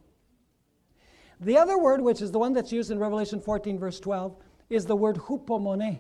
The 1.42 1.58
other 1.58 1.78
word, 1.78 2.02
which 2.02 2.22
is 2.22 2.32
the 2.32 2.40
one 2.40 2.54
that's 2.54 2.72
used 2.72 2.92
in 2.92 3.00
Revelation 3.00 3.40
14, 3.40 3.78
verse 3.78 4.00
12, 4.00 4.36
is 4.70 4.86
the 4.86 4.96
word 4.96 5.18
hupomone. 5.18 6.00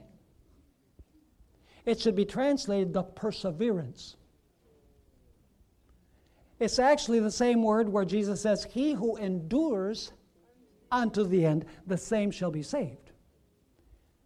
It 1.85 1.99
should 1.99 2.15
be 2.15 2.25
translated 2.25 2.93
the 2.93 3.03
perseverance. 3.03 4.15
It's 6.59 6.79
actually 6.79 7.19
the 7.19 7.31
same 7.31 7.61
word 7.61 7.89
where 7.89 8.05
Jesus 8.05 8.41
says, 8.41 8.63
He 8.63 8.93
who 8.93 9.17
endures 9.17 10.13
unto 10.91 11.25
the 11.25 11.45
end, 11.45 11.65
the 11.85 11.97
same 11.97 12.31
shall 12.31 12.51
be 12.51 12.63
saved. 12.63 13.11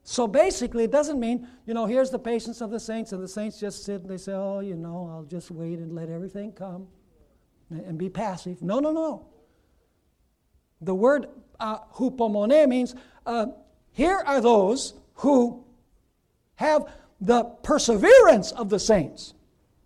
So 0.03 0.27
basically, 0.27 0.83
it 0.83 0.91
doesn't 0.91 1.19
mean, 1.19 1.47
you 1.65 1.73
know, 1.73 1.85
here's 1.85 2.09
the 2.09 2.19
patience 2.19 2.61
of 2.61 2.71
the 2.71 2.79
saints, 2.79 3.11
and 3.11 3.21
the 3.21 3.27
saints 3.27 3.59
just 3.59 3.83
sit 3.83 4.01
and 4.01 4.09
they 4.09 4.17
say, 4.17 4.33
oh, 4.33 4.59
you 4.59 4.75
know, 4.75 5.09
I'll 5.11 5.25
just 5.25 5.51
wait 5.51 5.79
and 5.79 5.93
let 5.93 6.09
everything 6.09 6.51
come 6.51 6.87
and 7.69 7.97
be 7.97 8.09
passive. 8.09 8.61
No, 8.61 8.79
no, 8.79 8.91
no. 8.91 9.27
The 10.81 10.95
word 10.95 11.27
uh, 11.59 11.79
hupomone 11.93 12.67
means 12.67 12.95
uh, 13.25 13.47
here 13.91 14.21
are 14.25 14.41
those 14.41 14.93
who 15.15 15.65
have 16.55 16.91
the 17.19 17.43
perseverance 17.43 18.51
of 18.51 18.69
the 18.69 18.79
saints, 18.79 19.33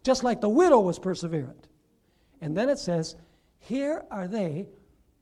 just 0.03 0.23
like 0.23 0.41
the 0.41 0.49
widow 0.49 0.79
was 0.79 0.99
perseverant. 0.99 1.67
And 2.41 2.55
then 2.55 2.69
it 2.69 2.77
says, 2.77 3.15
here 3.59 4.03
are 4.11 4.27
they 4.27 4.67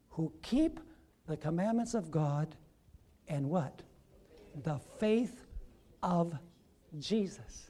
who 0.09 0.34
keep 0.41 0.80
the 1.28 1.38
commandments 1.38 1.93
of 1.93 2.11
God 2.11 2.55
and 3.28 3.49
what? 3.49 3.82
the 4.63 4.80
faith 4.99 5.45
of 6.03 6.34
Jesus. 6.99 7.69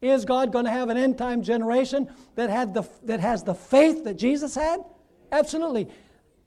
Is 0.00 0.24
God 0.24 0.52
going 0.52 0.66
to 0.66 0.70
have 0.70 0.90
an 0.90 0.96
end 0.96 1.16
time 1.16 1.42
generation 1.42 2.10
that, 2.34 2.50
had 2.50 2.74
the, 2.74 2.82
that 3.04 3.20
has 3.20 3.42
the 3.42 3.54
faith 3.54 4.04
that 4.04 4.14
Jesus 4.14 4.54
had? 4.54 4.80
Absolutely. 5.32 5.88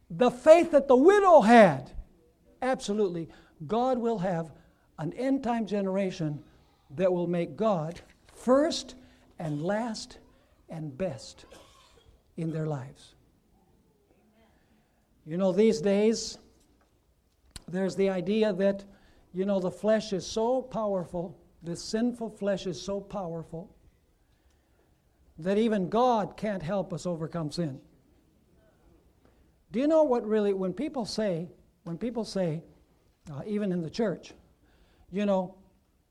The 0.09 0.31
faith 0.31 0.71
that 0.71 0.87
the 0.87 0.95
widow 0.95 1.41
had? 1.41 1.91
Absolutely. 2.61 3.29
God 3.65 3.97
will 3.97 4.19
have 4.19 4.51
an 4.99 5.13
end 5.13 5.43
time 5.43 5.65
generation 5.65 6.43
that 6.95 7.11
will 7.11 7.27
make 7.27 7.57
God 7.57 7.99
first 8.33 8.95
and 9.39 9.61
last 9.61 10.19
and 10.69 10.97
best 10.97 11.45
in 12.37 12.51
their 12.51 12.67
lives. 12.67 13.15
You 15.25 15.37
know, 15.37 15.51
these 15.51 15.81
days, 15.81 16.37
there's 17.67 17.95
the 17.95 18.09
idea 18.09 18.53
that, 18.53 18.85
you 19.33 19.45
know, 19.45 19.59
the 19.59 19.71
flesh 19.71 20.13
is 20.13 20.25
so 20.25 20.61
powerful, 20.61 21.37
the 21.63 21.75
sinful 21.75 22.29
flesh 22.29 22.65
is 22.65 22.81
so 22.81 23.01
powerful, 23.01 23.75
that 25.37 25.57
even 25.57 25.89
God 25.89 26.37
can't 26.37 26.63
help 26.63 26.93
us 26.93 27.05
overcome 27.05 27.51
sin. 27.51 27.81
Do 29.72 29.80
you 29.80 29.88
know 29.88 30.03
what 30.03 30.26
really, 30.26 30.53
when 30.53 30.74
people 30.74 31.05
say, 31.05 31.49
when 31.84 31.97
people 31.97 32.24
say, 32.24 32.63
uh, 33.32 33.41
even 33.45 33.72
in 33.72 33.82
the 33.82 33.89
church, 33.89 34.34
you 35.11 35.26
know, 35.26 35.55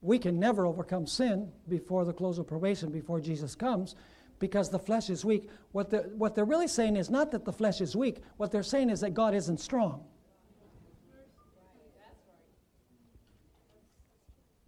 we 0.03 0.19
can 0.19 0.39
never 0.39 0.67
overcome 0.67 1.07
sin 1.07 1.51
before 1.69 2.05
the 2.05 2.13
close 2.13 2.39
of 2.39 2.47
probation, 2.47 2.91
before 2.91 3.21
Jesus 3.21 3.55
comes, 3.55 3.95
because 4.39 4.71
the 4.71 4.79
flesh 4.79 5.09
is 5.09 5.25
weak. 5.25 5.49
What 5.73 5.91
they're, 5.91 6.11
what 6.17 6.35
they're 6.35 6.45
really 6.45 6.69
saying 6.69 6.97
is 6.97 7.09
not 7.09 7.31
that 7.33 7.45
the 7.45 7.53
flesh 7.53 7.81
is 7.81 7.97
weak, 7.97 8.19
what 8.37 8.53
they're 8.53 8.63
saying 8.63 8.91
is 8.91 9.01
that 9.01 9.15
God 9.15 9.35
isn't 9.35 9.59
strong. 9.59 10.05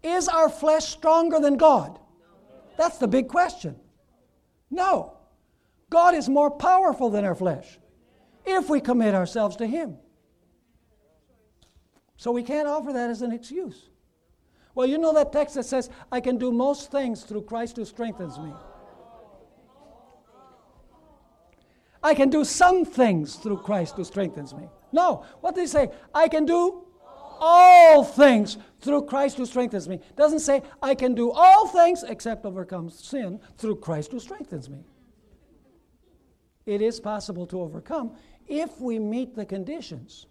Is 0.02 0.28
our 0.28 0.48
flesh 0.48 0.86
stronger 0.86 1.38
than 1.40 1.56
God? 1.56 1.98
That's 2.78 2.98
the 2.98 3.08
big 3.08 3.28
question. 3.28 3.76
No. 4.70 5.16
God 5.90 6.14
is 6.14 6.28
more 6.28 6.50
powerful 6.50 7.10
than 7.10 7.24
our 7.24 7.34
flesh 7.34 7.78
if 8.50 8.68
we 8.68 8.80
commit 8.80 9.14
ourselves 9.14 9.56
to 9.56 9.66
Him. 9.66 9.96
So 12.16 12.32
we 12.32 12.42
can't 12.42 12.66
offer 12.66 12.92
that 12.92 13.10
as 13.10 13.22
an 13.22 13.32
excuse. 13.32 13.88
Well, 14.74 14.86
you 14.86 14.98
know 14.98 15.14
that 15.14 15.32
text 15.32 15.54
that 15.54 15.64
says, 15.64 15.90
I 16.12 16.20
can 16.20 16.38
do 16.38 16.52
most 16.52 16.90
things 16.90 17.24
through 17.24 17.42
Christ 17.42 17.76
who 17.76 17.84
strengthens 17.84 18.38
me. 18.38 18.52
I 22.02 22.14
can 22.14 22.30
do 22.30 22.44
some 22.44 22.84
things 22.84 23.36
through 23.36 23.58
Christ 23.58 23.96
who 23.96 24.04
strengthens 24.04 24.54
me. 24.54 24.68
No, 24.92 25.24
what 25.40 25.54
did 25.54 25.62
he 25.62 25.66
say? 25.66 25.90
I 26.14 26.28
can 26.28 26.44
do 26.44 26.84
all 27.40 28.04
things 28.04 28.58
through 28.80 29.02
Christ 29.02 29.36
who 29.36 29.46
strengthens 29.46 29.88
me. 29.88 30.00
Doesn't 30.16 30.40
say 30.40 30.62
I 30.82 30.94
can 30.94 31.14
do 31.14 31.30
all 31.30 31.68
things 31.68 32.02
except 32.02 32.44
overcome 32.44 32.90
sin 32.90 33.40
through 33.56 33.76
Christ 33.76 34.12
who 34.12 34.20
strengthens 34.20 34.68
me. 34.68 34.84
It 36.66 36.82
is 36.82 37.00
possible 37.00 37.46
to 37.46 37.60
overcome 37.60 38.14
if 38.48 38.80
we 38.80 38.98
meet 38.98 39.34
the 39.34 39.44
conditions 39.44 40.26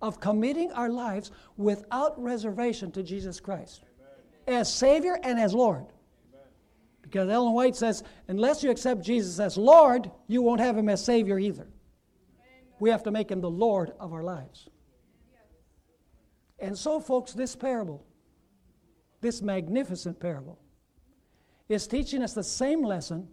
of 0.00 0.20
committing 0.20 0.72
our 0.72 0.88
lives 0.88 1.30
without 1.56 2.20
reservation 2.22 2.90
to 2.92 3.02
Jesus 3.02 3.40
Christ 3.40 3.82
Amen. 4.46 4.60
as 4.60 4.72
Savior 4.72 5.18
and 5.22 5.38
as 5.38 5.52
Lord. 5.52 5.86
Amen. 6.32 6.46
Because 7.02 7.28
Ellen 7.28 7.52
White 7.52 7.74
says, 7.74 8.04
unless 8.28 8.62
you 8.62 8.70
accept 8.70 9.02
Jesus 9.02 9.40
as 9.40 9.56
Lord, 9.56 10.10
you 10.28 10.40
won't 10.42 10.60
have 10.60 10.78
Him 10.78 10.88
as 10.88 11.04
Savior 11.04 11.38
either. 11.38 11.62
Amen. 11.64 12.72
We 12.78 12.90
have 12.90 13.02
to 13.04 13.10
make 13.10 13.30
Him 13.30 13.40
the 13.40 13.50
Lord 13.50 13.92
of 13.98 14.12
our 14.12 14.22
lives. 14.22 14.68
And 16.60 16.76
so, 16.76 17.00
folks, 17.00 17.32
this 17.32 17.54
parable, 17.54 18.04
this 19.20 19.42
magnificent 19.42 20.18
parable, 20.18 20.58
is 21.68 21.86
teaching 21.86 22.22
us 22.22 22.32
the 22.32 22.42
same 22.42 22.82
lesson 22.82 23.28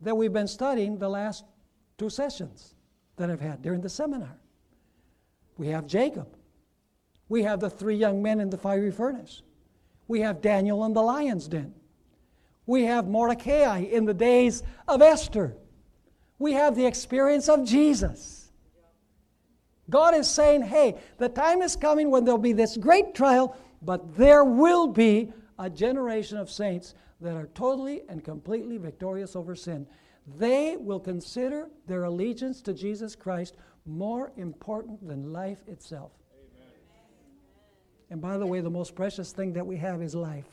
that 0.00 0.16
we've 0.16 0.32
been 0.32 0.48
studying 0.48 0.98
the 0.98 1.08
last 1.08 1.44
two 1.96 2.10
sessions 2.10 2.73
that 3.16 3.30
I've 3.30 3.40
had 3.40 3.62
during 3.62 3.80
the 3.80 3.88
seminar. 3.88 4.36
We 5.56 5.68
have 5.68 5.86
Jacob. 5.86 6.28
We 7.28 7.42
have 7.44 7.60
the 7.60 7.70
three 7.70 7.96
young 7.96 8.22
men 8.22 8.40
in 8.40 8.50
the 8.50 8.58
fiery 8.58 8.90
furnace. 8.90 9.42
We 10.08 10.20
have 10.20 10.40
Daniel 10.40 10.84
in 10.84 10.92
the 10.92 11.02
lion's 11.02 11.48
den. 11.48 11.74
We 12.66 12.84
have 12.84 13.06
Mordecai 13.06 13.80
in 13.80 14.04
the 14.04 14.14
days 14.14 14.62
of 14.88 15.02
Esther. 15.02 15.54
We 16.38 16.52
have 16.52 16.76
the 16.76 16.86
experience 16.86 17.48
of 17.48 17.64
Jesus. 17.64 18.50
God 19.90 20.14
is 20.14 20.28
saying, 20.28 20.62
hey, 20.62 20.96
the 21.18 21.28
time 21.28 21.62
is 21.62 21.76
coming 21.76 22.10
when 22.10 22.24
there'll 22.24 22.38
be 22.38 22.52
this 22.52 22.76
great 22.76 23.14
trial, 23.14 23.56
but 23.82 24.16
there 24.16 24.44
will 24.44 24.86
be 24.86 25.32
a 25.58 25.68
generation 25.68 26.38
of 26.38 26.50
saints 26.50 26.94
that 27.20 27.36
are 27.36 27.48
totally 27.54 28.02
and 28.08 28.24
completely 28.24 28.78
victorious 28.78 29.36
over 29.36 29.54
sin. 29.54 29.86
They 30.26 30.76
will 30.76 31.00
consider 31.00 31.68
their 31.86 32.04
allegiance 32.04 32.62
to 32.62 32.72
Jesus 32.72 33.14
Christ 33.14 33.56
more 33.84 34.32
important 34.36 35.06
than 35.06 35.32
life 35.32 35.62
itself. 35.68 36.12
Amen. 36.32 36.70
And 38.10 38.20
by 38.20 38.38
the 38.38 38.46
way, 38.46 38.60
the 38.60 38.70
most 38.70 38.94
precious 38.94 39.32
thing 39.32 39.52
that 39.52 39.66
we 39.66 39.76
have 39.76 40.00
is 40.00 40.14
life. 40.14 40.48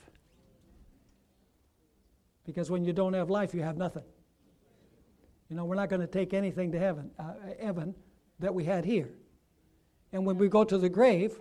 Because 2.45 2.69
when 2.69 2.84
you 2.84 2.91
don't 2.91 3.13
have 3.13 3.30
life, 3.30 3.53
you 3.53 3.61
have 3.61 3.78
nothing. 3.78 4.03
You 5.49 5.55
know, 5.55 5.65
we're 5.65 5.76
not 5.76 5.89
going 5.89 6.01
to 6.01 6.07
take 6.07 6.34
anything 6.34 6.72
to 6.72 6.80
heaven, 6.80 7.11
uh, 7.19 7.34
heaven 7.61 7.95
that 8.39 8.53
we 8.53 8.65
had 8.65 8.84
here. 8.84 9.09
And 10.11 10.26
when 10.26 10.38
we 10.38 10.49
go 10.49 10.63
to 10.63 10.78
the 10.78 10.89
grave, 10.89 11.39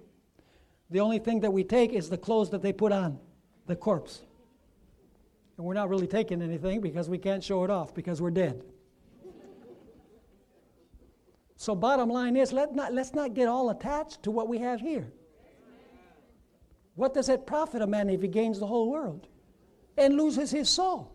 the 0.91 1.01
only 1.01 1.19
thing 1.19 1.41
that 1.41 1.53
we 1.53 1.65
take 1.65 1.93
is 1.93 2.09
the 2.09 2.19
clothes 2.19 2.51
that 2.51 2.63
they 2.63 2.73
put 2.73 2.93
on 2.93 3.19
the 3.67 3.77
corpse. 3.77 4.23
And 5.61 5.67
we're 5.67 5.75
not 5.75 5.91
really 5.91 6.07
taking 6.07 6.41
anything 6.41 6.81
because 6.81 7.11
we 7.11 7.19
can't 7.19 7.45
show 7.45 7.65
it 7.65 7.71
off 7.71 7.95
because 7.95 8.23
we're 8.23 8.31
dead. 8.31 8.65
So, 11.57 11.75
bottom 11.75 12.09
line 12.09 12.35
is 12.35 12.51
let 12.51 12.75
not, 12.75 12.95
let's 12.95 13.13
not 13.13 13.35
get 13.35 13.47
all 13.47 13.69
attached 13.69 14.23
to 14.23 14.31
what 14.31 14.49
we 14.49 14.57
have 14.57 14.81
here. 14.81 15.13
What 16.95 17.13
does 17.13 17.29
it 17.29 17.47
profit 17.47 17.83
a 17.83 17.87
man 17.87 18.09
if 18.09 18.23
he 18.23 18.29
gains 18.29 18.59
the 18.59 18.67
whole 18.67 18.91
world 18.91 19.29
and 19.99 20.17
loses 20.17 20.51
his 20.51 20.71
soul? 20.71 21.13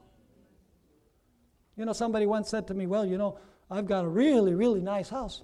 You 1.75 1.85
know, 1.85 1.93
somebody 1.93 2.27
once 2.27 2.47
said 2.47 2.67
to 2.67 2.75
me, 2.75 2.85
Well, 2.85 3.03
you 3.03 3.17
know, 3.17 3.39
I've 3.71 3.87
got 3.87 4.05
a 4.05 4.07
really, 4.07 4.53
really 4.53 4.79
nice 4.79 5.09
house. 5.09 5.41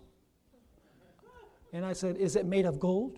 And 1.74 1.84
I 1.84 1.93
said, 1.93 2.18
Is 2.18 2.36
it 2.36 2.45
made 2.45 2.68
of 2.68 2.80
gold? 2.80 3.18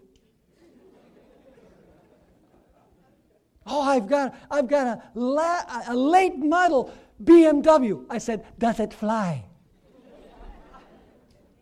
Oh, 3.66 3.82
I've 3.82 4.07
got, 4.07 4.36
I've 4.49 4.68
got 4.68 4.88
a, 4.88 5.03
la- 5.14 5.84
a 5.88 5.95
late 5.95 6.38
model 6.38 6.93
BMW. 7.24 8.05
I 8.09 8.18
said, 8.18 8.45
Does 8.57 8.80
it 8.80 8.93
fly? 8.93 9.45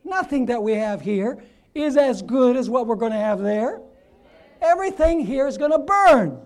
Nothing 0.04 0.48
that 0.48 0.62
we 0.62 0.74
have 0.74 1.02
here 1.02 1.44
is 1.74 1.96
as 1.96 2.22
good 2.22 2.58
as 2.58 2.70
what 2.70 2.88
we're 2.88 2.96
going 2.96 3.12
to 3.12 3.18
have 3.18 3.40
there. 3.40 3.82
Everything 4.62 5.20
here 5.20 5.48
is 5.48 5.58
going 5.58 5.72
to 5.72 5.80
burn. 5.80 6.40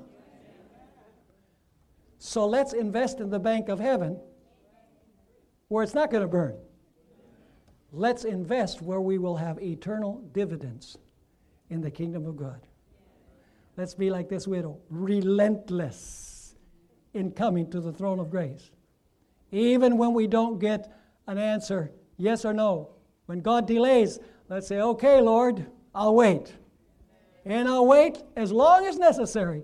So 2.19 2.45
let's 2.45 2.73
invest 2.73 3.19
in 3.19 3.29
the 3.29 3.39
bank 3.39 3.69
of 3.69 3.79
heaven 3.79 4.19
where 5.67 5.83
it's 5.83 5.93
not 5.93 6.11
going 6.11 6.21
to 6.21 6.27
burn. 6.27 6.57
Let's 7.91 8.25
invest 8.25 8.81
where 8.81 9.01
we 9.01 9.17
will 9.17 9.35
have 9.37 9.61
eternal 9.61 10.21
dividends 10.33 10.97
in 11.69 11.81
the 11.81 11.91
kingdom 11.91 12.25
of 12.25 12.35
God. 12.35 12.61
Let's 13.77 13.93
be 13.93 14.09
like 14.09 14.29
this 14.29 14.47
widow, 14.47 14.79
relentless 14.89 16.55
in 17.13 17.31
coming 17.31 17.69
to 17.71 17.81
the 17.81 17.91
throne 17.91 18.19
of 18.19 18.29
grace. 18.29 18.71
Even 19.51 19.97
when 19.97 20.13
we 20.13 20.27
don't 20.27 20.59
get 20.59 20.93
an 21.27 21.37
answer, 21.37 21.91
yes 22.17 22.45
or 22.45 22.53
no, 22.53 22.89
when 23.25 23.39
God 23.41 23.67
delays, 23.67 24.19
let's 24.49 24.67
say, 24.67 24.79
okay, 24.79 25.19
Lord, 25.21 25.65
I'll 25.93 26.15
wait. 26.15 26.53
And 27.45 27.67
I'll 27.67 27.85
wait 27.85 28.21
as 28.35 28.51
long 28.51 28.85
as 28.85 28.97
necessary. 28.97 29.63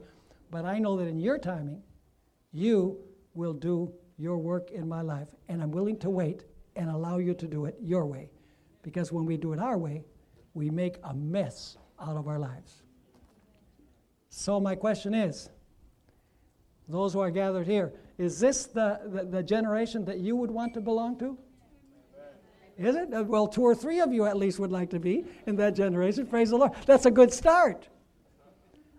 But 0.49 0.66
I 0.66 0.80
know 0.80 0.97
that 0.97 1.07
in 1.07 1.20
your 1.20 1.38
timing, 1.38 1.82
you 2.51 2.97
will 3.34 3.53
do 3.53 3.93
your 4.18 4.38
work 4.38 4.72
in 4.72 4.88
my 4.88 5.01
life. 5.01 5.30
And 5.47 5.62
I'm 5.62 5.72
willing 5.72 5.97
to 5.99 6.09
wait 6.09 6.43
and 6.76 6.89
allow 6.89 7.18
you 7.18 7.34
to 7.34 7.47
do 7.47 7.66
it 7.66 7.76
your 7.82 8.05
way. 8.05 8.30
Because 8.84 9.12
when 9.12 9.26
we 9.26 9.38
do 9.38 9.53
it 9.53 9.59
our 9.59 9.78
way, 9.78 10.03
we 10.53 10.70
make 10.70 10.97
a 11.03 11.14
mess 11.14 11.78
out 11.99 12.18
of 12.18 12.28
our 12.28 12.39
lives. 12.39 12.84
So, 14.34 14.61
my 14.61 14.75
question 14.75 15.13
is 15.13 15.49
those 16.88 17.13
who 17.13 17.19
are 17.19 17.29
gathered 17.29 17.67
here, 17.67 17.93
is 18.17 18.39
this 18.39 18.65
the, 18.65 19.01
the, 19.05 19.25
the 19.25 19.43
generation 19.43 20.05
that 20.05 20.19
you 20.19 20.38
would 20.38 20.49
want 20.49 20.73
to 20.75 20.82
belong 20.82 21.19
to? 21.19 21.38
Is 22.77 22.95
it? 22.95 23.13
Uh, 23.13 23.23
well, 23.23 23.45
two 23.45 23.61
or 23.61 23.75
three 23.75 23.99
of 23.99 24.13
you 24.13 24.25
at 24.25 24.38
least 24.38 24.57
would 24.57 24.71
like 24.71 24.89
to 24.91 24.99
be 24.99 25.25
in 25.45 25.57
that 25.57 25.75
generation. 25.75 26.25
Praise 26.25 26.49
the 26.49 26.57
Lord. 26.57 26.71
That's 26.86 27.05
a 27.05 27.11
good 27.11 27.34
start. 27.34 27.89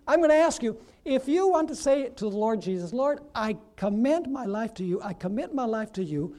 I'm 0.07 0.19
going 0.19 0.29
to 0.29 0.35
ask 0.35 0.61
you 0.61 0.77
if 1.03 1.27
you 1.27 1.49
want 1.49 1.67
to 1.69 1.75
say 1.75 2.09
to 2.09 2.29
the 2.29 2.37
Lord 2.37 2.61
Jesus, 2.61 2.93
Lord, 2.93 3.19
I 3.33 3.57
commend 3.75 4.31
my 4.31 4.45
life 4.45 4.73
to 4.75 4.83
you, 4.83 5.01
I 5.01 5.13
commit 5.13 5.53
my 5.53 5.65
life 5.65 5.91
to 5.93 6.03
you. 6.03 6.35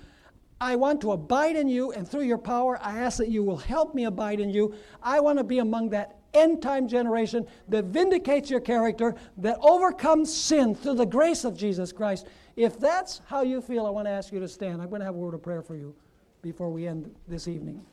I 0.60 0.76
want 0.76 1.00
to 1.00 1.12
abide 1.12 1.56
in 1.56 1.68
you, 1.68 1.90
and 1.92 2.08
through 2.08 2.22
your 2.22 2.38
power, 2.38 2.78
I 2.80 3.00
ask 3.00 3.18
that 3.18 3.28
you 3.28 3.42
will 3.42 3.56
help 3.56 3.94
me 3.94 4.04
abide 4.04 4.38
in 4.38 4.50
you. 4.50 4.74
I 5.02 5.18
want 5.18 5.38
to 5.38 5.44
be 5.44 5.58
among 5.58 5.90
that 5.90 6.13
end 6.34 6.62
time 6.62 6.88
generation 6.88 7.46
that 7.68 7.86
vindicates 7.86 8.50
your 8.50 8.60
character, 8.60 9.14
that 9.38 9.58
overcomes 9.60 10.34
sin 10.34 10.74
through 10.74 10.94
the 10.94 11.06
grace 11.06 11.44
of 11.44 11.56
Jesus 11.56 11.92
Christ. 11.92 12.26
If 12.56 12.78
that's 12.78 13.20
how 13.26 13.42
you 13.42 13.60
feel, 13.60 13.86
I 13.86 13.90
want 13.90 14.06
to 14.06 14.10
ask 14.10 14.32
you 14.32 14.40
to 14.40 14.48
stand. 14.48 14.82
I'm 14.82 14.88
going 14.88 15.00
to 15.00 15.06
have 15.06 15.14
a 15.14 15.18
word 15.18 15.34
of 15.34 15.42
prayer 15.42 15.62
for 15.62 15.76
you 15.76 15.94
before 16.42 16.70
we 16.70 16.86
end 16.86 17.14
this 17.26 17.48
evening. 17.48 17.84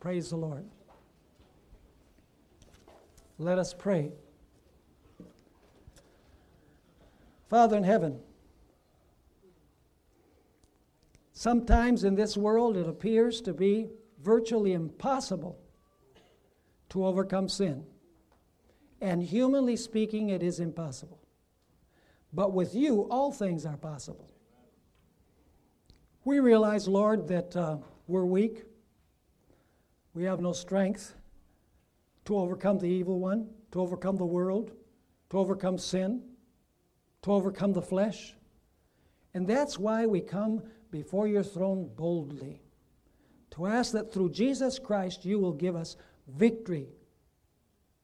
Praise 0.00 0.30
the 0.30 0.36
Lord. 0.36 0.64
Let 3.38 3.58
us 3.58 3.74
pray. 3.74 4.12
Father 7.48 7.76
in 7.76 7.84
heaven, 7.84 8.18
sometimes 11.32 12.04
in 12.04 12.14
this 12.14 12.36
world 12.36 12.76
it 12.76 12.88
appears 12.88 13.40
to 13.42 13.54
be 13.54 13.88
virtually 14.22 14.72
impossible 14.72 15.58
to 16.90 17.06
overcome 17.06 17.48
sin. 17.48 17.84
And 19.00 19.22
humanly 19.22 19.76
speaking, 19.76 20.30
it 20.30 20.42
is 20.42 20.60
impossible. 20.60 21.20
But 22.32 22.52
with 22.52 22.74
you, 22.74 23.02
all 23.10 23.32
things 23.32 23.64
are 23.64 23.76
possible. 23.76 24.30
We 26.24 26.40
realize, 26.40 26.88
Lord, 26.88 27.28
that 27.28 27.56
uh, 27.56 27.78
we're 28.06 28.24
weak. 28.24 28.64
We 30.14 30.24
have 30.24 30.40
no 30.40 30.52
strength 30.52 31.14
to 32.24 32.36
overcome 32.36 32.78
the 32.78 32.88
evil 32.88 33.18
one, 33.18 33.48
to 33.72 33.80
overcome 33.80 34.16
the 34.16 34.26
world, 34.26 34.72
to 35.30 35.38
overcome 35.38 35.78
sin, 35.78 36.22
to 37.22 37.32
overcome 37.32 37.72
the 37.72 37.82
flesh. 37.82 38.34
And 39.32 39.46
that's 39.46 39.78
why 39.78 40.06
we 40.06 40.20
come 40.20 40.62
before 40.90 41.28
your 41.28 41.42
throne 41.42 41.90
boldly 41.96 42.60
to 43.50 43.66
ask 43.66 43.92
that 43.92 44.12
through 44.12 44.30
Jesus 44.30 44.78
Christ 44.78 45.24
you 45.24 45.38
will 45.38 45.52
give 45.52 45.74
us 45.74 45.96
victory, 46.28 46.88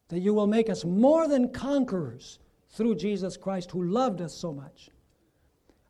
that 0.09 0.21
you 0.21 0.35
will 0.35 0.47
make 0.47 0.69
us 0.69 0.85
more 0.85 1.29
than 1.29 1.53
conquerors 1.53 2.39
through 2.71 2.97
Jesus 2.97 3.37
Christ 3.37 3.71
who 3.71 3.85
loved 3.85 4.21
us 4.21 4.35
so 4.35 4.53
much. 4.53 4.91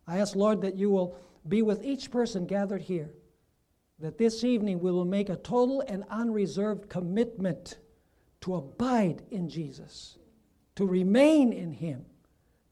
I 0.07 0.19
ask, 0.19 0.35
Lord, 0.35 0.61
that 0.61 0.75
you 0.75 0.89
will 0.89 1.17
be 1.47 1.61
with 1.61 1.83
each 1.83 2.11
person 2.11 2.45
gathered 2.45 2.81
here 2.81 3.11
that 3.99 4.17
this 4.17 4.43
evening 4.43 4.79
we 4.79 4.91
will 4.91 5.05
make 5.05 5.29
a 5.29 5.37
total 5.37 5.81
and 5.81 6.03
unreserved 6.09 6.89
commitment 6.89 7.77
to 8.41 8.55
abide 8.55 9.23
in 9.31 9.47
Jesus, 9.49 10.17
to 10.75 10.85
remain 10.85 11.53
in 11.53 11.71
Him, 11.71 12.05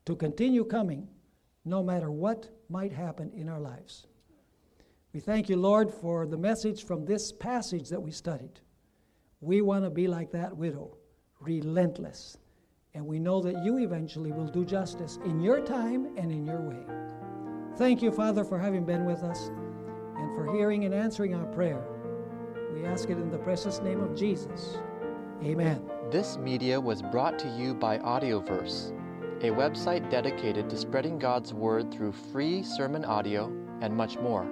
to 0.05 0.16
continue 0.16 0.66
coming 0.66 1.07
no 1.66 1.82
matter 1.82 2.11
what 2.11 2.49
might 2.70 2.91
happen 2.91 3.32
in 3.34 3.47
our 3.47 3.59
lives. 3.59 4.05
We 5.14 5.22
thank 5.22 5.47
you, 5.47 5.55
Lord, 5.55 5.93
for 5.93 6.26
the 6.26 6.38
message 6.38 6.84
from 6.84 7.05
this 7.05 7.32
passage 7.32 7.89
that 7.89 8.01
we 8.01 8.11
studied. 8.11 8.59
We 9.44 9.60
want 9.60 9.84
to 9.84 9.89
be 9.89 10.08
like 10.08 10.32
that 10.32 10.56
widow, 10.56 10.96
relentless. 11.41 12.38
And 12.94 13.06
we 13.06 13.20
know 13.20 13.41
that 13.41 13.62
you 13.66 13.80
eventually 13.80 14.32
will 14.32 14.48
do 14.48 14.64
justice 14.64 15.20
in 15.26 15.41
your 15.41 15.60
time 15.60 16.08
and 16.16 16.32
in 16.32 16.46
your 16.46 16.62
way. 16.62 16.86
Thank 17.76 18.02
you, 18.02 18.10
Father, 18.10 18.46
for 18.46 18.58
having 18.58 18.86
been 18.86 19.04
with 19.04 19.22
us 19.22 19.50
and 20.16 20.34
for 20.34 20.50
hearing 20.56 20.86
and 20.86 20.94
answering 20.94 21.36
our 21.36 21.46
prayer. 21.48 21.84
We 22.74 22.86
ask 22.86 23.10
it 23.10 23.18
in 23.18 23.30
the 23.30 23.38
precious 23.38 23.82
name 23.82 24.00
of 24.00 24.16
Jesus. 24.16 24.78
Amen. 25.44 25.84
This 26.10 26.38
media 26.38 26.80
was 26.80 27.02
brought 27.02 27.38
to 27.39 27.50
you 27.50 27.74
by 27.74 27.98
Audioverse, 27.98 28.98
a 29.41 29.50
website 29.50 30.10
dedicated 30.10 30.70
to 30.70 30.78
spreading 30.78 31.20
God's 31.20 31.54
Word 31.54 31.91
through 31.91 32.14
free 32.14 32.64
sermon 32.64 33.04
audio 33.04 33.52
and 33.82 33.94
much 33.94 34.18
more. 34.20 34.50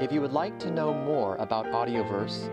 If 0.00 0.12
you 0.12 0.20
would 0.20 0.32
like 0.32 0.60
to 0.60 0.70
know 0.70 0.94
more 0.94 1.34
about 1.36 1.66
Audioverse, 1.66 2.52